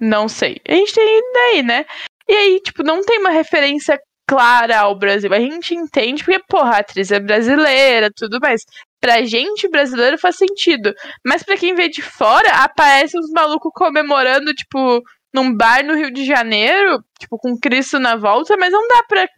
Não 0.00 0.28
sei. 0.28 0.56
A 0.66 0.74
gente 0.74 0.92
tem 0.92 1.32
daí, 1.32 1.62
né? 1.62 1.86
E 2.28 2.34
aí, 2.34 2.60
tipo, 2.60 2.82
não 2.82 3.00
tem 3.04 3.20
uma 3.20 3.30
referência 3.30 3.96
clara 4.28 4.80
ao 4.80 4.98
Brasil. 4.98 5.32
A 5.32 5.38
gente 5.38 5.72
entende 5.72 6.24
porque, 6.24 6.42
porra, 6.48 6.70
a 6.70 6.78
atriz 6.78 7.12
é 7.12 7.20
brasileira, 7.20 8.10
tudo 8.12 8.40
mais. 8.40 8.62
Pra 9.00 9.22
gente, 9.22 9.68
brasileiro, 9.68 10.18
faz 10.18 10.36
sentido. 10.36 10.92
Mas 11.24 11.44
pra 11.44 11.56
quem 11.56 11.76
vê 11.76 11.88
de 11.88 12.02
fora, 12.02 12.64
aparece 12.64 13.16
uns 13.16 13.30
malucos 13.30 13.70
comemorando, 13.72 14.52
tipo, 14.52 15.00
num 15.32 15.56
bar 15.56 15.84
no 15.84 15.94
Rio 15.94 16.12
de 16.12 16.24
Janeiro, 16.24 17.04
tipo, 17.20 17.38
com 17.38 17.56
Cristo 17.56 18.00
na 18.00 18.16
volta, 18.16 18.56
mas 18.56 18.72
não 18.72 18.88
dá 18.88 19.00
pra 19.06 19.28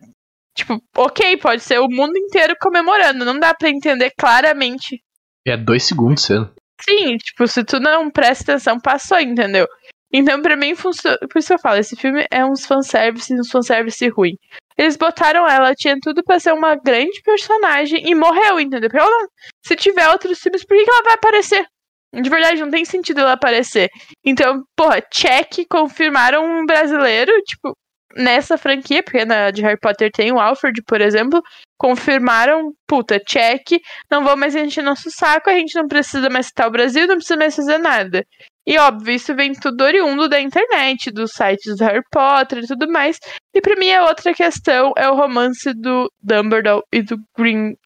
Tipo, 0.56 0.82
ok, 0.96 1.36
pode 1.36 1.62
ser 1.62 1.78
o 1.78 1.88
mundo 1.88 2.16
inteiro 2.16 2.54
comemorando, 2.60 3.24
não 3.24 3.38
dá 3.38 3.54
para 3.54 3.68
entender 3.68 4.10
claramente. 4.18 5.02
É 5.46 5.56
dois 5.56 5.84
segundos 5.84 6.24
sendo. 6.24 6.50
Sim, 6.80 7.16
tipo, 7.18 7.46
se 7.46 7.62
tu 7.62 7.78
não 7.78 8.10
presta 8.10 8.52
atenção, 8.52 8.80
passou, 8.80 9.18
entendeu? 9.20 9.66
Então, 10.12 10.40
pra 10.40 10.56
mim, 10.56 10.74
funciona. 10.74 11.18
Por 11.30 11.38
isso 11.38 11.48
que 11.48 11.54
eu 11.54 11.58
falo, 11.58 11.78
esse 11.78 11.96
filme 11.96 12.26
é 12.30 12.44
uns 12.44 12.64
fanservice 12.64 13.32
uns 13.34 13.50
fanservice 13.50 14.08
ruim. 14.08 14.32
Eles 14.78 14.96
botaram 14.96 15.48
ela, 15.48 15.74
tinha 15.74 15.96
tudo 16.00 16.22
pra 16.22 16.38
ser 16.38 16.52
uma 16.52 16.74
grande 16.76 17.20
personagem 17.22 18.02
e 18.08 18.14
morreu, 18.14 18.60
entendeu? 18.60 18.90
Porque 18.90 19.02
ela 19.02 19.10
não... 19.10 19.28
Se 19.64 19.74
tiver 19.74 20.08
outros 20.08 20.38
filmes, 20.38 20.64
por 20.64 20.76
que, 20.76 20.84
que 20.84 20.90
ela 20.90 21.02
vai 21.02 21.14
aparecer? 21.14 21.66
De 22.14 22.30
verdade, 22.30 22.60
não 22.60 22.70
tem 22.70 22.84
sentido 22.84 23.20
ela 23.20 23.32
aparecer. 23.32 23.88
Então, 24.24 24.62
porra, 24.76 25.02
check, 25.12 25.66
confirmaram 25.68 26.44
um 26.44 26.64
brasileiro, 26.64 27.32
tipo, 27.42 27.74
nessa 28.16 28.56
franquia, 28.56 29.02
porque 29.02 29.24
na 29.24 29.50
de 29.50 29.62
Harry 29.62 29.78
Potter 29.78 30.10
tem 30.10 30.32
o 30.32 30.40
Alfred, 30.40 30.82
por 30.82 31.00
exemplo, 31.00 31.42
confirmaram, 31.78 32.72
puta, 32.86 33.20
check, 33.20 33.80
não 34.10 34.24
vão 34.24 34.36
mais 34.36 34.54
encher 34.54 34.82
nosso 34.82 35.10
saco, 35.10 35.50
a 35.50 35.54
gente 35.54 35.74
não 35.74 35.86
precisa 35.86 36.30
mais 36.30 36.46
citar 36.46 36.68
o 36.68 36.70
Brasil, 36.70 37.06
não 37.06 37.16
precisa 37.16 37.36
mais 37.36 37.54
fazer 37.54 37.78
nada. 37.78 38.24
E 38.66 38.78
óbvio, 38.78 39.14
isso 39.14 39.34
vem 39.34 39.52
tudo 39.52 39.84
oriundo 39.84 40.28
da 40.28 40.40
internet, 40.40 41.12
dos 41.12 41.30
sites 41.32 41.76
do 41.76 41.84
Harry 41.84 42.02
Potter 42.10 42.64
e 42.64 42.66
tudo 42.66 42.90
mais. 42.90 43.18
E 43.54 43.60
pra 43.60 43.76
mim 43.76 43.92
a 43.92 44.04
outra 44.06 44.34
questão 44.34 44.92
é 44.96 45.08
o 45.08 45.14
romance 45.14 45.72
do 45.72 46.10
Dumbledore 46.20 46.82
e 46.92 47.02
do 47.02 47.16
Greenwich. 47.38 47.76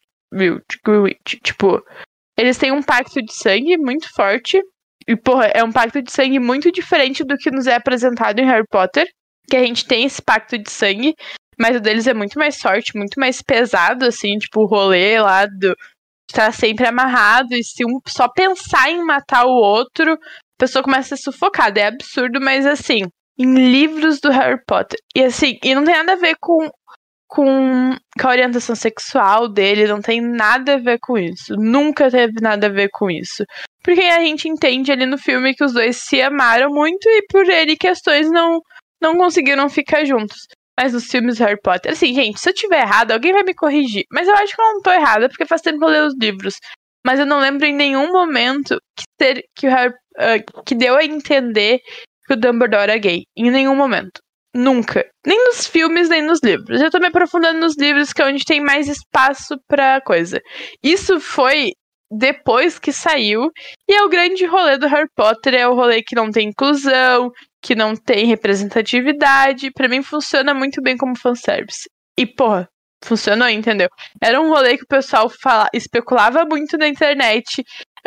Greenwich. 0.83 1.39
Tipo, 1.43 1.83
eles 2.35 2.57
têm 2.57 2.71
um 2.71 2.81
pacto 2.81 3.21
de 3.21 3.33
sangue 3.33 3.77
muito 3.77 4.11
forte. 4.15 4.59
E, 5.07 5.15
porra, 5.15 5.47
é 5.47 5.63
um 5.63 5.71
pacto 5.71 6.01
de 6.01 6.11
sangue 6.11 6.39
muito 6.39 6.71
diferente 6.71 7.23
do 7.23 7.37
que 7.37 7.51
nos 7.51 7.67
é 7.67 7.75
apresentado 7.75 8.39
em 8.39 8.45
Harry 8.45 8.65
Potter 8.67 9.07
que 9.51 9.57
a 9.57 9.63
gente 9.63 9.85
tem 9.85 10.05
esse 10.05 10.21
pacto 10.21 10.57
de 10.57 10.71
sangue, 10.71 11.13
mas 11.59 11.75
o 11.75 11.81
deles 11.81 12.07
é 12.07 12.13
muito 12.13 12.39
mais 12.39 12.57
forte, 12.57 12.97
muito 12.97 13.19
mais 13.19 13.41
pesado, 13.41 14.05
assim, 14.05 14.37
tipo, 14.37 14.61
o 14.61 14.65
rolê 14.65 15.19
lá 15.19 15.45
do 15.45 15.75
estar 16.29 16.45
tá 16.45 16.51
sempre 16.53 16.87
amarrado, 16.87 17.53
e 17.53 17.61
se 17.61 17.85
um 17.85 17.99
só 18.07 18.29
pensar 18.29 18.89
em 18.89 19.03
matar 19.03 19.45
o 19.45 19.51
outro, 19.51 20.13
a 20.13 20.17
pessoa 20.57 20.81
começa 20.81 21.13
a 21.13 21.17
ser 21.17 21.23
sufocada. 21.23 21.81
É 21.81 21.87
absurdo, 21.87 22.39
mas 22.39 22.65
assim, 22.65 23.01
em 23.37 23.53
livros 23.53 24.21
do 24.21 24.31
Harry 24.31 24.59
Potter. 24.65 24.97
E 25.13 25.21
assim, 25.21 25.59
e 25.61 25.75
não 25.75 25.83
tem 25.83 25.97
nada 25.97 26.13
a 26.13 26.15
ver 26.15 26.37
com, 26.39 26.69
com, 27.27 27.97
com 28.17 28.27
a 28.27 28.31
orientação 28.31 28.73
sexual 28.73 29.49
dele, 29.49 29.85
não 29.85 30.01
tem 30.01 30.21
nada 30.21 30.75
a 30.75 30.79
ver 30.79 30.97
com 31.01 31.17
isso. 31.17 31.55
Nunca 31.57 32.09
teve 32.09 32.39
nada 32.41 32.67
a 32.67 32.69
ver 32.69 32.89
com 32.89 33.11
isso. 33.11 33.43
Porque 33.83 34.01
a 34.01 34.21
gente 34.21 34.47
entende 34.47 34.93
ali 34.93 35.05
no 35.05 35.17
filme 35.17 35.53
que 35.53 35.65
os 35.65 35.73
dois 35.73 35.97
se 35.97 36.21
amaram 36.21 36.69
muito 36.69 37.05
e 37.09 37.25
por 37.29 37.49
ele 37.49 37.75
questões 37.75 38.31
não 38.31 38.61
não 39.01 39.17
conseguiram 39.17 39.69
ficar 39.69 40.05
juntos. 40.05 40.47
Mas 40.79 40.93
nos 40.93 41.05
filmes 41.05 41.37
Harry 41.39 41.59
Potter. 41.61 41.91
Assim, 41.91 42.13
gente, 42.13 42.39
se 42.39 42.49
eu 42.49 42.53
tiver 42.53 42.81
errado, 42.81 43.11
alguém 43.11 43.33
vai 43.33 43.43
me 43.43 43.53
corrigir. 43.53 44.05
Mas 44.11 44.27
eu 44.27 44.35
acho 44.35 44.55
que 44.55 44.61
eu 44.61 44.65
não 44.65 44.81
tô 44.81 44.91
errada, 44.91 45.27
porque 45.27 45.45
faz 45.45 45.61
tempo 45.61 45.79
que 45.79 45.85
eu 45.85 45.89
leio 45.89 46.07
os 46.07 46.15
livros. 46.19 46.55
Mas 47.05 47.19
eu 47.19 47.25
não 47.25 47.39
lembro 47.39 47.65
em 47.65 47.73
nenhum 47.73 48.11
momento 48.11 48.77
que, 48.95 49.03
ter, 49.17 49.43
que, 49.55 49.67
Harry, 49.67 49.93
uh, 49.93 50.63
que 50.65 50.75
deu 50.75 50.95
a 50.95 51.03
entender 51.03 51.79
que 52.25 52.33
o 52.33 52.37
Dumbledore 52.37 52.91
é 52.91 52.97
gay. 52.97 53.23
Em 53.35 53.51
nenhum 53.51 53.75
momento. 53.75 54.21
Nunca. 54.53 55.05
Nem 55.25 55.43
nos 55.45 55.65
filmes, 55.65 56.09
nem 56.09 56.21
nos 56.21 56.39
livros. 56.43 56.81
Eu 56.81 56.91
tô 56.91 56.99
me 56.99 57.07
aprofundando 57.07 57.59
nos 57.59 57.75
livros, 57.77 58.11
que 58.11 58.21
é 58.21 58.25
onde 58.25 58.43
tem 58.43 58.61
mais 58.61 58.87
espaço 58.87 59.55
pra 59.67 60.01
coisa. 60.01 60.41
Isso 60.83 61.19
foi 61.19 61.71
depois 62.11 62.77
que 62.77 62.91
saiu. 62.91 63.49
E 63.87 63.93
é 63.93 64.03
o 64.03 64.09
grande 64.09 64.45
rolê 64.45 64.77
do 64.77 64.87
Harry 64.87 65.07
Potter, 65.15 65.53
é 65.53 65.67
o 65.67 65.73
rolê 65.73 66.03
que 66.03 66.15
não 66.15 66.29
tem 66.29 66.49
inclusão, 66.49 67.31
que 67.61 67.75
não 67.75 67.95
tem 67.95 68.25
representatividade. 68.25 69.71
para 69.71 69.87
mim 69.87 70.01
funciona 70.01 70.53
muito 70.53 70.81
bem 70.81 70.97
como 70.97 71.17
fanservice. 71.17 71.89
E, 72.17 72.25
porra, 72.25 72.67
funcionou, 73.03 73.47
entendeu? 73.47 73.89
Era 74.21 74.41
um 74.41 74.49
rolê 74.49 74.77
que 74.77 74.83
o 74.83 74.87
pessoal 74.87 75.29
fala, 75.29 75.67
especulava 75.73 76.45
muito 76.45 76.77
na 76.77 76.87
internet, 76.87 77.63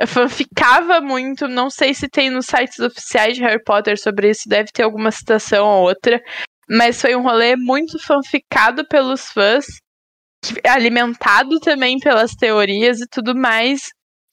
fanficava 0.07 1.01
muito. 1.01 1.49
Não 1.49 1.71
sei 1.71 1.95
se 1.95 2.09
tem 2.09 2.31
nos 2.31 2.47
sites 2.47 2.79
oficiais 2.81 3.37
de 3.37 3.43
Harry 3.43 3.63
Potter 3.63 3.99
sobre 3.99 4.31
isso, 4.31 4.49
deve 4.49 4.71
ter 4.73 4.83
alguma 4.83 5.11
citação 5.11 5.67
ou 5.67 5.89
outra. 5.89 6.21
Mas 6.69 7.01
foi 7.01 7.15
um 7.15 7.23
rolê 7.23 7.57
muito 7.57 7.99
fanficado 7.99 8.87
pelos 8.89 9.27
fãs, 9.29 9.67
alimentado 10.67 11.59
também 11.61 11.99
pelas 11.99 12.33
teorias 12.33 13.01
e 13.01 13.07
tudo 13.07 13.35
mais 13.35 13.81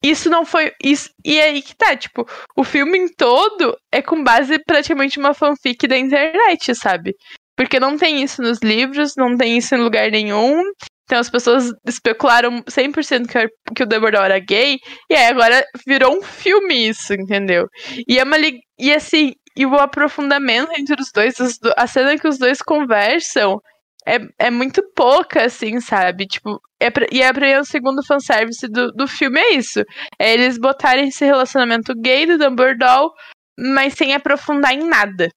isso 0.04 0.30
não 0.30 0.46
foi. 0.46 0.72
Isso, 0.84 1.10
e 1.24 1.40
aí 1.40 1.62
que 1.62 1.76
tá, 1.76 1.96
tipo, 1.96 2.26
o 2.56 2.64
filme 2.64 2.98
em 2.98 3.08
todo 3.08 3.78
é 3.92 4.02
com 4.02 4.24
base 4.24 4.58
praticamente 4.66 5.20
uma 5.20 5.34
fanfic 5.34 5.88
da 5.88 5.98
internet, 5.98 6.74
sabe? 6.76 7.16
Porque 7.56 7.80
não 7.80 7.98
tem 7.98 8.24
isso 8.24 8.42
nos 8.42 8.60
livros, 8.60 9.14
não 9.16 9.38
tem 9.38 9.58
isso 9.58 9.76
em 9.76 9.80
lugar 9.80 10.10
nenhum. 10.10 10.64
Então 11.06 11.20
as 11.20 11.30
pessoas 11.30 11.72
especularam 11.86 12.64
100% 12.64 13.28
que, 13.28 13.48
que 13.76 13.84
o 13.84 13.86
Dumbledore 13.86 14.26
era 14.26 14.40
gay, 14.40 14.80
e 15.10 15.14
aí 15.14 15.26
agora 15.26 15.64
virou 15.86 16.18
um 16.18 16.22
filme 16.22 16.88
isso, 16.88 17.14
entendeu? 17.14 17.68
E 18.08 18.18
é 18.18 18.24
uma 18.24 18.38
e 18.80 18.94
assim, 18.94 19.34
e 19.56 19.66
o 19.66 19.76
aprofundamento 19.76 20.72
entre 20.72 21.00
os 21.02 21.12
dois, 21.14 21.36
a 21.76 21.86
cena 21.86 22.18
que 22.18 22.28
os 22.28 22.38
dois 22.38 22.62
conversam 22.62 23.60
é, 24.08 24.20
é 24.40 24.50
muito 24.50 24.82
pouca, 24.96 25.46
assim, 25.46 25.80
sabe? 25.80 26.26
Tipo, 26.26 26.60
é 26.80 26.90
pra, 26.90 27.06
e 27.12 27.22
é 27.22 27.32
pra 27.32 27.48
mim 27.48 27.60
o 27.60 27.66
segundo 27.66 28.06
fanservice 28.06 28.68
do, 28.68 28.92
do 28.92 29.08
filme 29.08 29.40
é 29.40 29.54
isso. 29.54 29.84
É 30.20 30.34
eles 30.34 30.58
botarem 30.58 31.08
esse 31.08 31.24
relacionamento 31.26 31.94
gay 31.96 32.26
do 32.26 32.38
Dumbledore, 32.38 33.12
mas 33.58 33.94
sem 33.94 34.14
aprofundar 34.14 34.74
em 34.74 34.88
nada. 34.88 35.30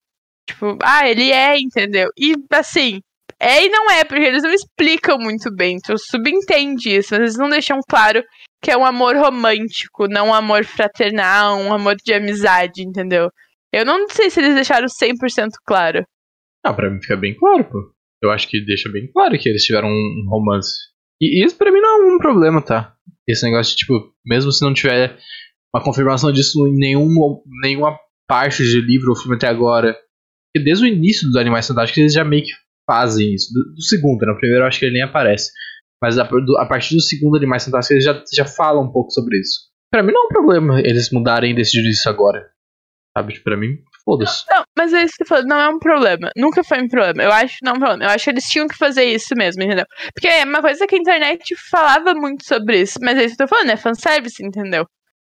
Tipo, 0.48 0.78
ah, 0.82 1.08
ele 1.08 1.30
é, 1.30 1.58
entendeu? 1.58 2.10
E 2.18 2.34
assim, 2.52 3.00
é 3.40 3.64
e 3.64 3.68
não 3.68 3.90
é, 3.90 4.04
porque 4.04 4.24
eles 4.24 4.42
não 4.42 4.52
explicam 4.52 5.18
muito 5.18 5.54
bem. 5.54 5.78
Tu 5.78 5.96
subentende 5.98 6.96
isso, 6.96 7.10
mas 7.12 7.20
eles 7.20 7.36
não 7.36 7.48
deixam 7.48 7.80
claro 7.88 8.22
que 8.62 8.70
é 8.70 8.76
um 8.76 8.84
amor 8.84 9.16
romântico, 9.16 10.08
não 10.08 10.28
um 10.28 10.34
amor 10.34 10.64
fraternal, 10.64 11.58
um 11.58 11.72
amor 11.72 11.96
de 11.96 12.14
amizade, 12.14 12.82
entendeu? 12.82 13.30
Eu 13.70 13.84
não 13.84 14.08
sei 14.08 14.30
se 14.30 14.40
eles 14.40 14.54
deixaram 14.54 14.86
100% 14.86 15.50
claro. 15.66 16.06
Ah, 16.64 16.72
pra 16.72 16.88
mim 16.88 17.00
fica 17.02 17.16
bem 17.16 17.36
claro, 17.36 17.64
pô. 17.64 17.93
Eu 18.24 18.30
acho 18.30 18.48
que 18.48 18.64
deixa 18.64 18.90
bem 18.90 19.10
claro 19.12 19.38
que 19.38 19.48
eles 19.48 19.64
tiveram 19.64 19.88
um 19.88 20.26
romance. 20.28 20.72
E 21.20 21.44
isso 21.44 21.56
pra 21.56 21.72
mim 21.72 21.80
não 21.80 22.02
é 22.02 22.14
um 22.14 22.18
problema, 22.18 22.60
tá? 22.62 22.94
Esse 23.26 23.44
negócio 23.44 23.72
de, 23.72 23.78
tipo, 23.78 24.12
mesmo 24.24 24.52
se 24.52 24.62
não 24.62 24.74
tiver 24.74 25.18
uma 25.74 25.82
confirmação 25.82 26.32
disso 26.32 26.66
em 26.66 26.76
nenhum, 26.76 27.08
nenhuma 27.62 27.98
parte 28.28 28.62
de 28.62 28.80
livro 28.80 29.10
ou 29.10 29.16
filme 29.16 29.36
até 29.36 29.48
agora. 29.48 29.92
Porque 29.92 30.64
desde 30.64 30.84
o 30.84 30.88
início 30.88 31.26
dos 31.26 31.36
Animais 31.36 31.66
Fantásticos 31.66 31.98
eles 31.98 32.12
já 32.12 32.24
meio 32.24 32.44
que 32.44 32.52
fazem 32.88 33.34
isso. 33.34 33.52
Do, 33.52 33.74
do 33.74 33.82
segundo, 33.82 34.24
né? 34.24 34.32
O 34.32 34.38
primeiro 34.38 34.64
eu 34.64 34.68
acho 34.68 34.78
que 34.78 34.84
ele 34.84 34.94
nem 34.94 35.02
aparece. 35.02 35.50
Mas 36.02 36.18
a, 36.18 36.24
a 36.24 36.66
partir 36.66 36.94
do 36.94 37.00
segundo 37.00 37.36
Animais 37.36 37.64
Fantásticos 37.64 37.90
eles 37.90 38.04
já, 38.04 38.24
já 38.32 38.44
falam 38.44 38.84
um 38.84 38.92
pouco 38.92 39.10
sobre 39.10 39.38
isso. 39.38 39.60
Pra 39.90 40.02
mim 40.02 40.12
não 40.12 40.24
é 40.24 40.26
um 40.26 40.28
problema 40.28 40.80
eles 40.80 41.10
mudarem 41.10 41.52
e 41.52 41.54
decidirem 41.54 41.90
isso 41.90 42.08
agora. 42.08 42.50
Sabe? 43.16 43.40
Pra 43.40 43.56
mim, 43.56 43.78
foda-se. 44.04 44.44
Não, 44.50 44.64
mas 44.76 44.92
é 44.92 45.02
isso 45.02 45.14
que 45.16 45.24
você 45.24 45.28
falou, 45.28 45.46
não 45.46 45.60
é 45.60 45.68
um 45.68 45.78
problema. 45.78 46.30
Nunca 46.36 46.62
foi 46.62 46.82
um 46.82 46.88
problema. 46.88 47.22
Eu 47.22 47.32
acho 47.32 47.56
não 47.62 47.72
é 47.72 47.74
um 47.74 47.78
problema. 47.78 48.04
Eu 48.04 48.10
acho 48.10 48.24
que 48.24 48.30
eles 48.30 48.44
tinham 48.44 48.68
que 48.68 48.76
fazer 48.76 49.04
isso 49.04 49.34
mesmo, 49.36 49.62
entendeu? 49.62 49.86
Porque 50.14 50.28
é 50.28 50.44
uma 50.44 50.60
coisa 50.60 50.86
que 50.86 50.94
a 50.94 50.98
internet 50.98 51.54
falava 51.70 52.14
muito 52.14 52.44
sobre 52.46 52.80
isso. 52.82 52.98
Mas 53.02 53.18
é 53.18 53.24
isso 53.24 53.36
que 53.36 53.42
eu 53.42 53.48
tô 53.48 53.54
falando, 53.54 53.70
é 53.70 53.76
fanservice, 53.76 54.44
entendeu? 54.44 54.86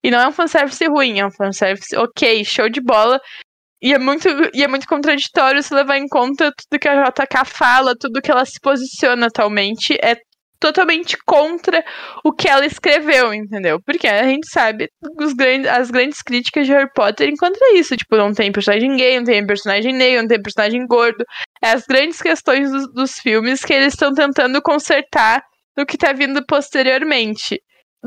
E 0.04 0.10
não 0.10 0.20
é 0.20 0.28
um 0.28 0.32
fanservice 0.32 0.86
ruim, 0.86 1.18
é 1.18 1.26
um 1.26 1.30
fanservice 1.30 1.96
ok, 1.96 2.44
show 2.44 2.68
de 2.68 2.80
bola. 2.80 3.20
E 3.80 3.94
é 3.94 3.98
muito, 3.98 4.28
e 4.52 4.62
é 4.62 4.68
muito 4.68 4.88
contraditório 4.88 5.62
se 5.62 5.72
levar 5.72 5.98
em 5.98 6.08
conta 6.08 6.52
tudo 6.52 6.80
que 6.80 6.88
a 6.88 7.04
JK 7.04 7.44
fala, 7.46 7.94
tudo 7.98 8.20
que 8.20 8.30
ela 8.30 8.44
se 8.44 8.60
posiciona 8.60 9.26
atualmente. 9.26 9.96
É 10.02 10.16
totalmente 10.60 11.16
contra 11.24 11.84
o 12.24 12.32
que 12.32 12.48
ela 12.48 12.66
escreveu, 12.66 13.32
entendeu? 13.32 13.80
Porque 13.84 14.06
a 14.06 14.24
gente 14.24 14.48
sabe 14.48 14.88
os 15.20 15.32
grandes, 15.32 15.70
as 15.70 15.90
grandes 15.90 16.22
críticas 16.22 16.66
de 16.66 16.72
Harry 16.72 16.90
Potter 16.94 17.28
enquanto 17.28 17.58
isso. 17.74 17.96
Tipo, 17.96 18.16
não 18.16 18.32
tem 18.32 18.50
personagem 18.52 18.96
gay, 18.96 19.18
não 19.18 19.24
tem 19.24 19.46
personagem 19.46 19.94
negro, 19.94 20.22
não 20.22 20.28
tem 20.28 20.42
personagem 20.42 20.86
gordo. 20.86 21.24
É 21.62 21.70
as 21.70 21.84
grandes 21.86 22.20
questões 22.20 22.70
dos, 22.70 22.92
dos 22.92 23.18
filmes 23.18 23.64
que 23.64 23.72
eles 23.72 23.94
estão 23.94 24.12
tentando 24.12 24.60
consertar 24.62 25.42
no 25.76 25.86
que 25.86 25.96
tá 25.96 26.12
vindo 26.12 26.44
posteriormente. 26.46 27.60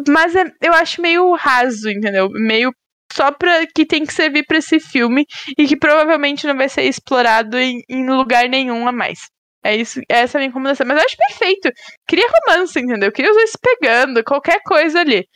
Mas 0.07 0.35
é, 0.35 0.45
eu 0.61 0.73
acho 0.73 1.01
meio 1.01 1.33
raso, 1.35 1.89
entendeu? 1.89 2.29
Meio 2.31 2.71
só 3.13 3.31
pra 3.31 3.65
que 3.67 3.85
tem 3.85 4.05
que 4.05 4.13
servir 4.13 4.45
para 4.45 4.57
esse 4.57 4.79
filme 4.79 5.25
e 5.57 5.67
que 5.67 5.77
provavelmente 5.77 6.47
não 6.47 6.55
vai 6.55 6.69
ser 6.69 6.83
explorado 6.83 7.57
em, 7.57 7.81
em 7.89 8.09
lugar 8.09 8.47
nenhum 8.47 8.87
a 8.87 8.91
mais. 8.91 9.19
É 9.63 9.75
isso, 9.75 10.01
essa 10.09 10.37
é 10.37 10.39
a 10.39 10.41
minha 10.41 10.49
recomendação. 10.49 10.85
Mas 10.87 10.97
eu 10.97 11.05
acho 11.05 11.17
perfeito. 11.17 11.71
Queria 12.07 12.27
romance, 12.27 12.79
entendeu? 12.79 13.11
Queria 13.11 13.31
os 13.31 13.37
dois 13.37 13.51
pegando, 13.61 14.23
qualquer 14.23 14.61
coisa 14.63 15.01
ali. 15.01 15.27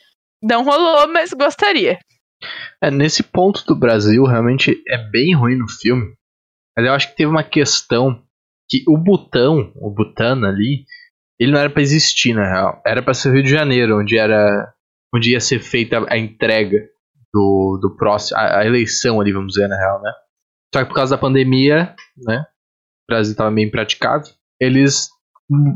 Não 0.42 0.64
rolou, 0.64 1.08
mas 1.08 1.30
gostaria. 1.32 1.98
É, 2.82 2.90
nesse 2.90 3.22
ponto 3.22 3.64
do 3.66 3.78
Brasil, 3.78 4.24
realmente 4.24 4.82
é 4.88 4.98
bem 5.10 5.34
ruim 5.34 5.56
no 5.56 5.68
filme. 5.68 6.14
Mas 6.76 6.86
eu 6.86 6.92
acho 6.92 7.08
que 7.10 7.16
teve 7.16 7.30
uma 7.30 7.44
questão 7.44 8.22
que 8.68 8.82
o 8.88 8.98
Butão, 8.98 9.72
o 9.76 9.90
Butano 9.90 10.46
ali, 10.46 10.84
ele 11.38 11.52
não 11.52 11.60
era 11.60 11.70
para 11.70 11.82
existir, 11.82 12.34
na 12.34 12.44
real. 12.44 12.82
Era 12.84 13.02
para 13.02 13.14
ser 13.14 13.32
Rio 13.32 13.42
de 13.42 13.50
Janeiro, 13.50 13.98
onde 13.98 14.18
era 14.18 14.72
onde 15.14 15.32
ia 15.32 15.40
ser 15.40 15.60
feita 15.60 16.04
a 16.10 16.18
entrega 16.18 16.78
do, 17.32 17.78
do 17.80 17.96
próximo, 17.96 18.38
a, 18.38 18.60
a 18.60 18.66
eleição 18.66 19.20
ali, 19.20 19.32
vamos 19.32 19.54
dizer, 19.54 19.68
na 19.68 19.76
real, 19.76 20.02
né? 20.02 20.12
Só 20.74 20.82
que 20.82 20.88
por 20.88 20.94
causa 20.94 21.16
da 21.16 21.20
pandemia, 21.20 21.94
né? 22.16 22.44
Brasil 23.08 23.32
estava 23.32 23.50
meio 23.50 23.68
impraticável, 23.68 24.32
eles 24.60 25.08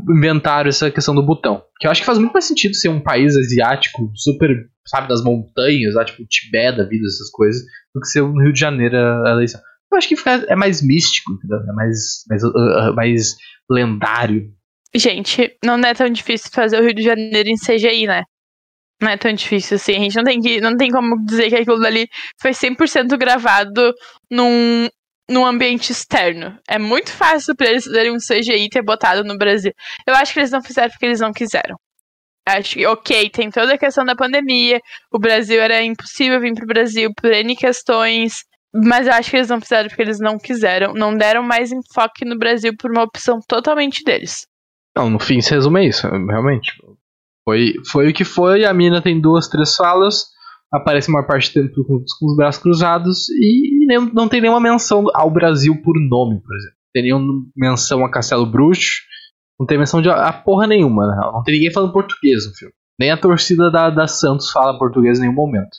inventaram 0.09 0.69
essa 0.69 0.91
questão 0.91 1.15
do 1.15 1.25
botão. 1.25 1.63
Que 1.79 1.87
eu 1.87 1.91
acho 1.91 2.01
que 2.01 2.05
faz 2.05 2.17
muito 2.17 2.33
mais 2.33 2.45
sentido 2.45 2.75
ser 2.75 2.89
um 2.89 3.01
país 3.01 3.35
asiático, 3.37 4.11
super, 4.15 4.49
sabe, 4.85 5.07
das 5.07 5.23
montanhas, 5.23 5.95
lá, 5.95 6.03
tipo 6.03 6.25
Tibete 6.27 6.77
da 6.77 6.83
vida, 6.83 7.05
essas 7.05 7.29
coisas, 7.29 7.61
do 7.93 8.01
que 8.01 8.07
ser 8.07 8.21
no 8.21 8.41
Rio 8.41 8.53
de 8.53 8.59
Janeiro 8.59 8.97
a 8.97 9.31
eleição. 9.31 9.61
Eu 9.91 9.97
acho 9.97 10.07
que 10.07 10.15
fica, 10.15 10.45
é 10.47 10.55
mais 10.55 10.81
místico, 10.81 11.33
entendeu? 11.33 11.57
é 11.57 11.73
mais, 11.73 12.23
mais, 12.29 12.43
uh, 12.43 12.95
mais 12.95 13.35
lendário. 13.69 14.53
Gente, 14.95 15.57
não 15.63 15.75
é 15.75 15.93
tão 15.93 16.09
difícil 16.09 16.49
fazer 16.53 16.79
o 16.79 16.83
Rio 16.83 16.93
de 16.93 17.03
Janeiro 17.03 17.49
em 17.49 17.55
CGI, 17.55 18.07
né? 18.07 18.23
Não 19.01 19.09
é 19.09 19.17
tão 19.17 19.33
difícil 19.33 19.75
assim. 19.75 19.95
A 19.95 19.99
gente 19.99 20.15
não 20.15 20.23
tem, 20.23 20.39
que, 20.39 20.61
não 20.61 20.77
tem 20.77 20.91
como 20.91 21.25
dizer 21.25 21.49
que 21.49 21.55
aquilo 21.55 21.79
dali 21.79 22.07
foi 22.41 22.51
100% 22.51 23.17
gravado 23.17 23.93
num 24.29 24.87
num 25.29 25.45
ambiente 25.45 25.91
externo. 25.91 26.57
É 26.67 26.77
muito 26.77 27.11
fácil 27.11 27.55
para 27.55 27.69
eles 27.69 27.85
fazerem 27.85 28.11
um 28.11 28.17
CGI 28.17 28.69
ter 28.69 28.81
botado 28.81 29.23
no 29.23 29.37
Brasil. 29.37 29.71
Eu 30.07 30.15
acho 30.15 30.33
que 30.33 30.39
eles 30.39 30.51
não 30.51 30.61
fizeram 30.61 30.89
porque 30.89 31.05
eles 31.05 31.19
não 31.19 31.31
quiseram. 31.31 31.75
Acho 32.47 32.73
que, 32.73 32.85
ok, 32.85 33.29
tem 33.29 33.51
toda 33.51 33.75
a 33.75 33.77
questão 33.77 34.03
da 34.03 34.15
pandemia, 34.15 34.81
o 35.13 35.19
Brasil 35.19 35.61
era 35.61 35.83
impossível 35.83 36.39
vir 36.39 36.55
pro 36.55 36.65
Brasil 36.65 37.11
por 37.15 37.31
N 37.31 37.55
questões, 37.55 38.43
mas 38.73 39.05
eu 39.05 39.13
acho 39.13 39.29
que 39.29 39.37
eles 39.37 39.49
não 39.49 39.61
fizeram 39.61 39.87
porque 39.89 40.01
eles 40.01 40.19
não 40.19 40.39
quiseram, 40.39 40.93
não 40.93 41.15
deram 41.15 41.43
mais 41.43 41.71
enfoque 41.71 42.25
no 42.25 42.37
Brasil 42.37 42.73
por 42.77 42.89
uma 42.89 43.03
opção 43.03 43.39
totalmente 43.47 44.03
deles. 44.03 44.47
Não, 44.95 45.09
no 45.09 45.19
fim 45.19 45.39
se 45.39 45.53
resume 45.53 45.81
a 45.81 45.83
isso, 45.83 46.07
realmente. 46.07 46.73
Foi, 47.43 47.73
foi 47.91 48.09
o 48.09 48.13
que 48.13 48.25
foi, 48.25 48.65
a 48.65 48.73
mina 48.73 49.01
tem 49.01 49.19
duas, 49.19 49.47
três 49.47 49.75
falas, 49.75 50.25
aparece 50.71 51.09
uma 51.09 51.25
parte 51.25 51.49
do 51.49 51.67
tempo 51.67 51.83
com, 51.85 51.97
com, 51.97 52.25
os 52.25 52.35
braços 52.35 52.61
cruzados 52.61 53.29
e, 53.29 53.70
nem, 53.91 54.13
não 54.13 54.27
tem 54.27 54.41
nenhuma 54.41 54.59
menção 54.59 55.05
ao 55.13 55.29
Brasil 55.29 55.81
por 55.81 55.95
nome, 55.99 56.41
por 56.41 56.55
exemplo. 56.55 56.75
Não 56.77 56.91
tem 56.93 57.03
nenhuma 57.03 57.45
menção 57.55 58.05
a 58.05 58.11
Castelo 58.11 58.45
Bruxo, 58.45 59.01
não 59.59 59.67
tem 59.67 59.77
menção 59.77 60.01
de 60.01 60.09
a, 60.09 60.27
a 60.27 60.33
porra 60.33 60.65
nenhuma, 60.65 61.07
na 61.07 61.15
real. 61.15 61.33
Não 61.33 61.43
tem 61.43 61.55
ninguém 61.55 61.71
falando 61.71 61.93
português 61.93 62.47
no 62.47 62.53
filme. 62.53 62.73
Nem 62.99 63.11
a 63.11 63.17
torcida 63.17 63.69
da, 63.69 63.89
da 63.89 64.07
Santos 64.07 64.49
fala 64.51 64.77
português 64.77 65.17
em 65.17 65.21
nenhum 65.21 65.33
momento. 65.33 65.77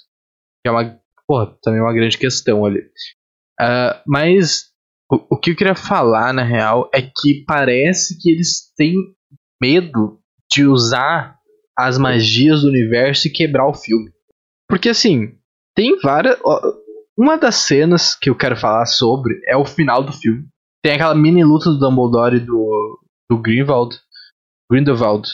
Que 0.63 0.69
é 0.69 0.71
uma, 0.71 0.99
porra, 1.27 1.57
também 1.63 1.81
uma 1.81 1.93
grande 1.93 2.19
questão 2.19 2.65
ali. 2.65 2.81
Uh, 3.61 3.99
mas 4.07 4.73
o, 5.11 5.35
o 5.35 5.37
que 5.39 5.51
eu 5.51 5.57
queria 5.57 5.75
falar, 5.75 6.33
na 6.33 6.43
real, 6.43 6.91
é 6.93 7.03
que 7.03 7.45
parece 7.47 8.19
que 8.21 8.31
eles 8.31 8.73
têm 8.77 8.95
medo 9.61 10.21
de 10.51 10.67
usar 10.67 11.39
as 11.79 11.97
magias 11.97 12.63
do 12.63 12.69
universo 12.69 13.27
e 13.27 13.33
quebrar 13.33 13.67
o 13.67 13.75
filme. 13.75 14.11
Porque 14.69 14.89
assim, 14.89 15.39
tem 15.75 15.99
várias. 16.01 16.39
Uma 17.19 17.37
das 17.37 17.57
cenas 17.57 18.15
que 18.15 18.31
eu 18.31 18.37
quero 18.37 18.57
falar 18.57 18.87
sobre 18.87 19.41
é 19.47 19.57
o 19.57 19.65
final 19.65 20.03
do 20.03 20.13
filme. 20.13 20.47
Tem 20.83 20.95
aquela 20.95 21.15
mini 21.15 21.45
luta 21.45 21.71
do 21.71 21.79
Dumbledore 21.79 22.37
e 22.37 22.41
do, 22.41 22.99
do 23.31 23.39
Grindelwald. 23.39 23.97
Grindelwald. 24.71 25.29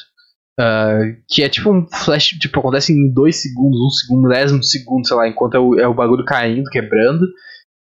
Uh, 0.60 1.14
que 1.28 1.44
é 1.44 1.48
tipo 1.48 1.70
um 1.70 1.86
flash, 1.86 2.30
tipo, 2.30 2.58
acontece 2.58 2.92
em 2.92 3.12
dois 3.12 3.40
segundos, 3.40 3.78
um 3.80 3.90
segundo, 3.90 4.28
dezimo 4.28 4.62
segundo, 4.62 5.06
sei 5.06 5.16
lá, 5.16 5.28
enquanto 5.28 5.54
é 5.54 5.60
o, 5.60 5.78
é 5.78 5.86
o 5.86 5.94
bagulho 5.94 6.24
caindo, 6.24 6.68
quebrando. 6.68 7.22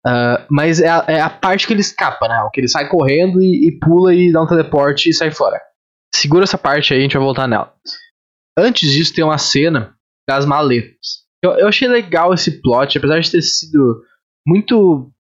Uh, 0.06 0.44
mas 0.50 0.82
é 0.82 0.90
a, 0.90 1.06
é 1.08 1.22
a, 1.22 1.30
parte 1.30 1.66
que 1.66 1.74
ele 1.74 1.80
escapa, 1.80 2.28
né? 2.28 2.50
Que 2.54 2.60
ele 2.60 2.68
sai 2.68 2.90
correndo 2.90 3.42
e, 3.42 3.68
e, 3.68 3.80
pula 3.80 4.14
e 4.14 4.32
dá 4.32 4.42
um 4.42 4.48
teleporte 4.48 5.10
e 5.10 5.14
sai 5.14 5.32
fora. 5.32 5.60
Segura 6.14 6.44
essa 6.44 6.58
parte 6.58 6.94
aí, 6.94 7.00
a 7.00 7.02
gente 7.04 7.14
vai 7.14 7.24
voltar 7.24 7.48
nela. 7.48 7.74
Antes 8.58 8.92
disso, 8.92 9.14
tem 9.14 9.24
uma 9.24 9.38
cena 9.38 9.96
das 10.28 10.46
maletas. 10.46 11.27
Eu, 11.44 11.52
eu 11.52 11.68
achei 11.68 11.88
legal 11.88 12.34
esse 12.34 12.62
plot, 12.62 12.98
apesar 12.98 13.20
de 13.20 13.32
ter 13.32 13.42
sido 13.42 14.02
muito. 14.46 15.12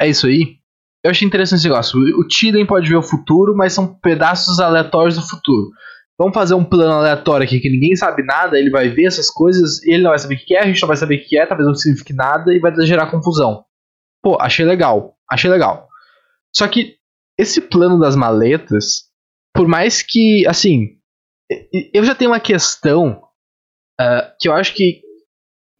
É 0.00 0.08
isso 0.08 0.26
aí. 0.26 0.58
Eu 1.04 1.10
achei 1.10 1.26
interessante 1.26 1.60
esse 1.60 1.68
negócio. 1.68 1.98
O 2.18 2.26
Tiden 2.26 2.66
pode 2.66 2.88
ver 2.88 2.96
o 2.96 3.02
futuro, 3.02 3.56
mas 3.56 3.72
são 3.72 3.94
pedaços 4.00 4.60
aleatórios 4.60 5.16
do 5.16 5.28
futuro. 5.28 5.70
Vamos 6.18 6.34
fazer 6.34 6.54
um 6.54 6.64
plano 6.64 6.92
aleatório 6.92 7.44
aqui 7.44 7.58
que 7.58 7.70
ninguém 7.70 7.96
sabe 7.96 8.22
nada, 8.22 8.58
ele 8.58 8.70
vai 8.70 8.88
ver 8.88 9.06
essas 9.06 9.28
coisas, 9.28 9.82
ele 9.82 10.02
não 10.02 10.10
vai 10.10 10.18
saber 10.18 10.36
o 10.36 10.38
que 10.38 10.54
é, 10.54 10.60
a 10.60 10.66
gente 10.66 10.80
não 10.80 10.86
vai 10.86 10.96
saber 10.96 11.16
o 11.16 11.24
que 11.24 11.36
é, 11.36 11.46
talvez 11.46 11.66
não 11.66 11.74
signifique 11.74 12.12
nada 12.12 12.54
e 12.54 12.60
vai 12.60 12.72
gerar 12.86 13.10
confusão. 13.10 13.64
Pô, 14.22 14.36
achei 14.40 14.64
legal. 14.64 15.16
Achei 15.28 15.50
legal. 15.50 15.88
Só 16.54 16.68
que 16.68 16.96
esse 17.36 17.60
plano 17.60 17.98
das 17.98 18.14
maletas, 18.14 19.08
por 19.52 19.66
mais 19.66 20.02
que, 20.02 20.46
assim, 20.46 20.98
eu 21.92 22.04
já 22.04 22.14
tenho 22.14 22.30
uma 22.30 22.38
questão 22.38 23.22
uh, 24.00 24.32
que 24.38 24.48
eu 24.48 24.52
acho 24.52 24.74
que 24.74 25.01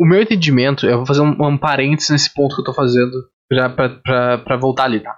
o 0.02 0.04
meu 0.04 0.20
entendimento, 0.20 0.84
eu 0.84 0.96
vou 0.96 1.06
fazer 1.06 1.20
um, 1.20 1.36
um 1.46 1.56
parênteses 1.56 2.10
nesse 2.10 2.34
ponto 2.34 2.56
que 2.56 2.60
eu 2.60 2.64
tô 2.64 2.74
fazendo 2.74 3.12
já 3.52 3.70
pra, 3.70 3.88
pra, 3.88 4.38
pra 4.38 4.56
voltar 4.56 4.84
ali, 4.84 4.98
tá? 5.00 5.16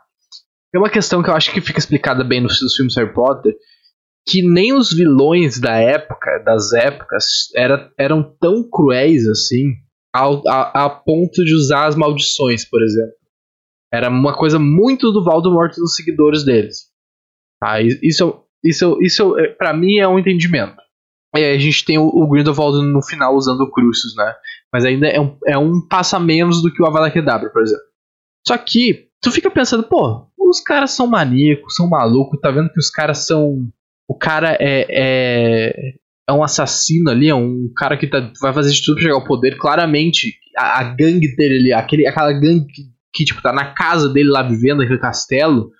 É 0.74 0.78
uma 0.78 0.90
questão 0.90 1.22
que 1.22 1.30
eu 1.30 1.34
acho 1.34 1.50
que 1.50 1.60
fica 1.62 1.78
explicada 1.78 2.22
bem 2.22 2.42
nos, 2.42 2.60
nos 2.60 2.74
filmes 2.74 2.94
Harry 2.96 3.14
Potter, 3.14 3.54
que 4.28 4.42
nem 4.42 4.74
os 4.74 4.92
vilões 4.92 5.58
da 5.58 5.76
época, 5.76 6.38
das 6.44 6.74
épocas, 6.74 7.48
era, 7.54 7.90
eram 7.98 8.22
tão 8.38 8.68
cruéis 8.68 9.26
assim, 9.26 9.72
ao, 10.12 10.46
a, 10.46 10.84
a 10.84 10.90
ponto 10.90 11.42
de 11.42 11.54
usar 11.54 11.86
as 11.86 11.96
maldições, 11.96 12.68
por 12.68 12.82
exemplo. 12.82 13.14
Era 13.90 14.10
uma 14.10 14.36
coisa 14.36 14.58
muito 14.58 15.12
do 15.12 15.24
Voldemort 15.24 15.72
e 15.72 15.80
dos 15.80 15.94
seguidores 15.94 16.44
deles. 16.44 16.90
Tá? 17.58 17.80
Isso, 17.80 18.44
isso, 18.62 18.98
isso 19.00 19.38
é, 19.38 19.48
para 19.48 19.72
mim 19.72 19.96
é 19.96 20.06
um 20.06 20.18
entendimento. 20.18 20.76
E 21.36 21.40
aí 21.40 21.56
a 21.56 21.58
gente 21.58 21.84
tem 21.84 21.98
o, 21.98 22.06
o 22.06 22.28
Grindelwald 22.28 22.80
no 22.86 23.02
final 23.02 23.34
usando 23.34 23.62
o 23.62 23.70
Crucius, 23.70 24.14
né? 24.16 24.34
Mas 24.74 24.84
ainda 24.84 25.06
é 25.06 25.20
um, 25.20 25.38
é 25.46 25.56
um 25.56 25.80
passo 25.86 26.16
a 26.16 26.18
menos 26.18 26.60
do 26.60 26.68
que 26.68 26.82
o 26.82 26.86
Avada 26.86 27.08
Kedavra, 27.08 27.48
por 27.48 27.62
exemplo. 27.62 27.84
Só 28.44 28.58
que, 28.58 29.06
tu 29.22 29.30
fica 29.30 29.48
pensando, 29.48 29.84
pô, 29.84 30.26
os 30.36 30.60
caras 30.60 30.90
são 30.90 31.06
maníacos, 31.06 31.76
são 31.76 31.88
malucos, 31.88 32.40
tá 32.40 32.50
vendo 32.50 32.72
que 32.72 32.80
os 32.80 32.90
caras 32.90 33.24
são. 33.24 33.68
O 34.08 34.18
cara 34.18 34.58
é, 34.60 34.84
é, 34.90 35.94
é 36.28 36.32
um 36.32 36.42
assassino 36.42 37.08
ali, 37.08 37.28
é 37.28 37.34
um 37.36 37.70
cara 37.76 37.96
que 37.96 38.08
tá, 38.08 38.32
vai 38.42 38.52
fazer 38.52 38.72
de 38.72 38.82
tudo 38.84 38.96
pra 38.96 39.02
chegar 39.04 39.14
ao 39.14 39.24
poder. 39.24 39.56
Claramente, 39.56 40.34
a, 40.58 40.80
a 40.80 40.82
gangue 40.82 41.36
dele 41.36 41.58
ali, 41.60 41.72
aquele, 41.72 42.08
aquela 42.08 42.32
gangue 42.32 42.66
que, 42.66 42.82
que, 43.14 43.24
tipo, 43.24 43.40
tá 43.40 43.52
na 43.52 43.74
casa 43.74 44.08
dele 44.08 44.28
lá 44.28 44.42
vivendo, 44.42 44.78
naquele 44.78 44.98
castelo. 44.98 45.70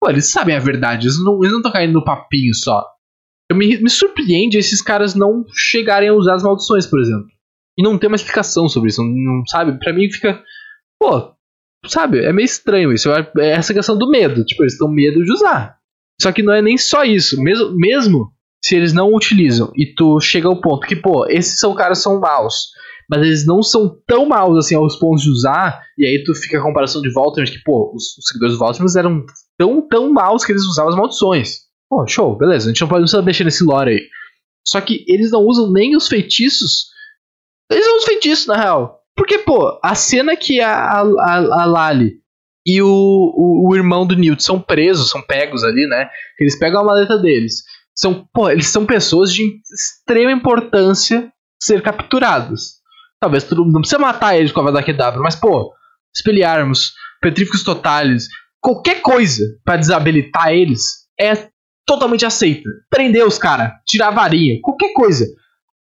Pô, 0.00 0.08
eles 0.08 0.30
sabem 0.30 0.54
a 0.54 0.60
verdade, 0.60 1.08
eles 1.08 1.18
não 1.18 1.42
estão 1.42 1.72
caindo 1.72 1.94
no 1.94 2.04
papinho 2.04 2.54
só. 2.54 2.86
Eu 3.50 3.56
me, 3.56 3.76
me 3.78 3.90
surpreende 3.90 4.56
esses 4.56 4.80
caras 4.80 5.16
não 5.16 5.44
chegarem 5.52 6.10
a 6.10 6.14
usar 6.14 6.36
as 6.36 6.44
maldições, 6.44 6.86
por 6.86 7.00
exemplo 7.00 7.35
e 7.76 7.82
não 7.82 7.98
tem 7.98 8.08
uma 8.08 8.16
explicação 8.16 8.68
sobre 8.68 8.90
isso. 8.90 9.02
Não, 9.02 9.46
sabe? 9.46 9.78
Para 9.78 9.92
mim 9.92 10.10
fica. 10.10 10.42
Pô, 10.98 11.32
sabe? 11.86 12.24
É 12.24 12.32
meio 12.32 12.46
estranho 12.46 12.92
isso. 12.92 13.10
É 13.10 13.50
essa 13.50 13.74
questão 13.74 13.96
do 13.96 14.08
medo. 14.08 14.44
Tipo, 14.44 14.62
eles 14.62 14.74
estão 14.74 14.90
medo 14.90 15.22
de 15.24 15.32
usar. 15.32 15.76
Só 16.20 16.32
que 16.32 16.42
não 16.42 16.52
é 16.52 16.62
nem 16.62 16.78
só 16.78 17.04
isso. 17.04 17.40
Mesmo, 17.42 17.76
mesmo 17.76 18.32
se 18.64 18.74
eles 18.74 18.92
não 18.92 19.14
utilizam 19.14 19.70
e 19.76 19.94
tu 19.94 20.18
chega 20.20 20.48
ao 20.48 20.60
ponto 20.60 20.86
que, 20.86 20.96
pô, 20.96 21.26
esses 21.28 21.60
são 21.60 21.74
caras 21.74 22.02
são 22.02 22.18
maus, 22.18 22.70
mas 23.08 23.20
eles 23.20 23.46
não 23.46 23.62
são 23.62 23.96
tão 24.06 24.26
maus 24.26 24.58
assim 24.58 24.74
aos 24.74 24.96
pontos 24.96 25.22
de 25.22 25.30
usar, 25.30 25.80
e 25.96 26.04
aí 26.04 26.24
tu 26.24 26.34
fica 26.34 26.58
a 26.58 26.62
comparação 26.62 27.00
de 27.00 27.12
Voldemort 27.12 27.52
que, 27.52 27.62
pô, 27.62 27.92
os, 27.94 28.18
os 28.18 28.26
seguidores 28.26 28.54
do 28.54 28.58
Voldemort 28.58 28.96
eram 28.96 29.24
tão, 29.56 29.86
tão 29.86 30.12
maus 30.12 30.44
que 30.44 30.50
eles 30.50 30.64
usavam 30.64 30.90
as 30.90 30.96
maldições. 30.96 31.58
Pô, 31.88 32.04
show, 32.08 32.36
beleza, 32.36 32.66
a 32.66 32.72
gente 32.72 32.80
não 32.80 32.88
pode 32.88 33.24
mexer 33.24 33.44
nesse 33.44 33.62
lore 33.62 33.90
aí. 33.90 34.00
Só 34.66 34.80
que 34.80 35.04
eles 35.06 35.30
não 35.30 35.44
usam 35.44 35.72
nem 35.72 35.96
os 35.96 36.08
feitiços. 36.08 36.86
Eles 37.70 37.84
usam 37.86 37.98
os 37.98 38.04
feitiços, 38.04 38.46
na 38.46 38.56
real. 38.56 39.00
Porque, 39.16 39.38
pô, 39.38 39.78
a 39.82 39.94
cena 39.94 40.36
que 40.36 40.60
a, 40.60 40.72
a, 40.72 41.00
a, 41.00 41.64
Lali 41.64 42.16
e 42.66 42.82
o, 42.82 42.86
o, 42.88 43.68
o, 43.68 43.74
irmão 43.74 44.06
do 44.06 44.14
Newt 44.14 44.42
são 44.42 44.60
presos, 44.60 45.08
são 45.10 45.22
pegos 45.22 45.64
ali, 45.64 45.86
né? 45.86 46.08
Eles 46.38 46.58
pegam 46.58 46.80
a 46.80 46.84
maleta 46.84 47.18
deles. 47.18 47.62
São, 47.94 48.28
pô, 48.32 48.50
eles 48.50 48.66
são 48.66 48.84
pessoas 48.84 49.32
de 49.32 49.58
extrema 49.72 50.30
importância 50.30 51.32
ser 51.62 51.80
capturadas. 51.80 52.76
Talvez 53.18 53.44
tu 53.44 53.54
não 53.54 53.80
precisa 53.80 53.98
matar 53.98 54.36
eles 54.36 54.52
com 54.52 54.60
a 54.60 54.64
Vada 54.64 54.82
Kedavra, 54.82 55.20
mas, 55.20 55.34
pô, 55.34 55.72
espelharmos, 56.14 56.92
petríficos 57.22 57.64
totais, 57.64 58.28
qualquer 58.60 59.00
coisa 59.00 59.42
para 59.64 59.78
desabilitar 59.78 60.52
eles 60.52 61.06
é 61.18 61.48
totalmente 61.86 62.26
aceita. 62.26 62.68
Prender 62.90 63.24
os 63.24 63.38
caras, 63.38 63.72
tirar 63.86 64.08
a 64.08 64.10
varinha, 64.10 64.58
qualquer 64.62 64.92
coisa. 64.92 65.24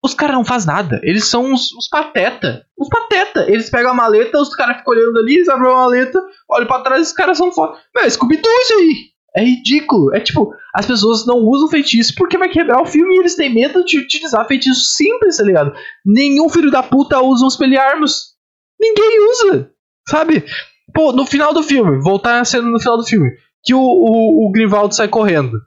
Os 0.05 0.13
caras 0.13 0.35
não 0.35 0.45
fazem 0.45 0.67
nada. 0.67 0.99
Eles 1.01 1.27
são 1.27 1.45
uns, 1.45 1.73
uns 1.75 1.89
pateta. 1.89 2.63
Uns 2.79 2.87
pateta. 2.87 3.49
Eles 3.49 3.71
pegam 3.71 3.89
a 3.89 3.93
maleta, 3.95 4.39
os 4.39 4.55
caras 4.55 4.77
ficam 4.77 4.93
olhando 4.93 5.17
ali, 5.17 5.33
eles 5.33 5.49
abrem 5.49 5.71
a 5.71 5.73
maleta, 5.73 6.23
olham 6.47 6.67
pra 6.67 6.81
trás 6.81 7.01
e 7.01 7.05
os 7.05 7.11
caras 7.11 7.39
são 7.39 7.51
foda. 7.51 7.79
Meu, 7.95 8.07
scooby 8.07 8.39
isso 8.39 8.73
aí. 8.75 8.95
É 9.35 9.43
ridículo. 9.43 10.15
É 10.15 10.19
tipo, 10.19 10.53
as 10.75 10.85
pessoas 10.85 11.25
não 11.25 11.39
usam 11.39 11.69
feitiço 11.69 12.13
porque 12.15 12.37
vai 12.37 12.49
quebrar 12.49 12.83
o 12.83 12.85
filme 12.85 13.15
e 13.15 13.19
eles 13.19 13.35
têm 13.35 13.51
medo 13.51 13.83
de 13.83 13.97
utilizar 13.97 14.47
feitiço 14.47 14.93
simples, 14.95 15.37
tá 15.37 15.43
ligado? 15.43 15.73
Nenhum 16.05 16.49
filho 16.49 16.69
da 16.69 16.83
puta 16.83 17.19
usa 17.19 17.43
um 17.43 17.47
espelharmos. 17.47 18.35
Ninguém 18.79 19.27
usa. 19.31 19.71
Sabe? 20.07 20.45
Pô, 20.93 21.13
no 21.13 21.25
final 21.25 21.51
do 21.51 21.63
filme, 21.63 21.99
voltar 21.99 22.39
a 22.39 22.45
cena 22.45 22.69
no 22.69 22.79
final 22.79 22.97
do 22.97 23.07
filme, 23.07 23.31
que 23.63 23.73
o, 23.73 23.81
o, 23.81 24.45
o 24.45 24.51
Grivaldo 24.51 24.93
sai 24.93 25.07
correndo. 25.07 25.59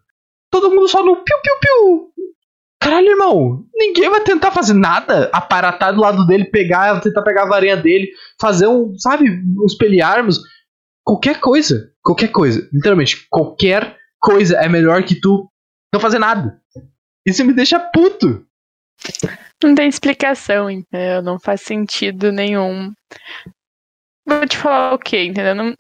Todo 0.49 0.71
mundo 0.71 0.87
só 0.87 1.05
no 1.05 1.17
piu-piu-piu. 1.17 2.08
Caralho, 2.81 3.09
irmão, 3.09 3.67
ninguém 3.75 4.09
vai 4.09 4.21
tentar 4.23 4.51
fazer 4.51 4.75
nada, 4.75 5.29
aparatar 5.33 5.93
do 5.95 6.01
lado 6.01 6.27
dele, 6.27 6.45
pegar, 6.45 7.01
tentar 7.01 7.23
pegar 7.23 7.43
a 7.43 7.49
varinha 7.49 7.77
dele, 7.77 8.09
fazer 8.41 8.67
um, 8.67 8.97
sabe, 8.99 9.29
um 9.31 9.67
espelharmos. 9.67 10.41
Qualquer 11.05 11.41
coisa, 11.41 11.93
qualquer 12.03 12.29
coisa, 12.29 12.69
literalmente, 12.73 13.27
qualquer 13.29 13.97
coisa 14.21 14.57
é 14.59 14.69
melhor 14.69 15.03
que 15.03 15.21
tu 15.21 15.51
não 15.93 16.01
fazer 16.01 16.19
nada. 16.19 16.61
Isso 17.27 17.45
me 17.45 17.53
deixa 17.53 17.81
puto. 17.81 18.47
Não 19.63 19.75
tem 19.75 19.89
explicação, 19.89 20.71
entendeu? 20.71 21.23
Não 21.23 21.39
faz 21.39 21.63
sentido 21.63 22.31
nenhum. 22.31 22.93
Vou 24.27 24.47
te 24.47 24.57
falar 24.57 24.95
o 24.95 24.99
que, 24.99 25.25
entendeu? 25.25 25.55
Não, 25.55 25.75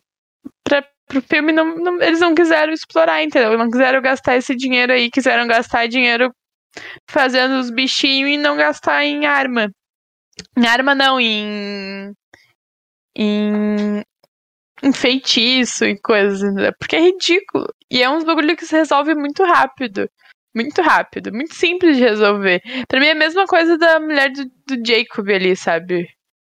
pra, 0.65 0.85
pro 1.07 1.23
filme, 1.23 1.53
não, 1.53 1.77
não, 1.77 2.03
eles 2.03 2.21
não 2.21 2.35
quiseram 2.35 2.73
explorar, 2.73 3.23
entendeu? 3.23 3.57
Não 3.57 3.71
quiseram 3.71 4.01
gastar 4.03 4.37
esse 4.37 4.57
dinheiro 4.57 4.93
aí, 4.93 5.11
quiseram 5.11 5.47
gastar 5.47 5.87
dinheiro 5.87 6.33
fazendo 7.09 7.59
os 7.59 7.71
bichinhos 7.71 8.31
e 8.31 8.37
não 8.37 8.57
gastar 8.57 9.05
em 9.05 9.27
arma. 9.27 9.71
Em 10.57 10.67
arma 10.67 10.95
não, 10.95 11.21
em. 11.21 12.13
em. 13.17 14.03
em 14.83 14.93
feitiço 14.93 15.85
e 15.85 15.99
coisas, 16.01 16.41
porque 16.79 16.97
é 16.97 17.01
ridículo. 17.01 17.67
E 17.91 18.03
é 18.03 18.11
uns 18.11 18.25
bagulho 18.25 18.57
que 18.57 18.67
se 18.67 18.77
resolve 18.77 19.15
muito 19.15 19.43
rápido. 19.45 20.09
Muito 20.55 20.83
rápido, 20.83 21.33
muito 21.33 21.55
simples 21.55 21.97
de 21.97 22.03
resolver. 22.03 22.61
Pra 22.89 22.99
mim 22.99 23.07
é 23.07 23.13
a 23.13 23.15
mesma 23.15 23.47
coisa 23.47 23.77
da 23.79 24.01
mulher 24.01 24.31
do, 24.33 24.45
do 24.67 24.87
Jacob 24.87 25.29
ali, 25.29 25.55
sabe? 25.55 26.09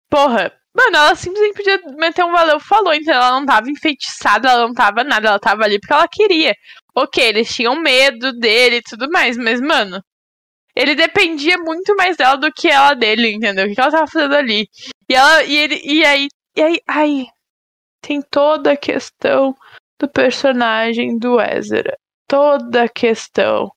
Porra, 0.09 0.51
Mano, 0.75 0.97
ela 0.97 1.15
simplesmente 1.15 1.55
podia 1.55 1.81
meter 1.97 2.25
um 2.25 2.33
valeu 2.33 2.59
falou, 2.59 2.93
então 2.93 3.13
ela 3.13 3.31
não 3.31 3.45
tava 3.45 3.69
enfeitiçada, 3.69 4.49
ela 4.49 4.67
não 4.67 4.73
tava 4.73 5.05
nada, 5.05 5.29
ela 5.29 5.39
tava 5.39 5.63
ali 5.63 5.79
porque 5.79 5.93
ela 5.93 6.07
queria. 6.07 6.53
Ok, 6.95 7.23
eles 7.23 7.53
tinham 7.53 7.75
medo 7.81 8.31
dele 8.33 8.77
e 8.77 8.81
tudo 8.81 9.09
mais, 9.11 9.37
mas, 9.37 9.59
mano, 9.59 10.01
ele 10.75 10.95
dependia 10.95 11.57
muito 11.57 11.95
mais 11.95 12.17
dela 12.17 12.37
do 12.37 12.51
que 12.51 12.67
ela 12.69 12.93
dele, 12.93 13.33
entendeu? 13.33 13.65
O 13.65 13.73
que 13.73 13.79
ela 13.79 13.91
tava 13.91 14.07
fazendo 14.07 14.35
ali. 14.35 14.67
E 15.09 15.15
ela, 15.15 15.43
e 15.43 15.57
ele, 15.57 15.81
e 15.83 16.05
aí, 16.05 16.27
e 16.55 16.61
aí, 16.61 16.79
ai, 16.87 17.25
tem 18.01 18.21
toda 18.21 18.73
a 18.73 18.77
questão 18.77 19.55
do 19.99 20.07
personagem 20.09 21.17
do 21.17 21.39
Ezra. 21.39 21.97
Toda 22.27 22.83
a 22.83 22.89
questão. 22.89 23.71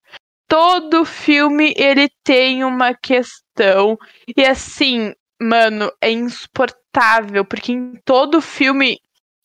Todo 0.48 1.04
filme 1.04 1.74
ele 1.76 2.08
tem 2.24 2.64
uma 2.64 2.94
questão. 2.94 3.96
E 4.36 4.44
assim, 4.44 5.12
mano, 5.40 5.92
é 6.00 6.10
insuportável, 6.10 7.44
porque 7.44 7.72
em 7.72 7.94
todo 8.04 8.40
filme 8.40 8.98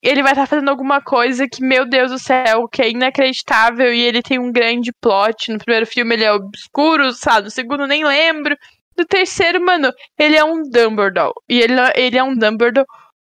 ele 0.09 0.21
vai 0.21 0.33
estar 0.33 0.43
tá 0.43 0.47
fazendo 0.47 0.69
alguma 0.69 1.01
coisa 1.01 1.47
que, 1.47 1.63
meu 1.63 1.85
Deus 1.85 2.11
do 2.11 2.19
céu, 2.19 2.67
que 2.67 2.81
é 2.81 2.89
inacreditável 2.89 3.93
e 3.93 4.01
ele 4.01 4.21
tem 4.21 4.37
um 4.39 4.51
grande 4.51 4.91
plot. 4.99 5.51
No 5.51 5.57
primeiro 5.57 5.87
filme 5.87 6.15
ele 6.15 6.25
é 6.25 6.33
obscuro, 6.33 7.13
sabe? 7.13 7.45
No 7.45 7.51
segundo 7.51 7.87
nem 7.87 8.05
lembro. 8.05 8.57
No 8.97 9.05
terceiro, 9.05 9.63
mano, 9.63 9.91
ele 10.19 10.35
é 10.35 10.43
um 10.43 10.61
Dumbledore. 10.63 11.33
E 11.49 11.61
ele, 11.61 11.73
ele 11.95 12.17
é 12.17 12.23
um 12.23 12.35
Dumbledore 12.35 12.85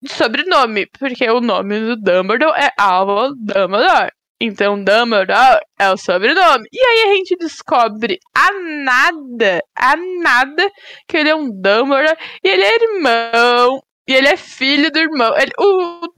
de 0.03 0.13
sobrenome, 0.13 0.87
porque 0.99 1.29
o 1.31 1.41
nome 1.41 1.81
do 1.81 1.97
Dumbledore 1.97 2.59
é 2.61 2.71
Albus 2.79 3.35
Dumbledore. 3.39 4.11
Então, 4.41 4.83
Dumbledore 4.83 5.61
é 5.79 5.91
o 5.91 5.97
sobrenome. 5.97 6.69
E 6.73 6.79
aí 6.79 7.11
a 7.11 7.15
gente 7.15 7.37
descobre 7.37 8.19
a 8.35 8.53
nada, 8.85 9.63
a 9.75 9.97
nada, 9.97 10.71
que 11.09 11.17
ele 11.17 11.31
é 11.31 11.35
um 11.35 11.49
Dumbledore 11.49 12.17
e 12.45 12.49
ele 12.49 12.63
é 12.63 12.75
irmão. 12.75 13.81
E 14.09 14.15
ele 14.15 14.29
é 14.29 14.37
filho 14.37 14.91
do 14.91 14.99
irmão. 14.99 15.35
Ele, 15.37 15.53
o 15.59 16.09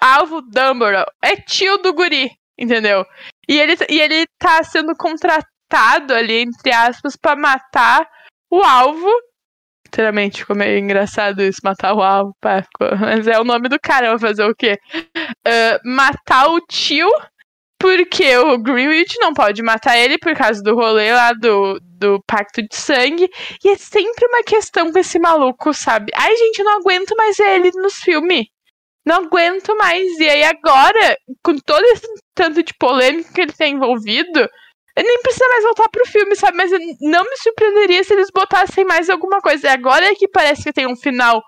Alvo 0.00 0.42
Dumbledore 0.42 1.10
é 1.22 1.36
tio 1.36 1.78
do 1.78 1.92
guri, 1.92 2.30
entendeu? 2.58 3.04
E 3.48 3.58
ele, 3.58 3.74
e 3.88 4.00
ele 4.00 4.26
tá 4.38 4.62
sendo 4.62 4.94
contratado 4.96 6.14
ali, 6.14 6.42
entre 6.42 6.72
aspas, 6.72 7.16
para 7.16 7.38
matar 7.38 8.08
o 8.50 8.62
alvo. 8.62 9.10
Literalmente, 9.86 10.40
ficou 10.40 10.56
meio 10.56 10.78
engraçado 10.78 11.42
isso, 11.42 11.60
matar 11.64 11.94
o 11.94 12.02
alvo. 12.02 12.34
Pá, 12.40 12.62
ficou... 12.62 12.96
Mas 12.98 13.26
é 13.26 13.38
o 13.38 13.44
nome 13.44 13.68
do 13.68 13.78
cara, 13.80 14.10
vai 14.10 14.18
fazer 14.18 14.44
o 14.44 14.54
quê? 14.54 14.78
Uh, 14.96 15.80
matar 15.84 16.48
o 16.48 16.60
tio, 16.60 17.08
porque 17.78 18.36
o 18.36 18.58
Greenwich 18.58 19.16
não 19.20 19.32
pode 19.32 19.62
matar 19.62 19.96
ele 19.96 20.18
por 20.18 20.34
causa 20.34 20.62
do 20.62 20.74
rolê 20.74 21.12
lá 21.12 21.32
do, 21.32 21.78
do 21.80 22.22
pacto 22.26 22.62
de 22.62 22.74
sangue. 22.74 23.28
E 23.64 23.68
é 23.68 23.76
sempre 23.76 24.26
uma 24.26 24.42
questão 24.42 24.92
com 24.92 24.98
esse 24.98 25.18
maluco, 25.18 25.72
sabe? 25.72 26.12
Ai, 26.14 26.36
gente, 26.36 26.58
eu 26.58 26.64
não 26.64 26.80
aguento 26.80 27.14
mais 27.16 27.38
ele 27.38 27.70
nos 27.76 27.94
filmes 27.94 28.46
não 29.06 29.24
aguento 29.24 29.76
mais. 29.76 30.18
E 30.18 30.28
aí 30.28 30.42
agora, 30.42 31.16
com 31.42 31.56
todo 31.58 31.84
esse 31.84 32.06
tanto 32.34 32.62
de 32.62 32.74
polêmica 32.74 33.32
que 33.32 33.40
ele 33.40 33.52
tem 33.52 33.74
envolvido, 33.74 34.40
ele 34.96 35.08
nem 35.08 35.22
precisa 35.22 35.48
mais 35.48 35.64
voltar 35.64 35.88
pro 35.88 36.06
filme, 36.06 36.34
sabe? 36.34 36.56
Mas 36.56 36.70
não 37.00 37.22
me 37.22 37.36
surpreenderia 37.36 38.02
se 38.02 38.12
eles 38.12 38.30
botassem 38.34 38.84
mais 38.84 39.08
alguma 39.08 39.40
coisa. 39.40 39.68
E 39.68 39.70
agora 39.70 40.06
é 40.06 40.14
que 40.14 40.26
parece 40.26 40.64
que 40.64 40.72
tem 40.72 40.86
um 40.86 40.96
final 40.96 41.42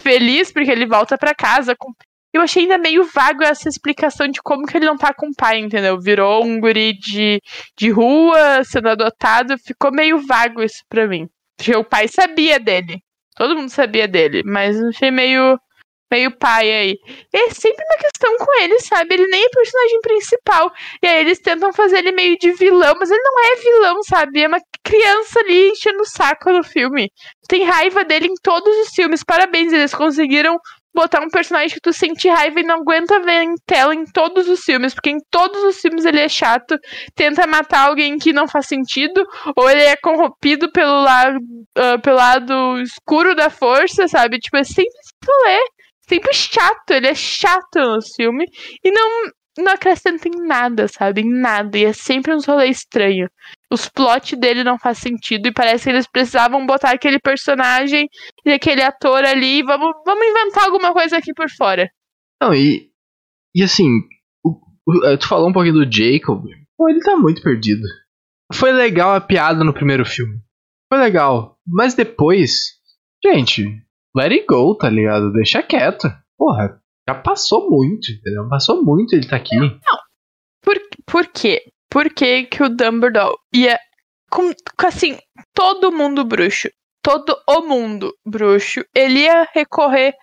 feliz, 0.00 0.50
porque 0.50 0.70
ele 0.70 0.86
volta 0.86 1.18
para 1.18 1.34
casa. 1.34 1.76
Com... 1.76 1.92
Eu 2.32 2.40
achei 2.40 2.62
ainda 2.62 2.78
meio 2.78 3.04
vago 3.04 3.42
essa 3.42 3.68
explicação 3.68 4.28
de 4.28 4.40
como 4.40 4.66
que 4.66 4.76
ele 4.78 4.86
não 4.86 4.96
tá 4.96 5.12
com 5.12 5.26
o 5.26 5.34
pai, 5.36 5.58
entendeu? 5.58 6.00
Virou 6.00 6.44
um 6.44 6.58
guri 6.58 6.94
de, 6.94 7.40
de 7.76 7.90
rua, 7.90 8.64
sendo 8.64 8.88
adotado. 8.88 9.58
Ficou 9.58 9.92
meio 9.92 10.24
vago 10.26 10.62
isso 10.62 10.82
pra 10.88 11.06
mim. 11.06 11.28
Porque 11.56 11.76
o 11.76 11.84
pai 11.84 12.08
sabia 12.08 12.58
dele. 12.58 13.02
Todo 13.34 13.56
mundo 13.56 13.68
sabia 13.68 14.06
dele, 14.06 14.42
mas 14.44 14.82
achei 14.84 15.10
meio 15.10 15.58
meio 16.12 16.30
pai 16.36 16.70
aí. 16.70 16.98
É 17.32 17.48
sempre 17.50 17.82
uma 17.82 17.98
questão 17.98 18.36
com 18.36 18.60
ele, 18.60 18.78
sabe? 18.80 19.14
Ele 19.14 19.26
nem 19.28 19.42
é 19.42 19.48
personagem 19.48 20.00
principal. 20.02 20.70
E 21.02 21.06
aí 21.06 21.20
eles 21.20 21.38
tentam 21.38 21.72
fazer 21.72 21.98
ele 21.98 22.12
meio 22.12 22.36
de 22.38 22.52
vilão, 22.52 22.94
mas 23.00 23.10
ele 23.10 23.22
não 23.22 23.40
é 23.40 23.56
vilão, 23.56 24.02
sabe? 24.02 24.42
É 24.42 24.48
uma 24.48 24.60
criança 24.84 25.40
ali 25.40 25.70
enchendo 25.70 26.02
o 26.02 26.06
saco 26.06 26.52
no 26.52 26.62
filme. 26.62 27.10
Tem 27.48 27.64
raiva 27.64 28.04
dele 28.04 28.26
em 28.26 28.34
todos 28.42 28.76
os 28.80 28.94
filmes. 28.94 29.24
Parabéns, 29.24 29.72
eles 29.72 29.94
conseguiram 29.94 30.58
botar 30.94 31.22
um 31.22 31.30
personagem 31.30 31.74
que 31.74 31.80
tu 31.80 31.92
sente 31.92 32.28
raiva 32.28 32.60
e 32.60 32.64
não 32.64 32.76
aguenta 32.76 33.18
ver 33.20 33.42
em 33.42 33.54
tela 33.66 33.94
em 33.94 34.04
todos 34.04 34.48
os 34.48 34.60
filmes, 34.60 34.92
porque 34.92 35.10
em 35.10 35.18
todos 35.30 35.62
os 35.64 35.80
filmes 35.80 36.04
ele 36.04 36.20
é 36.20 36.28
chato, 36.28 36.78
tenta 37.14 37.46
matar 37.46 37.88
alguém 37.88 38.18
que 38.18 38.32
não 38.32 38.46
faz 38.46 38.66
sentido, 38.66 39.24
ou 39.56 39.70
ele 39.70 39.82
é 39.82 39.96
corrompido 39.96 40.70
pelo 40.70 41.02
lado, 41.02 41.38
uh, 41.38 42.00
pelo 42.02 42.16
lado 42.16 42.80
escuro 42.80 43.34
da 43.34 43.48
força, 43.48 44.06
sabe? 44.06 44.38
Tipo, 44.38 44.58
é 44.58 44.64
sempre 44.64 44.92
tu 45.22 45.32
lê 45.44 45.58
sempre 46.08 46.34
chato, 46.34 46.90
ele 46.90 47.08
é 47.08 47.14
chato 47.14 47.78
no 47.78 48.02
filme 48.02 48.46
e 48.84 48.90
não, 48.90 49.30
não 49.58 49.72
acrescenta 49.72 50.28
em 50.28 50.46
nada, 50.46 50.88
sabe? 50.88 51.22
Em 51.22 51.32
nada. 51.32 51.78
E 51.78 51.84
é 51.84 51.92
sempre 51.92 52.34
um 52.34 52.40
rolê 52.40 52.68
estranho. 52.68 53.28
Os 53.70 53.88
plot 53.88 54.36
dele 54.36 54.64
não 54.64 54.78
faz 54.78 54.98
sentido 54.98 55.48
e 55.48 55.52
parece 55.52 55.84
que 55.84 55.90
eles 55.90 56.06
precisavam 56.06 56.66
botar 56.66 56.90
aquele 56.90 57.18
personagem 57.18 58.08
e 58.44 58.52
aquele 58.52 58.82
ator 58.82 59.24
ali 59.24 59.62
vamos, 59.62 59.92
vamos 60.04 60.26
inventar 60.26 60.64
alguma 60.64 60.92
coisa 60.92 61.16
aqui 61.16 61.32
por 61.32 61.48
fora. 61.50 61.90
Não, 62.40 62.54
e, 62.54 62.90
e 63.54 63.62
assim, 63.62 63.88
o, 64.44 64.60
o, 64.86 65.16
tu 65.16 65.28
falou 65.28 65.48
um 65.48 65.52
pouquinho 65.52 65.84
do 65.84 65.90
Jacob. 65.90 66.44
Pô, 66.76 66.88
ele 66.88 67.00
tá 67.00 67.16
muito 67.16 67.42
perdido. 67.42 67.82
foi 68.52 68.72
legal 68.72 69.14
a 69.14 69.20
piada 69.20 69.62
no 69.62 69.72
primeiro 69.72 70.04
filme. 70.04 70.40
Foi 70.92 70.98
legal. 70.98 71.56
Mas 71.66 71.94
depois, 71.94 72.72
gente, 73.24 73.64
let 74.16 74.32
it 74.32 74.46
go, 74.46 74.74
tá 74.76 74.88
ligado? 74.88 75.32
Deixa 75.32 75.62
quieto. 75.62 76.08
Porra, 76.36 76.80
já 77.08 77.14
passou 77.14 77.70
muito, 77.70 78.10
entendeu? 78.10 78.48
Passou 78.48 78.82
muito 78.82 79.14
ele 79.14 79.26
tá 79.26 79.36
aqui. 79.36 79.56
Não. 79.56 79.70
Por, 80.62 80.76
por 81.06 81.26
quê? 81.28 81.62
Por 81.90 82.12
que, 82.12 82.44
que 82.44 82.62
o 82.62 82.68
Dumbledore 82.68 83.36
ia. 83.54 83.78
Com, 84.30 84.50
assim, 84.86 85.18
todo 85.54 85.92
mundo 85.92 86.24
bruxo. 86.24 86.68
Todo 87.02 87.36
o 87.48 87.62
mundo 87.62 88.14
bruxo. 88.24 88.84
Ele 88.94 89.20
ia 89.20 89.48
recorrer 89.52 90.14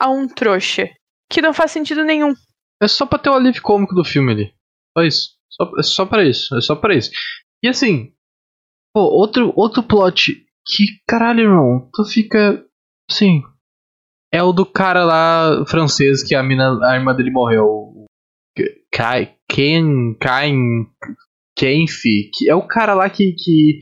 a 0.00 0.08
um 0.08 0.26
trouxa. 0.26 0.88
Que 1.30 1.42
não 1.42 1.52
faz 1.52 1.72
sentido 1.72 2.04
nenhum. 2.04 2.32
É 2.80 2.88
só 2.88 3.04
pra 3.04 3.18
ter 3.18 3.28
o 3.28 3.34
alívio 3.34 3.60
cômico 3.60 3.94
do 3.94 4.04
filme 4.04 4.32
ali. 4.32 4.54
Só 4.96 5.04
isso. 5.04 5.30
Só, 5.50 5.70
é 5.78 5.82
só 5.82 6.06
pra 6.06 6.24
isso. 6.24 6.56
É 6.56 6.60
só 6.60 6.76
pra 6.76 6.94
isso. 6.94 7.10
E 7.62 7.68
assim. 7.68 8.12
Pô, 8.94 9.02
outro, 9.02 9.52
outro 9.54 9.82
plot 9.82 10.46
que, 10.64 10.86
caralho, 11.06 11.40
irmão, 11.40 11.90
tu 11.92 12.04
fica. 12.04 12.64
Assim. 13.10 13.42
É 14.32 14.42
o 14.42 14.52
do 14.52 14.66
cara 14.66 15.04
lá 15.04 15.64
francês 15.66 16.22
que 16.22 16.34
a, 16.34 16.42
mina, 16.42 16.78
a 16.84 16.96
irmã 16.96 17.14
dele 17.14 17.30
morreu. 17.30 18.06
Kai, 18.92 19.34
Ken, 19.48 20.14
Kain, 20.20 20.86
Kenfi, 21.56 22.30
que 22.34 22.50
é 22.50 22.54
o 22.54 22.66
cara 22.66 22.94
lá 22.94 23.08
que, 23.08 23.32
que, 23.32 23.80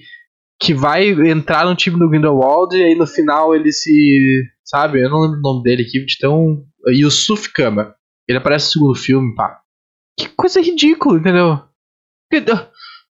que 0.60 0.74
vai 0.74 1.08
entrar 1.28 1.64
no 1.64 1.74
time 1.74 1.98
do 1.98 2.08
Grindelwald 2.08 2.76
e 2.76 2.82
aí 2.82 2.94
no 2.94 3.06
final 3.06 3.54
ele 3.54 3.72
se. 3.72 4.44
Sabe? 4.64 5.02
Eu 5.02 5.10
não 5.10 5.20
lembro 5.20 5.38
o 5.38 5.42
nome 5.42 5.62
dele 5.62 5.82
aqui, 5.82 6.04
de 6.04 6.18
tão. 6.18 6.64
Yusuf 6.88 7.52
Kama. 7.52 7.94
Ele 8.28 8.38
aparece 8.38 8.66
no 8.66 8.72
segundo 8.72 8.94
filme, 8.94 9.34
pá. 9.34 9.60
Que 10.18 10.28
coisa 10.28 10.60
ridícula, 10.60 11.18
entendeu? 11.18 11.62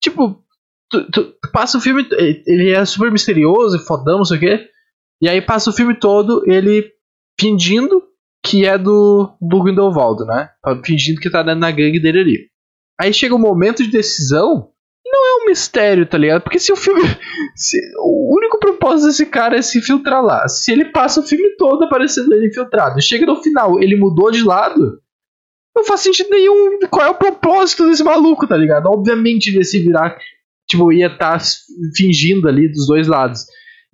Tipo, 0.01 0.45
tu, 0.91 1.11
tu, 1.11 1.25
tu 1.33 1.51
passa 1.53 1.79
o 1.79 1.81
filme. 1.81 2.07
Ele 2.47 2.71
é 2.71 2.85
super 2.85 3.11
misterioso 3.11 3.77
e 3.77 3.87
fodão, 3.87 4.19
não 4.19 4.25
sei 4.25 4.37
o 4.37 4.41
quê. 4.41 4.69
E 5.23 5.29
aí 5.29 5.41
passa 5.41 5.70
o 5.70 5.73
filme 5.73 5.99
todo 5.99 6.43
ele 6.51 6.91
fingindo 7.41 8.03
que 8.45 8.66
é 8.66 8.77
do, 8.77 9.33
do 9.41 9.62
Grindelwald, 9.62 10.25
né? 10.27 10.51
Fingindo 10.85 11.20
que 11.20 11.31
tá 11.31 11.45
na 11.45 11.70
gangue 11.70 12.01
dele 12.01 12.20
ali. 12.20 12.39
Aí 13.01 13.14
chega 13.14 13.35
o 13.35 13.39
um 13.39 13.41
momento 13.41 13.85
de 13.85 13.91
decisão 13.91 14.73
não 15.12 15.27
é 15.27 15.43
um 15.43 15.47
mistério, 15.47 16.07
tá 16.07 16.16
ligado? 16.16 16.43
Porque 16.43 16.59
se 16.59 16.73
o 16.73 16.77
filme. 16.77 17.03
Se, 17.55 17.79
o 17.99 18.35
único 18.35 18.59
propósito 18.59 19.09
desse 19.09 19.27
cara 19.27 19.59
é 19.59 19.62
se 19.62 19.79
infiltrar 19.79 20.25
lá. 20.25 20.49
Se 20.49 20.73
ele 20.73 20.87
passa 20.87 21.20
o 21.20 21.23
filme 21.23 21.55
todo 21.57 21.85
aparecendo 21.85 22.33
ele 22.33 22.47
infiltrado, 22.47 23.03
chega 23.03 23.27
no 23.27 23.43
final, 23.43 23.79
ele 23.79 23.95
mudou 23.95 24.31
de 24.31 24.43
lado, 24.43 25.03
não 25.77 25.85
faz 25.85 26.01
sentido 26.01 26.31
nenhum. 26.31 26.79
Qual 26.91 27.07
é 27.07 27.11
o 27.11 27.18
propósito 27.18 27.87
desse 27.87 28.03
maluco, 28.03 28.47
tá 28.47 28.57
ligado? 28.57 28.87
Obviamente 28.87 29.49
ele 29.49 29.59
ia 29.59 29.64
se 29.64 29.81
virar. 29.81 30.16
Tipo, 30.66 30.91
ia 30.93 31.09
estar 31.09 31.39
tá 31.39 31.45
fingindo 31.95 32.49
ali 32.49 32.68
dos 32.68 32.87
dois 32.87 33.07
lados. 33.07 33.45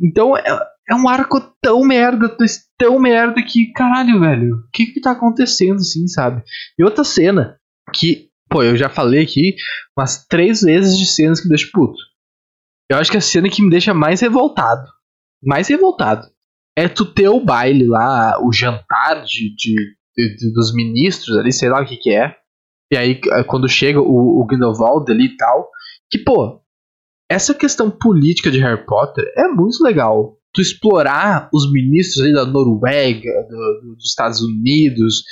Então 0.01 0.37
é, 0.37 0.45
é 0.89 0.95
um 0.95 1.09
arco 1.09 1.39
tão 1.62 1.82
merda, 1.82 2.34
tão 2.78 2.99
merda 2.99 3.43
que, 3.43 3.70
caralho, 3.72 4.20
velho, 4.20 4.57
o 4.57 4.70
que 4.72 4.86
que 4.86 5.01
tá 5.01 5.11
acontecendo 5.11 5.76
assim, 5.76 6.09
sabe? 6.09 6.43
E 6.78 6.82
outra 6.82 7.05
cena 7.05 7.59
que, 7.93 8.30
pô, 8.49 8.62
eu 8.62 8.76
já 8.76 8.89
falei 8.89 9.22
aqui 9.22 9.55
umas 9.97 10.26
três 10.26 10.62
vezes 10.62 10.97
de 10.97 11.05
cenas 11.05 11.41
que 11.41 11.47
me 11.47 11.51
deixam 11.51 11.70
puto. 11.72 11.99
Eu 12.91 12.97
acho 12.97 13.11
que 13.11 13.18
a 13.18 13.20
cena 13.20 13.51
que 13.51 13.62
me 13.62 13.68
deixa 13.68 13.93
mais 13.93 14.22
revoltado, 14.22 14.89
mais 15.43 15.68
revoltado, 15.68 16.26
é 16.74 16.89
tu 16.89 17.05
ter 17.05 17.28
o 17.28 17.45
baile 17.45 17.86
lá, 17.86 18.43
o 18.43 18.51
jantar 18.51 19.22
de, 19.24 19.55
de, 19.55 19.74
de 20.16 20.53
dos 20.55 20.72
ministros 20.72 21.36
ali, 21.36 21.53
sei 21.53 21.68
lá 21.68 21.82
o 21.82 21.86
que 21.86 21.99
que 21.99 22.14
é. 22.14 22.34
E 22.91 22.97
aí, 22.97 23.20
quando 23.47 23.68
chega 23.68 24.01
o, 24.01 24.41
o 24.41 24.47
Grindelwald 24.47 25.11
ali 25.12 25.26
e 25.26 25.36
tal, 25.36 25.68
que, 26.11 26.18
pô, 26.18 26.62
essa 27.30 27.53
questão 27.53 27.91
política 27.91 28.51
de 28.51 28.59
Harry 28.61 28.86
Potter 28.86 29.30
é 29.36 29.49
muito 29.49 29.84
legal 29.84 30.38
tu 30.59 30.62
explorar 30.62 31.48
os 31.54 31.70
ministros 31.70 32.24
ali 32.24 32.34
da 32.34 32.44
Noruega, 32.44 33.30
do, 33.48 33.94
dos 33.94 34.06
Estados 34.09 34.40
Unidos, 34.40 35.22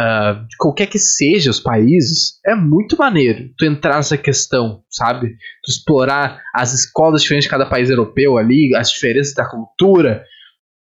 uh, 0.00 0.46
de 0.46 0.56
qualquer 0.56 0.86
que 0.86 1.00
seja 1.00 1.50
os 1.50 1.58
países, 1.58 2.38
é 2.46 2.54
muito 2.54 2.96
maneiro 2.96 3.50
tu 3.58 3.64
entrar 3.64 3.96
nessa 3.96 4.16
questão, 4.16 4.84
sabe? 4.88 5.30
Tu 5.64 5.70
explorar 5.72 6.40
as 6.54 6.72
escolas 6.72 7.22
diferentes 7.22 7.46
de 7.46 7.50
cada 7.50 7.66
país 7.66 7.90
europeu 7.90 8.38
ali, 8.38 8.72
as 8.76 8.90
diferenças 8.90 9.34
da 9.34 9.48
cultura. 9.50 10.22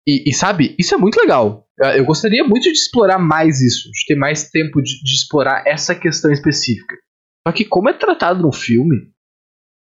E, 0.08 0.30
e 0.30 0.32
sabe, 0.32 0.74
isso 0.78 0.94
é 0.94 0.98
muito 0.98 1.16
legal. 1.16 1.66
Eu 1.94 2.06
gostaria 2.06 2.44
muito 2.44 2.62
de 2.62 2.70
explorar 2.70 3.18
mais 3.18 3.60
isso, 3.60 3.90
de 3.90 4.06
ter 4.06 4.14
mais 4.14 4.48
tempo 4.48 4.80
de, 4.80 5.02
de 5.02 5.14
explorar 5.14 5.64
essa 5.66 5.94
questão 5.94 6.32
específica. 6.32 6.96
Só 7.46 7.52
que 7.52 7.66
como 7.66 7.90
é 7.90 7.92
tratado 7.92 8.40
no 8.40 8.52
filme, 8.52 8.96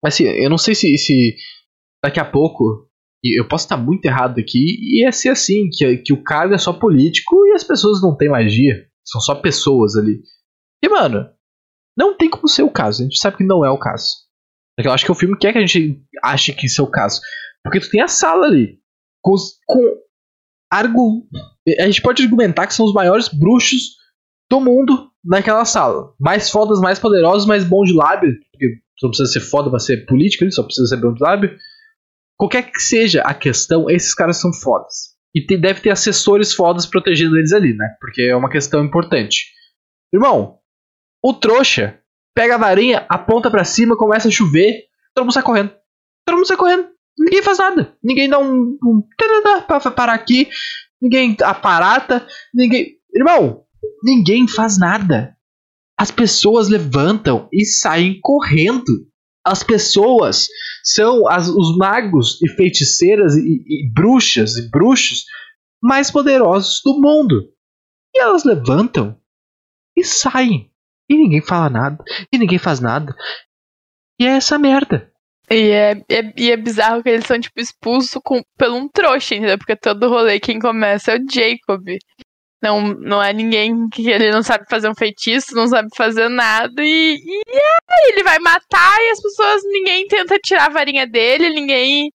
assim, 0.03 0.23
eu 0.23 0.49
não 0.49 0.57
sei 0.57 0.73
se, 0.73 0.97
se 0.97 1.35
daqui 2.03 2.19
a 2.19 2.25
pouco 2.25 2.89
eu 3.24 3.47
posso 3.47 3.65
estar 3.65 3.78
muito 3.78 4.05
errado 4.05 4.39
aqui, 4.39 4.78
e 4.82 5.05
é 5.05 5.11
ser 5.11 5.30
assim, 5.30 5.69
que, 5.72 5.97
que 5.97 6.13
o 6.13 6.24
cargo 6.24 6.53
é 6.53 6.57
só 6.57 6.74
político 6.74 7.45
e 7.47 7.53
as 7.53 7.63
pessoas 7.63 8.01
não 8.01 8.15
têm 8.15 8.30
magia. 8.30 8.86
São 9.05 9.22
só 9.22 9.36
pessoas 9.36 9.95
ali. 9.95 10.22
E, 10.84 10.89
mano, 10.89 11.30
não 11.97 12.17
tem 12.17 12.30
como 12.30 12.47
ser 12.47 12.63
o 12.63 12.72
caso. 12.72 13.01
A 13.01 13.03
gente 13.03 13.19
sabe 13.19 13.38
que 13.38 13.43
não 13.43 13.65
é 13.65 13.69
o 13.69 13.78
caso. 13.78 14.07
Eu 14.78 14.91
acho 14.91 15.05
que 15.05 15.11
o 15.11 15.15
filme 15.15 15.38
quer 15.38 15.51
que 15.51 15.59
a 15.59 15.65
gente 15.65 16.01
ache 16.24 16.53
que 16.53 16.65
isso 16.65 16.82
é 16.82 16.84
o 16.84 16.89
caso. 16.89 17.22
Porque 17.63 17.80
tu 17.80 17.89
tem 17.89 18.01
a 18.01 18.07
sala 18.07 18.47
ali. 18.47 18.80
Com, 19.22 19.36
com 19.67 19.97
argu... 20.72 21.28
A 21.80 21.86
gente 21.86 22.01
pode 22.01 22.24
argumentar 22.24 22.65
que 22.65 22.74
são 22.74 22.86
os 22.86 22.93
maiores 22.93 23.28
bruxos 23.28 23.97
do 24.49 24.59
mundo 24.59 25.11
naquela 25.24 25.65
sala. 25.65 26.13
Mais 26.19 26.49
fodas, 26.49 26.80
mais 26.80 26.97
poderosos, 26.97 27.47
mais 27.47 27.63
bom 27.63 27.84
de 27.84 27.93
lábio. 27.93 28.34
Porque 28.51 28.76
tu 28.97 29.03
não 29.03 29.09
precisa 29.09 29.32
ser 29.32 29.41
foda 29.41 29.69
pra 29.69 29.80
ser 29.80 30.05
político, 30.05 30.49
só 30.51 30.63
precisa 30.63 30.88
ser 30.88 30.97
bom 30.97 31.13
de 31.13 31.22
lábio. 31.22 31.55
Qualquer 32.41 32.71
que 32.71 32.79
seja 32.79 33.21
a 33.21 33.35
questão, 33.35 33.87
esses 33.87 34.15
caras 34.15 34.37
são 34.37 34.51
fodas. 34.51 35.11
E 35.31 35.45
te, 35.45 35.55
deve 35.55 35.79
ter 35.79 35.91
assessores 35.91 36.55
fodas 36.55 36.87
protegendo 36.87 37.37
eles 37.37 37.53
ali, 37.53 37.71
né? 37.75 37.87
Porque 37.99 38.23
é 38.23 38.35
uma 38.35 38.49
questão 38.49 38.83
importante. 38.83 39.45
Irmão, 40.11 40.57
o 41.23 41.35
trouxa 41.35 41.99
pega 42.33 42.55
a 42.55 42.57
varinha, 42.57 43.05
aponta 43.07 43.51
para 43.51 43.63
cima, 43.63 43.95
começa 43.95 44.27
a 44.27 44.31
chover, 44.31 44.85
todo 45.13 45.25
mundo 45.25 45.33
sai 45.35 45.43
correndo. 45.43 45.71
Todo 46.25 46.37
mundo 46.37 46.47
sai 46.47 46.57
correndo. 46.57 46.87
Ninguém 47.15 47.43
faz 47.43 47.59
nada. 47.59 47.95
Ninguém 48.03 48.27
dá 48.27 48.39
um. 48.39 48.75
um 48.83 49.07
pra 49.67 49.91
parar 49.91 50.13
aqui. 50.13 50.49
Ninguém 50.99 51.37
aparata. 51.43 52.25
Ninguém. 52.51 52.97
Irmão, 53.13 53.65
ninguém 54.03 54.47
faz 54.47 54.79
nada. 54.79 55.37
As 55.95 56.09
pessoas 56.09 56.69
levantam 56.69 57.47
e 57.53 57.63
saem 57.65 58.19
correndo 58.19 59.11
as 59.45 59.63
pessoas 59.63 60.47
são 60.83 61.27
as, 61.27 61.47
os 61.47 61.75
magos 61.77 62.41
e 62.41 62.49
feiticeiras 62.49 63.35
e, 63.35 63.63
e 63.67 63.91
bruxas 63.93 64.57
e 64.57 64.69
bruxos 64.69 65.25
mais 65.81 66.11
poderosos 66.11 66.81
do 66.83 66.99
mundo. 66.99 67.49
E 68.13 68.19
elas 68.19 68.43
levantam 68.43 69.19
e 69.95 70.03
saem. 70.03 70.71
E 71.09 71.15
ninguém 71.15 71.41
fala 71.41 71.69
nada. 71.69 72.03
E 72.31 72.37
ninguém 72.37 72.59
faz 72.59 72.79
nada. 72.79 73.15
E 74.19 74.25
é 74.25 74.31
essa 74.31 74.57
merda. 74.57 75.11
E 75.49 75.69
é, 75.69 75.91
é, 76.09 76.33
e 76.37 76.51
é 76.51 76.55
bizarro 76.55 77.03
que 77.03 77.09
eles 77.09 77.25
são, 77.25 77.39
tipo, 77.39 77.59
expulsos 77.59 78.21
com, 78.23 78.41
pelo 78.57 78.77
um 78.77 78.87
trouxa, 78.87 79.35
entendeu? 79.35 79.57
Porque 79.57 79.75
todo 79.75 80.07
rolê 80.07 80.39
quem 80.39 80.59
começa 80.59 81.11
é 81.11 81.17
o 81.17 81.25
Jacob. 81.29 81.85
Não, 82.62 82.93
não 82.93 83.22
é 83.22 83.34
ninguém 83.34 83.89
que 83.89 84.07
ele 84.07 84.30
não 84.32 84.43
sabe 84.43 84.66
fazer 84.70 84.88
um 84.88 84.95
feitiço, 84.95 85.55
não 85.55 85.68
sabe 85.68 85.89
fazer 85.95 86.30
nada. 86.30 86.84
E, 86.84 87.16
e 87.16 87.41
aí, 87.55 88.12
ele 88.12 88.24
vai 88.24 88.38
matar 88.39 89.01
e 89.01 89.09
as 89.09 89.22
pessoas, 89.22 89.64
ninguém 89.66 90.07
tenta 90.07 90.38
tirar 90.38 90.66
a 90.68 90.70
varinha 90.70 91.07
dele, 91.07 91.49
ninguém. 91.49 92.12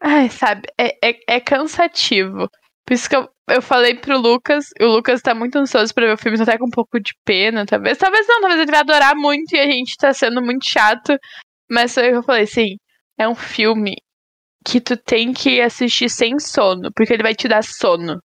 Ai, 0.00 0.30
sabe, 0.30 0.68
é, 0.78 0.96
é, 1.02 1.18
é 1.28 1.40
cansativo. 1.40 2.48
Por 2.86 2.94
isso 2.94 3.08
que 3.10 3.16
eu, 3.16 3.28
eu 3.50 3.60
falei 3.60 3.94
pro 3.96 4.18
Lucas, 4.18 4.66
o 4.80 4.86
Lucas 4.86 5.20
tá 5.20 5.34
muito 5.34 5.56
ansioso 5.58 5.92
pra 5.92 6.06
ver 6.06 6.14
o 6.14 6.18
filme, 6.18 6.40
até 6.40 6.56
com 6.56 6.66
um 6.66 6.70
pouco 6.70 7.00
de 7.00 7.12
pena, 7.24 7.66
talvez. 7.66 7.98
Talvez 7.98 8.26
não, 8.28 8.40
talvez 8.40 8.60
ele 8.60 8.70
vai 8.70 8.80
adorar 8.80 9.16
muito 9.16 9.52
e 9.54 9.58
a 9.58 9.66
gente 9.66 9.96
tá 9.96 10.12
sendo 10.12 10.40
muito 10.40 10.64
chato. 10.68 11.18
Mas 11.68 11.92
foi 11.94 12.08
o 12.08 12.10
que 12.12 12.16
eu 12.18 12.22
falei, 12.22 12.46
sim, 12.46 12.76
é 13.18 13.28
um 13.28 13.34
filme 13.34 13.96
que 14.64 14.80
tu 14.80 14.96
tem 14.96 15.32
que 15.32 15.60
assistir 15.60 16.08
sem 16.08 16.38
sono, 16.38 16.90
porque 16.94 17.12
ele 17.12 17.22
vai 17.24 17.34
te 17.34 17.48
dar 17.48 17.64
sono 17.64 18.20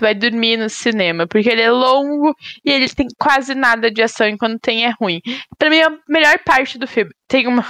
tu 0.00 0.04
vai 0.04 0.14
dormir 0.14 0.56
no 0.56 0.70
cinema, 0.70 1.26
porque 1.26 1.50
ele 1.50 1.60
é 1.60 1.70
longo 1.70 2.34
e 2.64 2.72
ele 2.72 2.88
tem 2.88 3.06
quase 3.18 3.54
nada 3.54 3.90
de 3.90 4.02
ação 4.02 4.26
e 4.26 4.38
quando 4.38 4.58
tem 4.58 4.86
é 4.86 4.94
ruim. 4.98 5.20
Pra 5.58 5.68
mim, 5.68 5.80
a 5.82 5.90
melhor 6.08 6.38
parte 6.44 6.78
do 6.78 6.86
filme. 6.86 7.10
Tem 7.28 7.46
uma. 7.46 7.62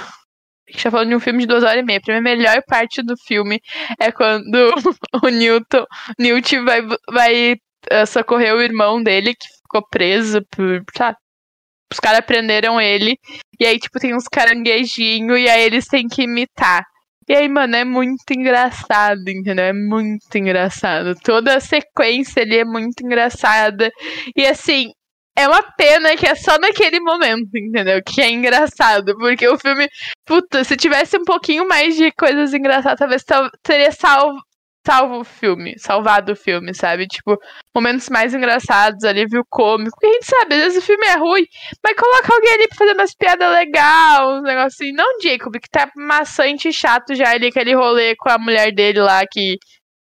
Gente 0.69 0.83
tá 0.83 0.91
falando 0.91 1.09
de 1.09 1.15
um 1.15 1.19
filme 1.19 1.39
de 1.39 1.47
duas 1.47 1.63
horas 1.63 1.81
e 1.81 1.83
meia. 1.83 1.99
Pra 1.99 2.13
mim, 2.13 2.19
a 2.19 2.35
melhor 2.35 2.63
parte 2.65 3.03
do 3.03 3.17
filme 3.17 3.59
é 3.99 4.11
quando 4.11 4.71
o 5.21 5.27
Newton, 5.27 5.85
Newt 6.17 6.57
vai, 6.59 6.81
vai 7.11 7.53
uh, 7.53 8.07
socorrer 8.07 8.55
o 8.55 8.61
irmão 8.61 9.03
dele, 9.03 9.35
que 9.35 9.47
ficou 9.61 9.85
preso 9.89 10.41
por. 10.49 10.81
Sabe? 10.97 11.17
Os 11.91 11.99
caras 11.99 12.25
prenderam 12.25 12.79
ele. 12.79 13.19
E 13.59 13.65
aí, 13.65 13.77
tipo, 13.77 13.99
tem 13.99 14.15
uns 14.15 14.29
caranguejinhos 14.29 15.37
e 15.37 15.49
aí 15.49 15.63
eles 15.63 15.85
têm 15.85 16.07
que 16.07 16.21
imitar. 16.21 16.85
E 17.27 17.33
aí, 17.33 17.47
mano, 17.47 17.75
é 17.75 17.85
muito 17.85 18.31
engraçado, 18.31 19.27
entendeu? 19.29 19.65
É 19.65 19.73
muito 19.73 20.35
engraçado. 20.35 21.15
Toda 21.23 21.55
a 21.55 21.59
sequência 21.59 22.41
ali 22.41 22.57
é 22.57 22.65
muito 22.65 23.01
engraçada. 23.03 23.91
E 24.35 24.45
assim, 24.45 24.91
é 25.37 25.47
uma 25.47 25.63
pena 25.77 26.15
que 26.17 26.27
é 26.27 26.35
só 26.35 26.57
naquele 26.59 26.99
momento, 26.99 27.49
entendeu? 27.55 28.01
Que 28.03 28.21
é 28.21 28.29
engraçado. 28.29 29.15
Porque 29.17 29.47
o 29.47 29.57
filme, 29.57 29.87
puta, 30.25 30.63
se 30.63 30.75
tivesse 30.75 31.17
um 31.17 31.23
pouquinho 31.23 31.67
mais 31.67 31.95
de 31.95 32.11
coisas 32.11 32.53
engraçadas, 32.53 32.99
talvez 32.99 33.23
teria 33.63 33.91
salvo, 33.91 34.37
salvo 34.85 35.19
o 35.19 35.23
filme, 35.23 35.75
salvado 35.77 36.33
o 36.33 36.35
filme, 36.35 36.73
sabe? 36.73 37.07
Tipo, 37.07 37.37
momentos 37.75 38.09
mais 38.09 38.33
engraçados, 38.33 39.03
alívio 39.03 39.43
cômico. 39.49 39.91
Porque 39.91 40.07
a 40.07 40.13
gente 40.13 40.25
sabe, 40.25 40.55
às 40.55 40.61
vezes 40.61 40.83
o 40.83 40.85
filme 40.85 41.05
é 41.07 41.17
ruim, 41.17 41.45
mas 41.83 41.95
coloca 41.95 42.33
alguém 42.33 42.53
ali 42.53 42.67
pra 42.67 42.77
fazer 42.77 42.93
umas 42.93 43.15
piadas 43.15 43.51
legais, 43.51 44.21
uns 44.21 44.43
negócios 44.43 44.73
assim. 44.73 44.91
Não 44.93 45.21
Jacob, 45.21 45.53
que 45.53 45.69
tá 45.69 45.89
maçante 45.95 46.69
e 46.69 46.73
chato 46.73 47.13
já 47.15 47.29
ali, 47.31 47.47
aquele 47.47 47.75
rolê 47.75 48.15
com 48.15 48.29
a 48.29 48.37
mulher 48.37 48.73
dele 48.73 48.99
lá 49.01 49.21
que 49.29 49.57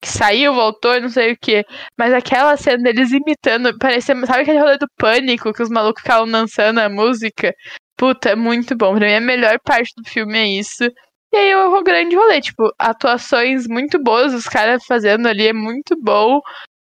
que 0.03 0.09
saiu, 0.09 0.55
voltou 0.55 0.99
não 1.01 1.11
sei 1.11 1.33
o 1.33 1.37
que. 1.39 1.65
Mas 1.99 2.13
aquela 2.15 2.57
cena 2.57 2.83
deles 2.85 3.13
imitando, 3.13 3.77
parecia, 3.79 4.15
sabe 4.27 4.43
aquele 4.43 4.59
rolê 4.59 4.79
do 4.79 4.89
pânico 4.97 5.53
que 5.53 5.63
os 5.63 5.69
malucos 5.69 6.03
ficavam 6.03 6.31
dançando 6.31 6.81
a 6.81 6.89
música? 6.89 7.53
Puta, 7.97 8.31
é 8.31 8.35
muito 8.35 8.75
bom. 8.77 8.95
Pra 8.97 9.07
mim, 9.07 9.15
a 9.15 9.21
melhor 9.21 9.59
parte 9.63 9.93
do 9.97 10.09
filme 10.09 10.39
é 10.39 10.47
isso. 10.47 10.85
E 11.33 11.37
aí 11.37 11.55
o 11.55 11.83
grande 11.83 12.17
rolê, 12.17 12.41
tipo, 12.41 12.73
atuações 12.79 13.67
muito 13.69 14.03
boas, 14.03 14.35
os 14.35 14.45
caras 14.45 14.85
fazendo 14.85 15.29
ali 15.29 15.47
é 15.47 15.53
muito 15.53 15.97
bom, 16.01 16.41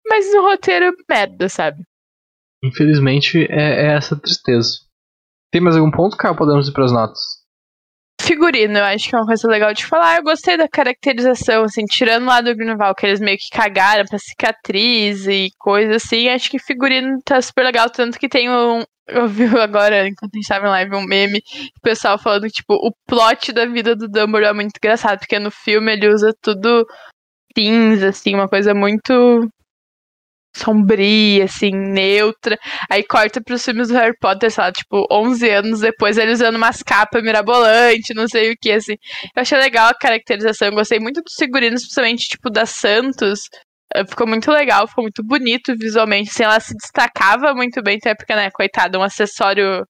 mas 0.08 0.34
no 0.34 0.42
roteiro 0.42 0.96
merda, 1.08 1.48
sabe? 1.48 1.84
Infelizmente 2.64 3.46
é, 3.50 3.86
é 3.86 3.96
essa 3.96 4.20
tristeza. 4.20 4.80
Tem 5.52 5.62
mais 5.62 5.76
algum 5.76 5.92
ponto, 5.92 6.18
cara? 6.18 6.36
Podemos 6.36 6.68
ir 6.68 6.74
pras 6.74 6.92
notas? 6.92 7.41
Figurino, 8.32 8.78
eu 8.78 8.86
acho 8.86 9.10
que 9.10 9.16
é 9.16 9.18
uma 9.18 9.26
coisa 9.26 9.46
legal 9.46 9.74
de 9.74 9.86
falar. 9.86 10.18
Eu 10.18 10.24
gostei 10.24 10.56
da 10.56 10.66
caracterização, 10.66 11.66
assim, 11.66 11.84
tirando 11.84 12.28
lá 12.28 12.40
do 12.40 12.56
Greenval, 12.56 12.96
que 12.96 13.06
eles 13.06 13.20
meio 13.20 13.38
que 13.38 13.50
cagaram 13.50 14.06
pra 14.06 14.18
cicatriz 14.18 15.28
e 15.28 15.50
coisa 15.60 15.98
assim. 15.98 16.30
Acho 16.30 16.50
que 16.50 16.58
figurino 16.58 17.20
tá 17.26 17.42
super 17.42 17.66
legal, 17.66 17.90
tanto 17.90 18.18
que 18.18 18.30
tem 18.30 18.50
um. 18.50 18.84
Eu 19.06 19.28
vi 19.28 19.44
agora, 19.60 20.08
enquanto 20.08 20.34
a 20.34 20.38
gente 20.38 20.48
tava 20.48 20.68
em 20.68 20.70
live, 20.70 20.96
um 20.96 21.06
meme, 21.06 21.40
o 21.78 21.82
pessoal 21.82 22.18
falando 22.18 22.44
que, 22.44 22.54
tipo, 22.54 22.74
o 22.76 22.94
plot 23.06 23.52
da 23.52 23.66
vida 23.66 23.98
do 23.98 24.08
Dumbledore 24.08 24.52
é 24.52 24.54
muito 24.54 24.78
engraçado, 24.78 25.20
porque 25.20 25.38
no 25.38 25.52
filme 25.52 25.92
ele 25.92 26.08
usa 26.08 26.34
tudo 26.42 26.88
cinza, 27.54 28.10
assim, 28.10 28.34
uma 28.34 28.48
coisa 28.48 28.74
muito 28.74 29.50
sombria, 30.56 31.45
assim, 31.45 31.72
neutra. 31.72 32.58
Aí 32.89 33.04
corta 33.04 33.41
pros 33.41 33.64
filmes 33.64 33.88
do 33.89 33.93
Harry 33.95 34.16
Potter, 34.20 34.52
sei 34.52 34.64
lá, 34.64 34.72
tipo, 34.72 35.06
11 35.12 35.49
anos 35.49 35.80
depois, 35.80 36.18
ele 36.18 36.32
usando 36.34 36.56
umas 36.56 36.84
capas 36.84 37.24
mirabolantes, 37.24 38.16
não 38.16 38.28
sei 38.28 38.52
o 38.52 38.56
que, 38.60 38.72
assim. 38.72 38.93
Eu 39.36 39.41
achei 39.41 39.58
legal 39.58 39.89
a 39.89 39.97
caracterização, 39.97 40.68
eu 40.70 40.74
gostei 40.74 40.99
muito 40.99 41.22
dos 41.22 41.34
figurinos, 41.36 41.82
principalmente, 41.84 42.28
tipo, 42.28 42.49
da 42.49 42.66
Santos. 42.66 43.41
Eh, 43.95 44.06
ficou 44.06 44.28
muito 44.28 44.52
legal, 44.52 44.88
ficou 44.88 45.04
muito 45.04 45.24
bonito 45.24 45.76
visualmente, 45.78 46.30
assim, 46.30 46.43
ela 46.43 46.60
se 46.60 46.74
destacava 46.76 47.54
muito 47.54 47.82
bem, 47.84 47.97
até 47.97 48.16
porque, 48.16 48.36
né, 48.36 48.49
coitada, 48.52 48.97
um 48.99 49.04
acessório 49.04 49.86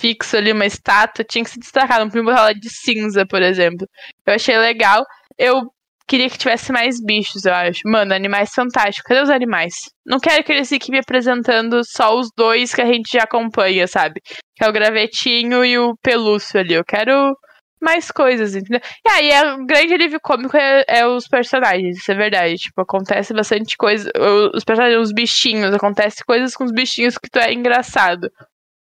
fixo 0.00 0.36
ali, 0.36 0.52
uma 0.52 0.66
estátua, 0.66 1.24
tinha 1.24 1.44
que 1.44 1.50
se 1.50 1.58
destacar, 1.60 2.00
não 2.00 2.08
podia 2.08 2.22
botar 2.24 2.40
ela 2.40 2.54
de 2.54 2.70
cinza, 2.70 3.26
por 3.26 3.42
exemplo. 3.42 3.86
Eu 4.26 4.34
achei 4.34 4.56
legal. 4.58 5.04
Eu 5.38 5.62
Queria 6.10 6.28
que 6.28 6.36
tivesse 6.36 6.72
mais 6.72 7.00
bichos, 7.00 7.44
eu 7.44 7.54
acho. 7.54 7.82
Mano, 7.84 8.12
animais 8.12 8.50
fantásticos. 8.52 9.06
Cadê 9.06 9.22
os 9.22 9.30
animais? 9.30 9.74
Não 10.04 10.18
quero 10.18 10.42
que 10.42 10.50
eles 10.50 10.68
fiquem 10.68 10.90
me 10.90 10.98
apresentando 10.98 11.82
só 11.84 12.18
os 12.18 12.30
dois 12.36 12.74
que 12.74 12.82
a 12.82 12.84
gente 12.84 13.12
já 13.12 13.22
acompanha, 13.22 13.86
sabe? 13.86 14.20
Que 14.56 14.64
é 14.64 14.68
o 14.68 14.72
gravetinho 14.72 15.64
e 15.64 15.78
o 15.78 15.96
pelúcio 16.02 16.58
ali. 16.58 16.74
Eu 16.74 16.84
quero 16.84 17.32
mais 17.80 18.10
coisas, 18.10 18.56
entendeu? 18.56 18.80
E 19.06 19.08
aí, 19.08 19.30
é, 19.30 19.54
o 19.54 19.64
grande 19.64 19.94
alívio 19.94 20.18
cômico 20.20 20.56
é, 20.56 20.84
é, 20.88 21.06
os 21.06 21.28
personagens, 21.28 21.98
isso 21.98 22.10
é 22.10 22.14
verdade. 22.16 22.56
Tipo, 22.56 22.80
acontece 22.80 23.32
bastante 23.32 23.76
coisa. 23.76 24.10
Os 24.52 24.64
personagens, 24.64 25.00
os 25.00 25.12
bichinhos, 25.12 25.72
acontece 25.72 26.24
coisas 26.24 26.56
com 26.56 26.64
os 26.64 26.72
bichinhos 26.72 27.16
que 27.18 27.30
tu 27.30 27.38
é 27.38 27.52
engraçado. 27.52 28.28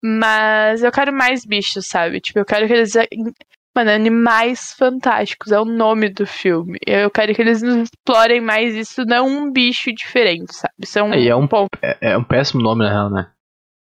Mas 0.02 0.82
eu 0.82 0.94
quero 0.94 1.12
mais 1.12 1.46
bichos, 1.46 1.88
sabe? 1.90 2.22
Tipo, 2.22 2.40
eu 2.40 2.46
quero 2.46 2.68
que 2.68 2.74
eles 2.74 2.94
Mano, 3.78 3.92
Animais 3.92 4.74
Fantásticos 4.74 5.52
é 5.52 5.60
o 5.60 5.64
nome 5.64 6.10
do 6.10 6.26
filme. 6.26 6.80
Eu 6.84 7.12
quero 7.12 7.36
que 7.36 7.40
eles 7.44 7.62
explorem 7.62 8.42
mais 8.42 8.74
isso, 8.74 9.06
não 9.06 9.28
um 9.28 9.52
bicho 9.52 9.94
diferente, 9.94 10.52
sabe? 10.56 10.74
Isso 10.80 10.98
é 10.98 11.04
um, 11.04 11.14
é, 11.14 11.28
é 11.28 11.36
um, 11.36 11.48
ponto. 11.48 11.78
É, 11.80 12.14
é, 12.14 12.18
um 12.18 12.24
péssimo 12.24 12.60
nome, 12.60 12.84
na 12.84 12.90
real, 12.90 13.12
né? 13.12 13.32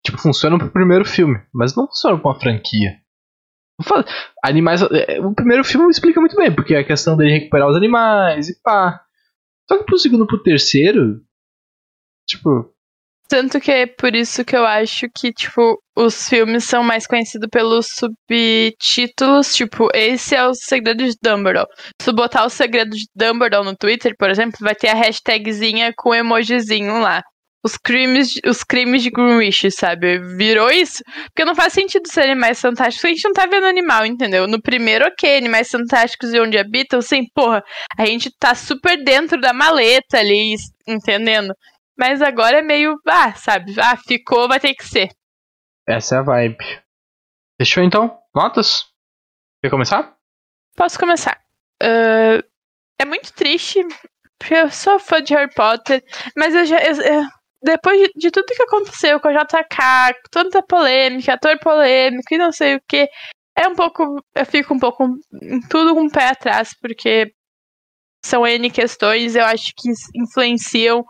Tipo, 0.03 0.17
funciona 0.17 0.57
pro 0.57 0.71
primeiro 0.71 1.05
filme, 1.05 1.39
mas 1.53 1.77
não 1.77 1.87
funciona 1.87 2.19
pra 2.19 2.31
uma 2.31 2.41
franquia. 2.41 2.99
Animais. 4.43 4.81
É, 4.81 5.21
o 5.21 5.35
primeiro 5.35 5.63
filme 5.63 5.91
explica 5.91 6.19
muito 6.19 6.35
bem, 6.35 6.51
porque 6.51 6.75
é 6.75 6.79
a 6.79 6.87
questão 6.87 7.15
dele 7.15 7.33
recuperar 7.39 7.69
os 7.69 7.77
animais 7.77 8.49
e 8.49 8.59
pá. 8.63 9.05
Só 9.69 9.77
que 9.77 9.85
pro 9.85 9.99
segundo 9.99 10.27
pro 10.27 10.43
terceiro. 10.43 11.21
Tipo, 12.27 12.75
tanto 13.29 13.61
que 13.61 13.71
é 13.71 13.87
por 13.87 14.15
isso 14.15 14.45
que 14.47 14.57
eu 14.57 14.65
acho 14.65 15.11
que, 15.15 15.31
tipo, 15.31 15.83
os 15.97 16.29
filmes 16.29 16.65
são 16.65 16.83
mais 16.83 17.07
conhecidos 17.07 17.49
pelos 17.51 17.87
subtítulos, 17.95 19.55
tipo, 19.55 19.89
esse 19.95 20.35
é 20.35 20.45
o 20.47 20.55
segredo 20.55 21.05
de 21.05 21.15
Dumbledore. 21.23 21.69
Se 22.03 22.13
botar 22.13 22.45
o 22.45 22.51
segredo 22.51 22.91
de 22.91 23.05
Dumbledore 23.15 23.65
no 23.65 23.77
Twitter, 23.77 24.15
por 24.19 24.29
exemplo, 24.29 24.59
vai 24.61 24.75
ter 24.75 24.89
a 24.89 24.95
hashtagzinha 24.95 25.93
com 25.97 26.11
o 26.11 26.15
emojizinho 26.15 27.01
lá. 27.01 27.23
Os 27.65 27.79
crimes, 27.79 28.35
os 28.45 28.63
crimes 28.63 29.03
de 29.03 29.11
Greenwich, 29.11 29.71
sabe? 29.71 30.19
Virou 30.37 30.71
isso. 30.71 31.03
Porque 31.29 31.47
não 31.47 31.55
faz 31.55 31.73
sentido 31.73 32.07
ser 32.09 32.25
animais 32.25 32.61
fantásticos. 32.61 33.07
A 33.07 33.09
gente 33.09 33.25
não 33.25 33.33
tá 33.33 33.47
vendo 33.47 33.65
animal, 33.65 34.05
entendeu? 34.05 34.47
No 34.47 34.61
primeiro, 34.61 35.07
ok, 35.07 35.39
animais 35.39 35.71
fantásticos 35.71 36.35
e 36.35 36.41
onde 36.41 36.59
habitam, 36.59 37.01
sim, 37.01 37.25
porra, 37.35 37.63
a 37.97 38.05
gente 38.05 38.31
tá 38.39 38.55
super 38.55 39.03
dentro 39.03 39.41
da 39.41 39.55
maleta 39.55 40.19
ali, 40.19 40.57
entendendo? 40.87 41.55
Mas 41.97 42.21
agora 42.21 42.59
é 42.59 42.63
meio, 42.63 42.97
ah, 43.09 43.33
sabe? 43.35 43.75
Ah, 43.81 43.97
ficou, 43.97 44.47
vai 44.47 44.61
ter 44.61 44.75
que 44.75 44.85
ser. 44.85 45.09
Essa 45.87 46.17
é 46.17 46.19
a 46.19 46.23
vibe. 46.23 46.83
Fechou 47.59 47.83
então? 47.83 48.19
Notas? 48.35 48.87
Quer 49.63 49.71
começar? 49.71 50.17
Posso 50.77 50.99
começar. 50.99 51.41
Uh, 51.83 52.43
é 52.99 53.05
muito 53.05 53.33
triste, 53.33 53.81
porque 54.39 54.55
eu 54.55 54.71
sou 54.71 54.99
fã 54.99 55.23
de 55.23 55.35
Harry 55.35 55.53
Potter, 55.55 56.03
mas 56.37 56.55
eu 56.55 56.65
já. 56.65 56.83
Eu, 56.83 56.95
eu, 56.97 57.25
depois 57.63 57.99
de, 57.99 58.13
de, 58.17 58.31
tudo 58.31 58.47
que 58.47 58.63
aconteceu 58.63 59.21
com 59.21 59.29
a 59.29 59.45
JK, 59.45 60.19
tanta 60.31 60.63
polêmica, 60.63 61.35
ator 61.35 61.59
polêmico 61.59 62.35
e 62.35 62.39
não 62.39 62.53
sei 62.53 62.77
o 62.77 62.83
que, 62.89 63.09
é 63.57 63.69
um 63.69 63.75
pouco. 63.75 64.23
Eu 64.35 64.47
fico 64.47 64.75
um 64.75 64.79
pouco. 64.79 65.07
Tudo 65.71 65.95
com 65.95 66.03
um 66.03 66.11
pé 66.11 66.29
atrás, 66.29 66.71
porque 66.81 67.33
são 68.25 68.47
N 68.47 68.71
questões, 68.71 69.37
eu 69.37 69.45
acho 69.45 69.73
que 69.77 69.91
influenciam 70.15 71.05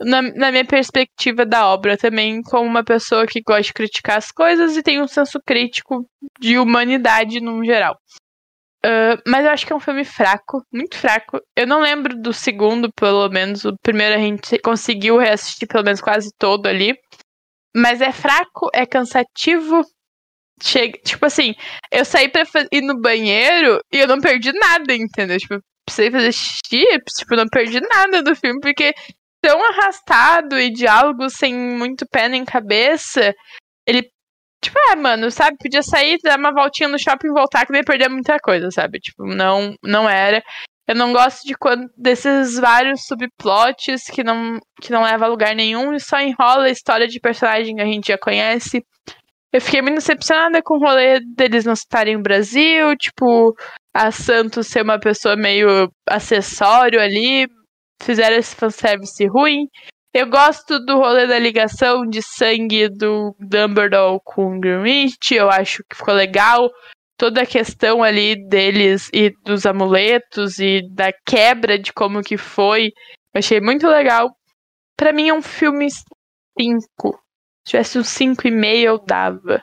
na, 0.00 0.22
na, 0.22 0.50
minha 0.50 0.64
perspectiva 0.64 1.46
da 1.46 1.68
obra 1.68 1.96
também, 1.96 2.42
como 2.42 2.68
uma 2.68 2.84
pessoa 2.84 3.26
que 3.26 3.40
gosta 3.40 3.62
de 3.62 3.72
criticar 3.72 4.18
as 4.18 4.30
coisas 4.30 4.76
e 4.76 4.82
tem 4.82 5.00
um 5.00 5.08
senso 5.08 5.40
crítico 5.44 6.06
de 6.38 6.58
humanidade 6.58 7.40
no 7.40 7.64
geral. 7.64 7.96
Uh, 8.84 9.18
mas 9.26 9.44
eu 9.44 9.50
acho 9.50 9.66
que 9.66 9.72
é 9.72 9.76
um 9.76 9.80
filme 9.80 10.04
fraco, 10.04 10.62
muito 10.72 10.96
fraco. 10.96 11.40
Eu 11.56 11.66
não 11.66 11.80
lembro 11.80 12.16
do 12.20 12.32
segundo, 12.32 12.88
pelo 12.92 13.28
menos. 13.28 13.64
O 13.64 13.76
primeiro 13.82 14.14
a 14.14 14.18
gente 14.18 14.58
conseguiu 14.58 15.18
reassistir 15.18 15.66
pelo 15.66 15.84
menos 15.84 16.00
quase 16.00 16.30
todo 16.38 16.66
ali. 16.66 16.96
Mas 17.74 18.00
é 18.00 18.12
fraco, 18.12 18.70
é 18.72 18.86
cansativo. 18.86 19.82
Chega, 20.62 20.98
tipo 21.04 21.26
assim, 21.26 21.54
eu 21.92 22.04
saí 22.04 22.28
pra 22.28 22.44
ir 22.72 22.80
no 22.80 23.00
banheiro 23.00 23.80
e 23.92 23.98
eu 23.98 24.06
não 24.06 24.20
perdi 24.20 24.52
nada, 24.52 24.94
entendeu? 24.94 25.38
Tipo, 25.38 25.60
precisei 25.84 26.10
fazer 26.10 26.32
xixi, 26.32 26.84
tipo, 27.18 27.36
não 27.36 27.46
perdi 27.48 27.80
nada 27.80 28.22
do 28.22 28.34
filme, 28.34 28.60
porque 28.60 28.94
tão 29.40 29.62
arrastado 29.70 30.58
e 30.58 30.70
diálogo 30.70 31.28
sem 31.30 31.54
muito 31.54 32.06
pé 32.06 32.28
nem 32.28 32.44
cabeça, 32.44 33.34
ele. 33.86 34.10
Tipo, 34.62 34.78
é, 34.90 34.96
mano, 34.96 35.30
sabe? 35.30 35.56
Podia 35.58 35.82
sair, 35.82 36.18
dar 36.22 36.38
uma 36.38 36.52
voltinha 36.52 36.88
no 36.88 36.98
shopping 36.98 37.28
e 37.28 37.32
voltar, 37.32 37.66
que 37.66 37.76
ia 37.76 37.84
perder 37.84 38.08
muita 38.08 38.38
coisa, 38.38 38.70
sabe? 38.70 38.98
Tipo, 38.98 39.24
não, 39.26 39.74
não 39.82 40.08
era. 40.08 40.42
Eu 40.88 40.94
não 40.94 41.12
gosto 41.12 41.44
de 41.44 41.54
quando 41.54 41.88
desses 41.96 42.58
vários 42.58 43.04
subplots 43.06 44.04
que 44.04 44.22
não, 44.22 44.58
que 44.80 44.92
não 44.92 45.02
leva 45.02 45.24
a 45.24 45.28
lugar 45.28 45.54
nenhum 45.54 45.92
e 45.92 46.00
só 46.00 46.20
enrola 46.20 46.66
a 46.66 46.70
história 46.70 47.08
de 47.08 47.20
personagem 47.20 47.74
que 47.74 47.82
a 47.82 47.86
gente 47.86 48.06
já 48.06 48.18
conhece. 48.18 48.84
Eu 49.52 49.60
fiquei 49.60 49.82
muito 49.82 49.96
decepcionada 49.96 50.62
com 50.62 50.74
o 50.74 50.80
rolê 50.80 51.20
deles 51.34 51.64
não 51.64 51.72
estarem 51.72 52.16
no 52.16 52.22
Brasil, 52.22 52.96
tipo, 52.96 53.54
a 53.92 54.10
Santos 54.10 54.68
ser 54.68 54.82
uma 54.82 54.98
pessoa 55.00 55.34
meio 55.34 55.90
acessório 56.08 57.00
ali, 57.00 57.48
fizeram 58.02 58.36
esse 58.36 58.54
fanservice 58.54 59.26
ruim. 59.26 59.66
Eu 60.12 60.28
gosto 60.28 60.78
do 60.80 60.96
rolê 60.96 61.26
da 61.26 61.38
ligação 61.38 62.06
de 62.06 62.22
sangue 62.22 62.88
do 62.88 63.36
Dumbledore 63.38 64.20
com 64.24 64.58
Greenwich, 64.58 65.34
eu 65.34 65.50
acho 65.50 65.84
que 65.88 65.96
ficou 65.96 66.14
legal. 66.14 66.70
Toda 67.18 67.42
a 67.42 67.46
questão 67.46 68.02
ali 68.02 68.36
deles 68.48 69.10
e 69.12 69.30
dos 69.44 69.66
amuletos 69.66 70.58
e 70.58 70.80
da 70.94 71.12
quebra 71.26 71.78
de 71.78 71.92
como 71.92 72.22
que 72.22 72.36
foi, 72.36 72.86
eu 73.34 73.38
achei 73.38 73.60
muito 73.60 73.86
legal. 73.86 74.30
Para 74.96 75.12
mim 75.12 75.28
é 75.28 75.34
um 75.34 75.42
filme 75.42 75.86
5. 75.90 77.12
Se 77.66 77.70
tivesse 77.70 77.98
um 77.98 78.02
5,5 78.02 78.64
eu 78.82 78.98
dava. 78.98 79.62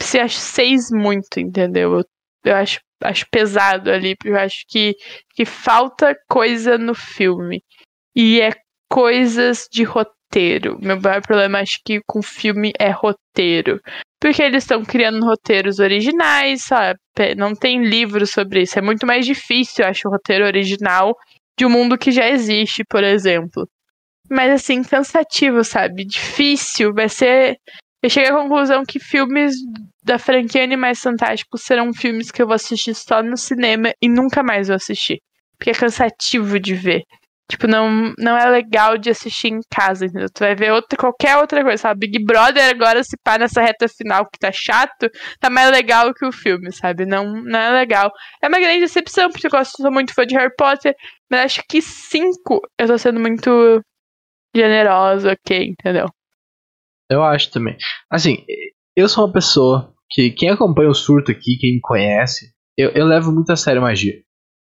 Se 0.00 0.18
acho 0.18 0.38
6 0.38 0.90
muito, 0.90 1.38
entendeu? 1.38 1.98
Eu, 1.98 2.04
eu 2.44 2.56
acho 2.56 2.80
acho 3.02 3.26
pesado 3.30 3.90
ali, 3.90 4.16
porque 4.16 4.30
eu 4.30 4.38
acho 4.38 4.64
que, 4.68 4.94
que 5.34 5.44
falta 5.44 6.16
coisa 6.28 6.76
no 6.76 6.94
filme. 6.94 7.62
E 8.14 8.40
é 8.40 8.52
coisas 8.90 9.66
de 9.70 9.84
roteiro. 9.84 10.78
Meu 10.80 11.00
maior 11.00 11.22
problema, 11.22 11.60
acho 11.60 11.80
que 11.84 12.00
com 12.06 12.22
filme 12.22 12.72
é 12.78 12.90
roteiro. 12.90 13.80
Porque 14.20 14.42
eles 14.42 14.64
estão 14.64 14.84
criando 14.84 15.24
roteiros 15.24 15.78
originais, 15.78 16.62
sabe? 16.64 16.98
Não 17.36 17.54
tem 17.54 17.84
livro 17.84 18.26
sobre 18.26 18.62
isso. 18.62 18.78
É 18.78 18.82
muito 18.82 19.06
mais 19.06 19.24
difícil, 19.24 19.84
eu 19.84 19.90
acho, 19.90 20.08
o 20.08 20.10
roteiro 20.10 20.44
original 20.44 21.14
de 21.56 21.66
um 21.66 21.70
mundo 21.70 21.98
que 21.98 22.10
já 22.10 22.28
existe, 22.28 22.84
por 22.84 23.04
exemplo. 23.04 23.68
Mas 24.30 24.50
assim, 24.52 24.82
cansativo, 24.82 25.64
sabe? 25.64 26.04
Difícil. 26.04 26.92
Vai 26.92 27.08
ser. 27.08 27.56
Eu 28.02 28.10
cheguei 28.10 28.30
à 28.30 28.34
conclusão 28.34 28.84
que 28.84 29.00
filmes 29.00 29.54
da 30.08 30.18
franquia 30.18 30.64
Animais 30.64 31.00
Fantásticos 31.00 31.62
serão 31.62 31.92
filmes 31.92 32.30
que 32.30 32.40
eu 32.40 32.46
vou 32.46 32.54
assistir 32.54 32.94
só 32.94 33.22
no 33.22 33.36
cinema 33.36 33.92
e 34.00 34.08
nunca 34.08 34.42
mais 34.42 34.68
vou 34.68 34.76
assistir. 34.76 35.20
Porque 35.58 35.70
é 35.70 35.74
cansativo 35.74 36.58
de 36.58 36.74
ver. 36.74 37.02
Tipo, 37.50 37.66
não, 37.66 38.12
não 38.18 38.36
é 38.36 38.48
legal 38.48 38.96
de 38.96 39.10
assistir 39.10 39.48
em 39.48 39.60
casa, 39.70 40.06
entendeu? 40.06 40.28
Tu 40.30 40.40
vai 40.40 40.54
ver 40.54 40.72
outra, 40.72 40.98
qualquer 40.98 41.36
outra 41.36 41.62
coisa, 41.62 41.76
sabe? 41.78 42.06
Big 42.06 42.24
Brother 42.24 42.70
agora, 42.70 43.02
se 43.02 43.16
pá 43.22 43.38
nessa 43.38 43.60
reta 43.60 43.86
final 43.88 44.26
que 44.30 44.38
tá 44.38 44.50
chato, 44.52 45.10
tá 45.40 45.50
mais 45.50 45.70
legal 45.70 46.12
que 46.14 46.26
o 46.26 46.32
filme, 46.32 46.72
sabe? 46.72 47.06
Não, 47.06 47.42
não 47.42 47.58
é 47.58 47.70
legal. 47.70 48.10
É 48.42 48.48
uma 48.48 48.58
grande 48.58 48.80
decepção, 48.80 49.30
porque 49.30 49.46
eu 49.46 49.50
gosto, 49.50 49.76
sou 49.76 49.90
muito 49.90 50.14
fã 50.14 50.26
de 50.26 50.34
Harry 50.34 50.54
Potter, 50.56 50.94
mas 51.30 51.40
acho 51.40 51.62
que 51.68 51.80
cinco 51.82 52.60
eu 52.78 52.86
tô 52.86 52.98
sendo 52.98 53.20
muito 53.20 53.82
generosa, 54.54 55.32
ok, 55.32 55.68
entendeu? 55.68 56.06
Eu 57.10 57.22
acho 57.22 57.50
também. 57.50 57.76
Assim, 58.10 58.44
eu 58.94 59.08
sou 59.08 59.24
uma 59.24 59.32
pessoa 59.32 59.94
que, 60.10 60.30
quem 60.30 60.50
acompanha 60.50 60.90
o 60.90 60.94
surto 60.94 61.30
aqui, 61.30 61.56
quem 61.58 61.74
me 61.74 61.80
conhece, 61.80 62.52
eu, 62.76 62.90
eu 62.90 63.06
levo 63.06 63.32
muito 63.32 63.50
a 63.50 63.56
sério 63.56 63.82
magia. 63.82 64.14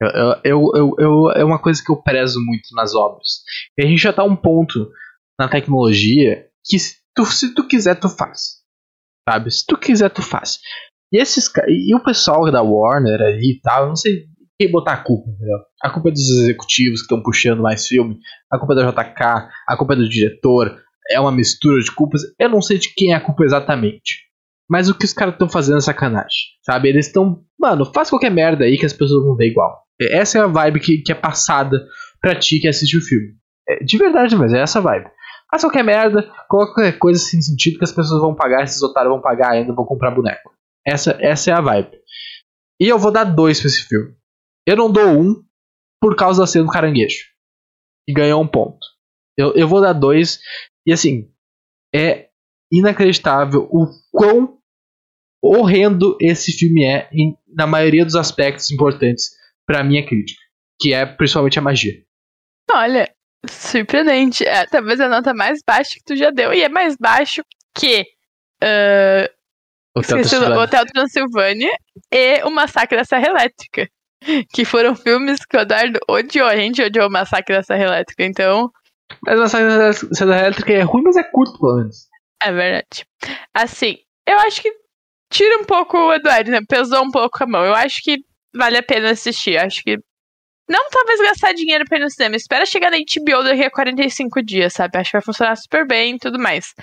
Eu, 0.01 0.09
eu, 0.45 0.70
eu, 0.74 0.95
eu, 0.99 1.31
é 1.33 1.45
uma 1.45 1.59
coisa 1.59 1.83
que 1.85 1.91
eu 1.91 2.01
prezo 2.01 2.41
muito 2.45 2.68
nas 2.74 2.95
obras. 2.95 3.43
E 3.76 3.85
a 3.85 3.87
gente 3.87 4.01
já 4.01 4.12
tá 4.12 4.22
um 4.22 4.37
ponto 4.37 4.89
na 5.39 5.49
tecnologia 5.49 6.47
que 6.64 6.79
se 6.79 6.97
tu, 7.14 7.24
se 7.26 7.55
tu 7.55 7.66
quiser, 7.66 7.97
tu 7.97 8.09
faz. 8.09 8.59
Sabe? 9.29 9.51
Se 9.51 9.64
tu 9.66 9.76
quiser, 9.76 10.09
tu 10.11 10.22
faz. 10.22 10.61
E 11.12 11.20
esses 11.20 11.51
e 11.66 11.95
o 11.95 12.03
pessoal 12.03 12.51
da 12.51 12.62
Warner 12.62 13.20
ali 13.20 13.53
e 13.53 13.61
tal, 13.61 13.89
não 13.89 13.97
sei 13.97 14.26
quem 14.59 14.70
botar 14.70 14.93
a 14.95 15.03
culpa, 15.03 15.31
entendeu? 15.31 15.59
A 15.83 15.91
culpa 15.91 16.09
é 16.09 16.12
dos 16.12 16.29
executivos 16.29 17.01
que 17.01 17.05
estão 17.05 17.22
puxando 17.22 17.62
mais 17.62 17.87
filme, 17.87 18.18
a 18.51 18.59
culpa 18.59 18.74
é 18.74 18.76
da 18.76 18.91
JK, 18.91 19.49
a 19.66 19.76
culpa 19.76 19.95
é 19.95 19.97
do 19.97 20.09
diretor, 20.09 20.81
é 21.11 21.18
uma 21.18 21.33
mistura 21.33 21.81
de 21.81 21.93
culpas. 21.93 22.22
Eu 22.39 22.49
não 22.49 22.61
sei 22.61 22.79
de 22.79 22.93
quem 22.95 23.12
é 23.12 23.16
a 23.16 23.20
culpa 23.20 23.45
exatamente. 23.45 24.28
Mas 24.69 24.89
o 24.89 24.95
que 24.95 25.05
os 25.05 25.12
caras 25.12 25.35
estão 25.35 25.49
fazendo 25.49 25.79
é 25.79 25.81
sacanagem, 25.81 26.47
sabe? 26.62 26.89
Eles 26.89 27.07
estão. 27.07 27.43
Mano, 27.59 27.87
faz 27.87 28.11
qualquer 28.11 28.31
merda 28.31 28.64
aí 28.64 28.77
que 28.77 28.87
as 28.87 28.93
pessoas 28.93 29.25
vão 29.25 29.35
ver 29.35 29.49
igual. 29.49 29.83
Essa 30.01 30.39
é 30.39 30.41
a 30.43 30.47
vibe 30.47 30.81
que, 30.81 30.99
que 30.99 31.11
é 31.11 31.14
passada 31.14 31.87
pra 32.21 32.39
ti 32.39 32.61
que 32.61 32.69
assiste 32.69 32.97
o 32.97 33.01
filme. 33.01 33.35
É, 33.69 33.83
de 33.83 33.97
verdade, 33.97 34.37
mas 34.37 34.53
é 34.53 34.61
essa 34.61 34.81
vibe. 34.81 35.11
Faz 35.51 35.62
qualquer 35.62 35.83
merda, 35.83 36.31
coloca 36.49 36.75
qualquer 36.75 36.99
coisa 36.99 37.19
sem 37.19 37.41
sentido 37.41 37.79
que 37.79 37.85
as 37.85 37.93
pessoas 37.93 38.21
vão 38.21 38.35
pagar, 38.35 38.62
esses 38.62 38.83
otários 38.83 39.11
vão 39.11 39.21
pagar 39.21 39.53
ainda, 39.53 39.73
vão 39.73 39.87
comprar 39.87 40.11
boneco. 40.11 40.53
Essa, 40.87 41.16
essa 41.21 41.51
é 41.51 41.55
a 41.55 41.61
vibe. 41.61 41.99
E 42.81 42.87
eu 42.87 42.99
vou 42.99 43.11
dar 43.11 43.25
dois 43.25 43.59
pra 43.59 43.69
esse 43.69 43.87
filme. 43.87 44.14
Eu 44.66 44.77
não 44.77 44.93
dou 44.93 45.09
um 45.09 45.43
por 46.01 46.14
causa 46.14 46.43
da 46.43 46.47
cena 46.47 46.66
do 46.66 46.71
caranguejo. 46.71 47.25
E 48.07 48.12
ganhou 48.12 48.43
um 48.43 48.47
ponto. 48.47 48.87
Eu, 49.37 49.55
eu 49.55 49.66
vou 49.66 49.81
dar 49.81 49.93
dois. 49.93 50.39
E 50.87 50.93
assim, 50.93 51.31
é 51.95 52.29
inacreditável 52.71 53.69
o 53.71 53.87
quão 54.12 54.58
horrendo 55.43 56.16
esse 56.20 56.53
filme 56.53 56.84
é 56.84 57.09
em, 57.12 57.36
na 57.49 57.66
maioria 57.66 58.05
dos 58.05 58.14
aspectos 58.14 58.70
importantes 58.70 59.30
pra 59.66 59.84
minha 59.84 60.07
crítica, 60.07 60.41
que 60.80 60.93
é 60.93 61.05
principalmente 61.07 61.59
a 61.59 61.62
magia. 61.62 61.95
Olha, 62.70 63.11
surpreendente. 63.49 64.47
É 64.47 64.66
talvez 64.66 65.01
a 65.01 65.09
nota 65.09 65.32
mais 65.32 65.61
baixa 65.66 65.95
que 65.95 66.05
tu 66.05 66.16
já 66.16 66.30
deu, 66.30 66.53
e 66.53 66.62
é 66.62 66.68
mais 66.68 66.97
baixo 66.97 67.43
que 67.74 68.03
uh, 68.62 69.39
Hotel, 69.97 70.18
Transilvânia. 70.18 70.59
Hotel 70.59 70.86
Transilvânia 70.86 71.78
e 72.12 72.43
O 72.45 72.51
Massacre 72.51 72.97
da 72.97 73.05
Serra 73.05 73.28
Elétrica. 73.28 73.89
Que 74.53 74.64
foram 74.64 74.97
filmes 74.97 75.39
que 75.45 75.57
o 75.57 75.61
Eduardo 75.61 76.01
odiou. 76.09 76.49
A 76.49 76.57
gente 76.57 76.82
odiou 76.82 77.07
o 77.07 77.11
Massacre 77.11 77.55
da 77.55 77.62
Serra 77.62 77.84
Elétrica, 77.84 78.24
então. 78.24 78.68
Mas 79.24 79.39
o 79.39 79.43
Massacre 79.43 79.68
da 79.68 79.93
Serra 79.93 80.39
Elétrica 80.41 80.72
é 80.72 80.82
ruim, 80.82 81.03
mas 81.05 81.16
é 81.16 81.22
curto, 81.22 81.59
pelo 81.59 81.76
menos. 81.76 82.09
É 82.43 82.53
verdade. 82.53 83.07
Assim, 83.55 83.99
eu 84.26 84.39
acho 84.41 84.61
que 84.61 84.72
tira 85.31 85.59
um 85.59 85.64
pouco 85.64 85.97
o 85.97 86.12
Eduardo, 86.12 86.51
né? 86.51 86.61
Pesou 86.68 87.03
um 87.03 87.11
pouco 87.11 87.43
a 87.43 87.47
mão. 87.47 87.64
Eu 87.64 87.74
acho 87.74 88.03
que 88.03 88.18
vale 88.55 88.79
a 88.79 88.83
pena 88.83 89.11
assistir. 89.11 89.57
Acho 89.57 89.83
que. 89.83 89.99
Não 90.68 90.91
talvez 90.91 91.20
gastar 91.20 91.55
dinheiro 91.55 91.85
pra 91.89 91.99
ir 91.99 92.03
no 92.03 92.11
cinema. 92.11 92.37
Espera 92.37 92.66
chegar 92.66 92.91
na 92.91 92.99
HBO 92.99 93.43
daqui 93.43 93.64
a 93.64 93.70
45 93.70 94.43
dias, 94.43 94.74
sabe? 94.74 94.99
Acho 94.99 95.11
que 95.11 95.16
vai 95.16 95.22
funcionar 95.22 95.57
super 95.57 95.87
bem 95.87 96.16
e 96.16 96.18
tudo 96.18 96.39
mais. 96.39 96.74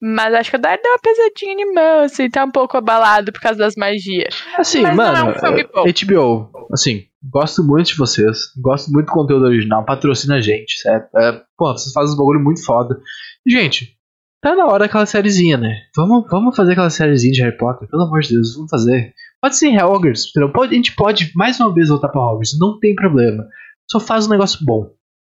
Mas 0.00 0.32
acho 0.32 0.50
que 0.50 0.56
o 0.56 0.60
Dario 0.60 0.80
deu 0.82 0.92
uma 0.92 0.98
pesadinha 0.98 1.64
em 1.64 1.74
mão, 1.74 2.00
assim, 2.04 2.30
tá 2.30 2.44
um 2.44 2.50
pouco 2.50 2.76
abalado 2.76 3.32
por 3.32 3.40
causa 3.40 3.58
das 3.58 3.74
magias. 3.76 4.42
Assim, 4.56 4.82
Mas 4.82 4.94
mano, 4.94 5.30
é 5.30 5.50
um 5.50 5.92
HBO, 5.92 6.68
assim, 6.72 7.06
gosto 7.22 7.64
muito 7.64 7.88
de 7.88 7.96
vocês, 7.96 8.52
gosto 8.56 8.92
muito 8.92 9.06
do 9.06 9.12
conteúdo 9.12 9.46
original, 9.46 9.84
patrocina 9.84 10.36
a 10.36 10.40
gente, 10.40 10.78
certo? 10.78 11.08
É, 11.18 11.42
pô, 11.56 11.72
vocês 11.72 11.92
fazem 11.92 12.14
um 12.14 12.18
bagulho 12.18 12.40
muito 12.40 12.64
foda. 12.64 12.96
Gente, 13.44 13.97
tá 14.40 14.54
na 14.54 14.66
hora 14.66 14.80
daquela 14.80 15.06
sériezinha, 15.06 15.56
né? 15.56 15.82
Vamos, 15.96 16.26
vamos 16.30 16.56
fazer 16.56 16.72
aquela 16.72 16.90
sériezinha 16.90 17.32
de 17.32 17.42
Harry 17.42 17.56
Potter, 17.56 17.88
pelo 17.88 18.02
amor 18.02 18.20
de 18.20 18.30
Deus, 18.30 18.54
vamos 18.54 18.70
fazer. 18.70 19.12
Pode 19.40 19.56
ser 19.56 19.68
em 19.68 19.82
Hogwarts, 19.82 20.32
pode, 20.52 20.72
a 20.72 20.76
gente 20.76 20.94
pode 20.94 21.30
mais 21.34 21.58
uma 21.60 21.72
vez 21.72 21.88
voltar 21.88 22.08
pra 22.08 22.20
Hogwarts, 22.20 22.58
não 22.58 22.78
tem 22.78 22.94
problema. 22.94 23.46
Só 23.90 23.98
faz 24.00 24.26
um 24.26 24.30
negócio 24.30 24.58
bom. 24.64 24.90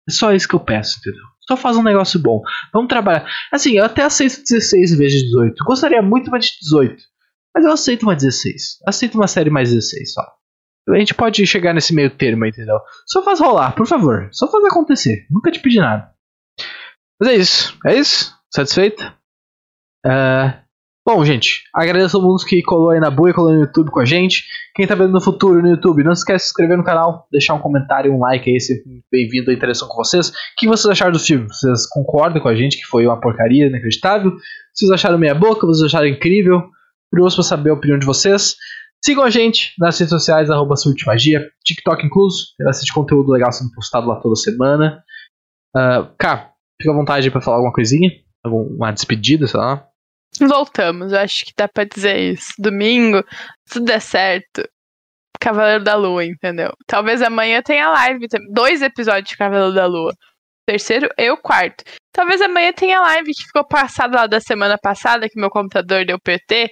É 0.08 0.12
só 0.12 0.32
isso 0.32 0.48
que 0.48 0.54
eu 0.54 0.60
peço, 0.60 0.98
entendeu? 0.98 1.22
Só 1.48 1.56
faz 1.56 1.76
um 1.76 1.82
negócio 1.82 2.20
bom. 2.20 2.42
Vamos 2.72 2.88
trabalhar. 2.88 3.26
Assim, 3.52 3.76
eu 3.76 3.84
até 3.84 4.02
aceito 4.02 4.42
16 4.48 4.92
em 4.92 4.96
vez 4.96 5.12
de 5.12 5.24
18. 5.24 5.64
Gostaria 5.64 6.02
muito 6.02 6.30
mais 6.30 6.46
de 6.46 6.58
18. 6.62 7.02
Mas 7.54 7.64
eu 7.64 7.72
aceito 7.72 8.02
uma 8.02 8.14
16. 8.14 8.78
Aceito 8.86 9.14
uma 9.14 9.26
série 9.26 9.50
mais 9.50 9.70
16 9.70 10.12
só. 10.12 10.22
A 10.88 10.98
gente 10.98 11.14
pode 11.14 11.46
chegar 11.46 11.72
nesse 11.72 11.94
meio 11.94 12.10
termo, 12.10 12.44
entendeu? 12.44 12.78
Só 13.06 13.22
faz 13.22 13.40
rolar, 13.40 13.74
por 13.74 13.86
favor. 13.86 14.28
Só 14.32 14.50
faz 14.50 14.64
acontecer. 14.64 15.26
Nunca 15.30 15.50
te 15.50 15.60
pedi 15.60 15.78
nada. 15.78 16.10
Mas 17.20 17.30
é 17.30 17.36
isso. 17.36 17.78
É 17.86 17.96
isso? 17.96 18.33
Satisfeito? 18.54 19.02
Uh, 20.06 20.64
Bom, 21.06 21.22
gente, 21.22 21.64
agradeço 21.74 22.16
a 22.16 22.20
todo 22.20 22.30
mundo 22.30 22.42
que 22.46 22.62
colou 22.62 22.88
aí 22.88 22.98
na 22.98 23.08
e 23.08 23.32
colou 23.34 23.52
no 23.52 23.60
YouTube 23.60 23.90
com 23.90 24.00
a 24.00 24.06
gente. 24.06 24.42
Quem 24.74 24.86
tá 24.86 24.94
vendo 24.94 25.12
no 25.12 25.20
futuro 25.20 25.60
no 25.60 25.68
YouTube, 25.68 26.02
não 26.02 26.14
se 26.14 26.20
esquece 26.20 26.38
de 26.38 26.42
se 26.44 26.48
inscrever 26.52 26.78
no 26.78 26.84
canal, 26.84 27.28
deixar 27.30 27.52
um 27.52 27.58
comentário, 27.58 28.10
um 28.10 28.20
like 28.20 28.48
aí, 28.48 28.58
se 28.58 28.82
bem-vindo 29.12 29.50
à 29.50 29.54
interação 29.54 29.86
com 29.86 29.96
vocês. 29.96 30.30
O 30.30 30.32
que 30.56 30.66
vocês 30.66 30.90
acharam 30.90 31.12
do 31.12 31.18
filme? 31.18 31.46
Vocês 31.46 31.86
concordam 31.90 32.40
com 32.40 32.48
a 32.48 32.54
gente 32.54 32.78
que 32.78 32.84
foi 32.84 33.06
uma 33.06 33.20
porcaria 33.20 33.66
inacreditável? 33.66 34.32
Vocês 34.72 34.90
acharam 34.90 35.18
meia 35.18 35.34
boca? 35.34 35.66
Vocês 35.66 35.92
acharam 35.92 36.06
incrível? 36.06 36.62
Curioso 37.10 37.36
pra 37.36 37.44
saber 37.44 37.68
a 37.68 37.74
opinião 37.74 37.98
de 37.98 38.06
vocês. 38.06 38.56
Sigam 39.04 39.24
a 39.24 39.30
gente 39.30 39.74
nas 39.78 39.98
redes 39.98 40.10
sociais, 40.10 40.48
arroba 40.48 40.74
Magia, 41.06 41.46
TikTok 41.66 42.06
incluso. 42.06 42.46
Tem 42.56 42.64
bastante 42.64 42.94
conteúdo 42.94 43.30
legal 43.30 43.52
sendo 43.52 43.72
postado 43.72 44.08
lá 44.08 44.16
toda 44.16 44.36
semana. 44.36 45.04
Uh, 45.76 46.08
cá, 46.18 46.50
fica 46.80 46.94
à 46.94 46.96
vontade 46.96 47.30
para 47.30 47.42
falar 47.42 47.58
alguma 47.58 47.74
coisinha, 47.74 48.10
alguma 48.44 48.92
despedida, 48.92 49.46
sei 49.46 49.58
lá. 49.58 49.86
Voltamos, 50.40 51.12
eu 51.12 51.20
acho 51.20 51.46
que 51.46 51.52
dá 51.56 51.68
pra 51.68 51.84
dizer 51.84 52.16
isso. 52.18 52.52
Domingo, 52.58 53.24
tudo 53.70 53.86
der 53.86 54.00
certo. 54.00 54.68
Cavaleiro 55.40 55.84
da 55.84 55.94
Lua, 55.94 56.24
entendeu? 56.24 56.72
Talvez 56.86 57.22
amanhã 57.22 57.60
tenha 57.62 57.90
live, 57.90 58.26
dois 58.52 58.82
episódios 58.82 59.28
de 59.28 59.36
Cavaleiro 59.36 59.74
da 59.74 59.86
Lua. 59.86 60.12
Terceiro 60.66 61.08
e 61.18 61.30
o 61.30 61.36
quarto. 61.36 61.84
Talvez 62.12 62.40
amanhã 62.40 62.72
tenha 62.72 63.00
live 63.00 63.32
que 63.34 63.44
ficou 63.44 63.66
passada 63.66 64.20
lá 64.20 64.26
da 64.26 64.40
semana 64.40 64.78
passada, 64.78 65.28
que 65.28 65.38
meu 65.38 65.50
computador 65.50 66.06
deu 66.06 66.18
PT. 66.18 66.70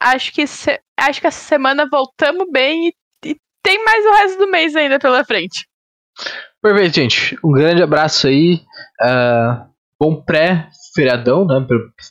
Acho 0.00 0.32
que, 0.32 0.46
se... 0.46 0.78
acho 0.98 1.20
que 1.20 1.26
essa 1.26 1.40
semana 1.40 1.88
voltamos 1.90 2.46
bem 2.52 2.88
e... 2.88 2.94
e 3.26 3.36
tem 3.62 3.84
mais 3.84 4.04
o 4.06 4.12
resto 4.12 4.38
do 4.38 4.50
mês 4.50 4.76
ainda 4.76 4.98
pela 4.98 5.24
frente. 5.24 5.66
Perfeito, 6.62 6.94
gente. 6.94 7.38
Um 7.42 7.52
grande 7.52 7.82
abraço 7.82 8.28
aí. 8.28 8.60
Uh, 9.02 9.68
bom 9.98 10.22
pré 10.22 10.68
feriadão, 10.94 11.46
né? 11.46 11.66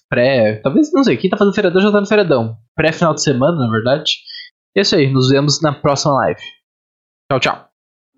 Pré. 0.10 0.60
Talvez, 0.62 0.92
não 0.94 1.04
sei, 1.04 1.18
quem 1.18 1.30
tá 1.30 1.38
fazendo 1.38 1.56
feriadão 1.56 1.82
já 1.82 1.92
tá 1.92 2.02
no 2.02 2.08
feriadão. 2.08 2.58
Pré-final 2.76 3.14
de 3.14 3.24
semana, 3.24 3.58
na 3.58 3.72
verdade. 3.72 4.12
É 4.76 4.82
isso 4.82 4.96
aí, 4.96 5.12
nos 5.12 5.30
vemos 5.30 5.62
na 5.62 5.74
próxima 5.74 6.14
live. 6.16 6.42
Tchau, 7.32 7.40
tchau. 7.40 7.73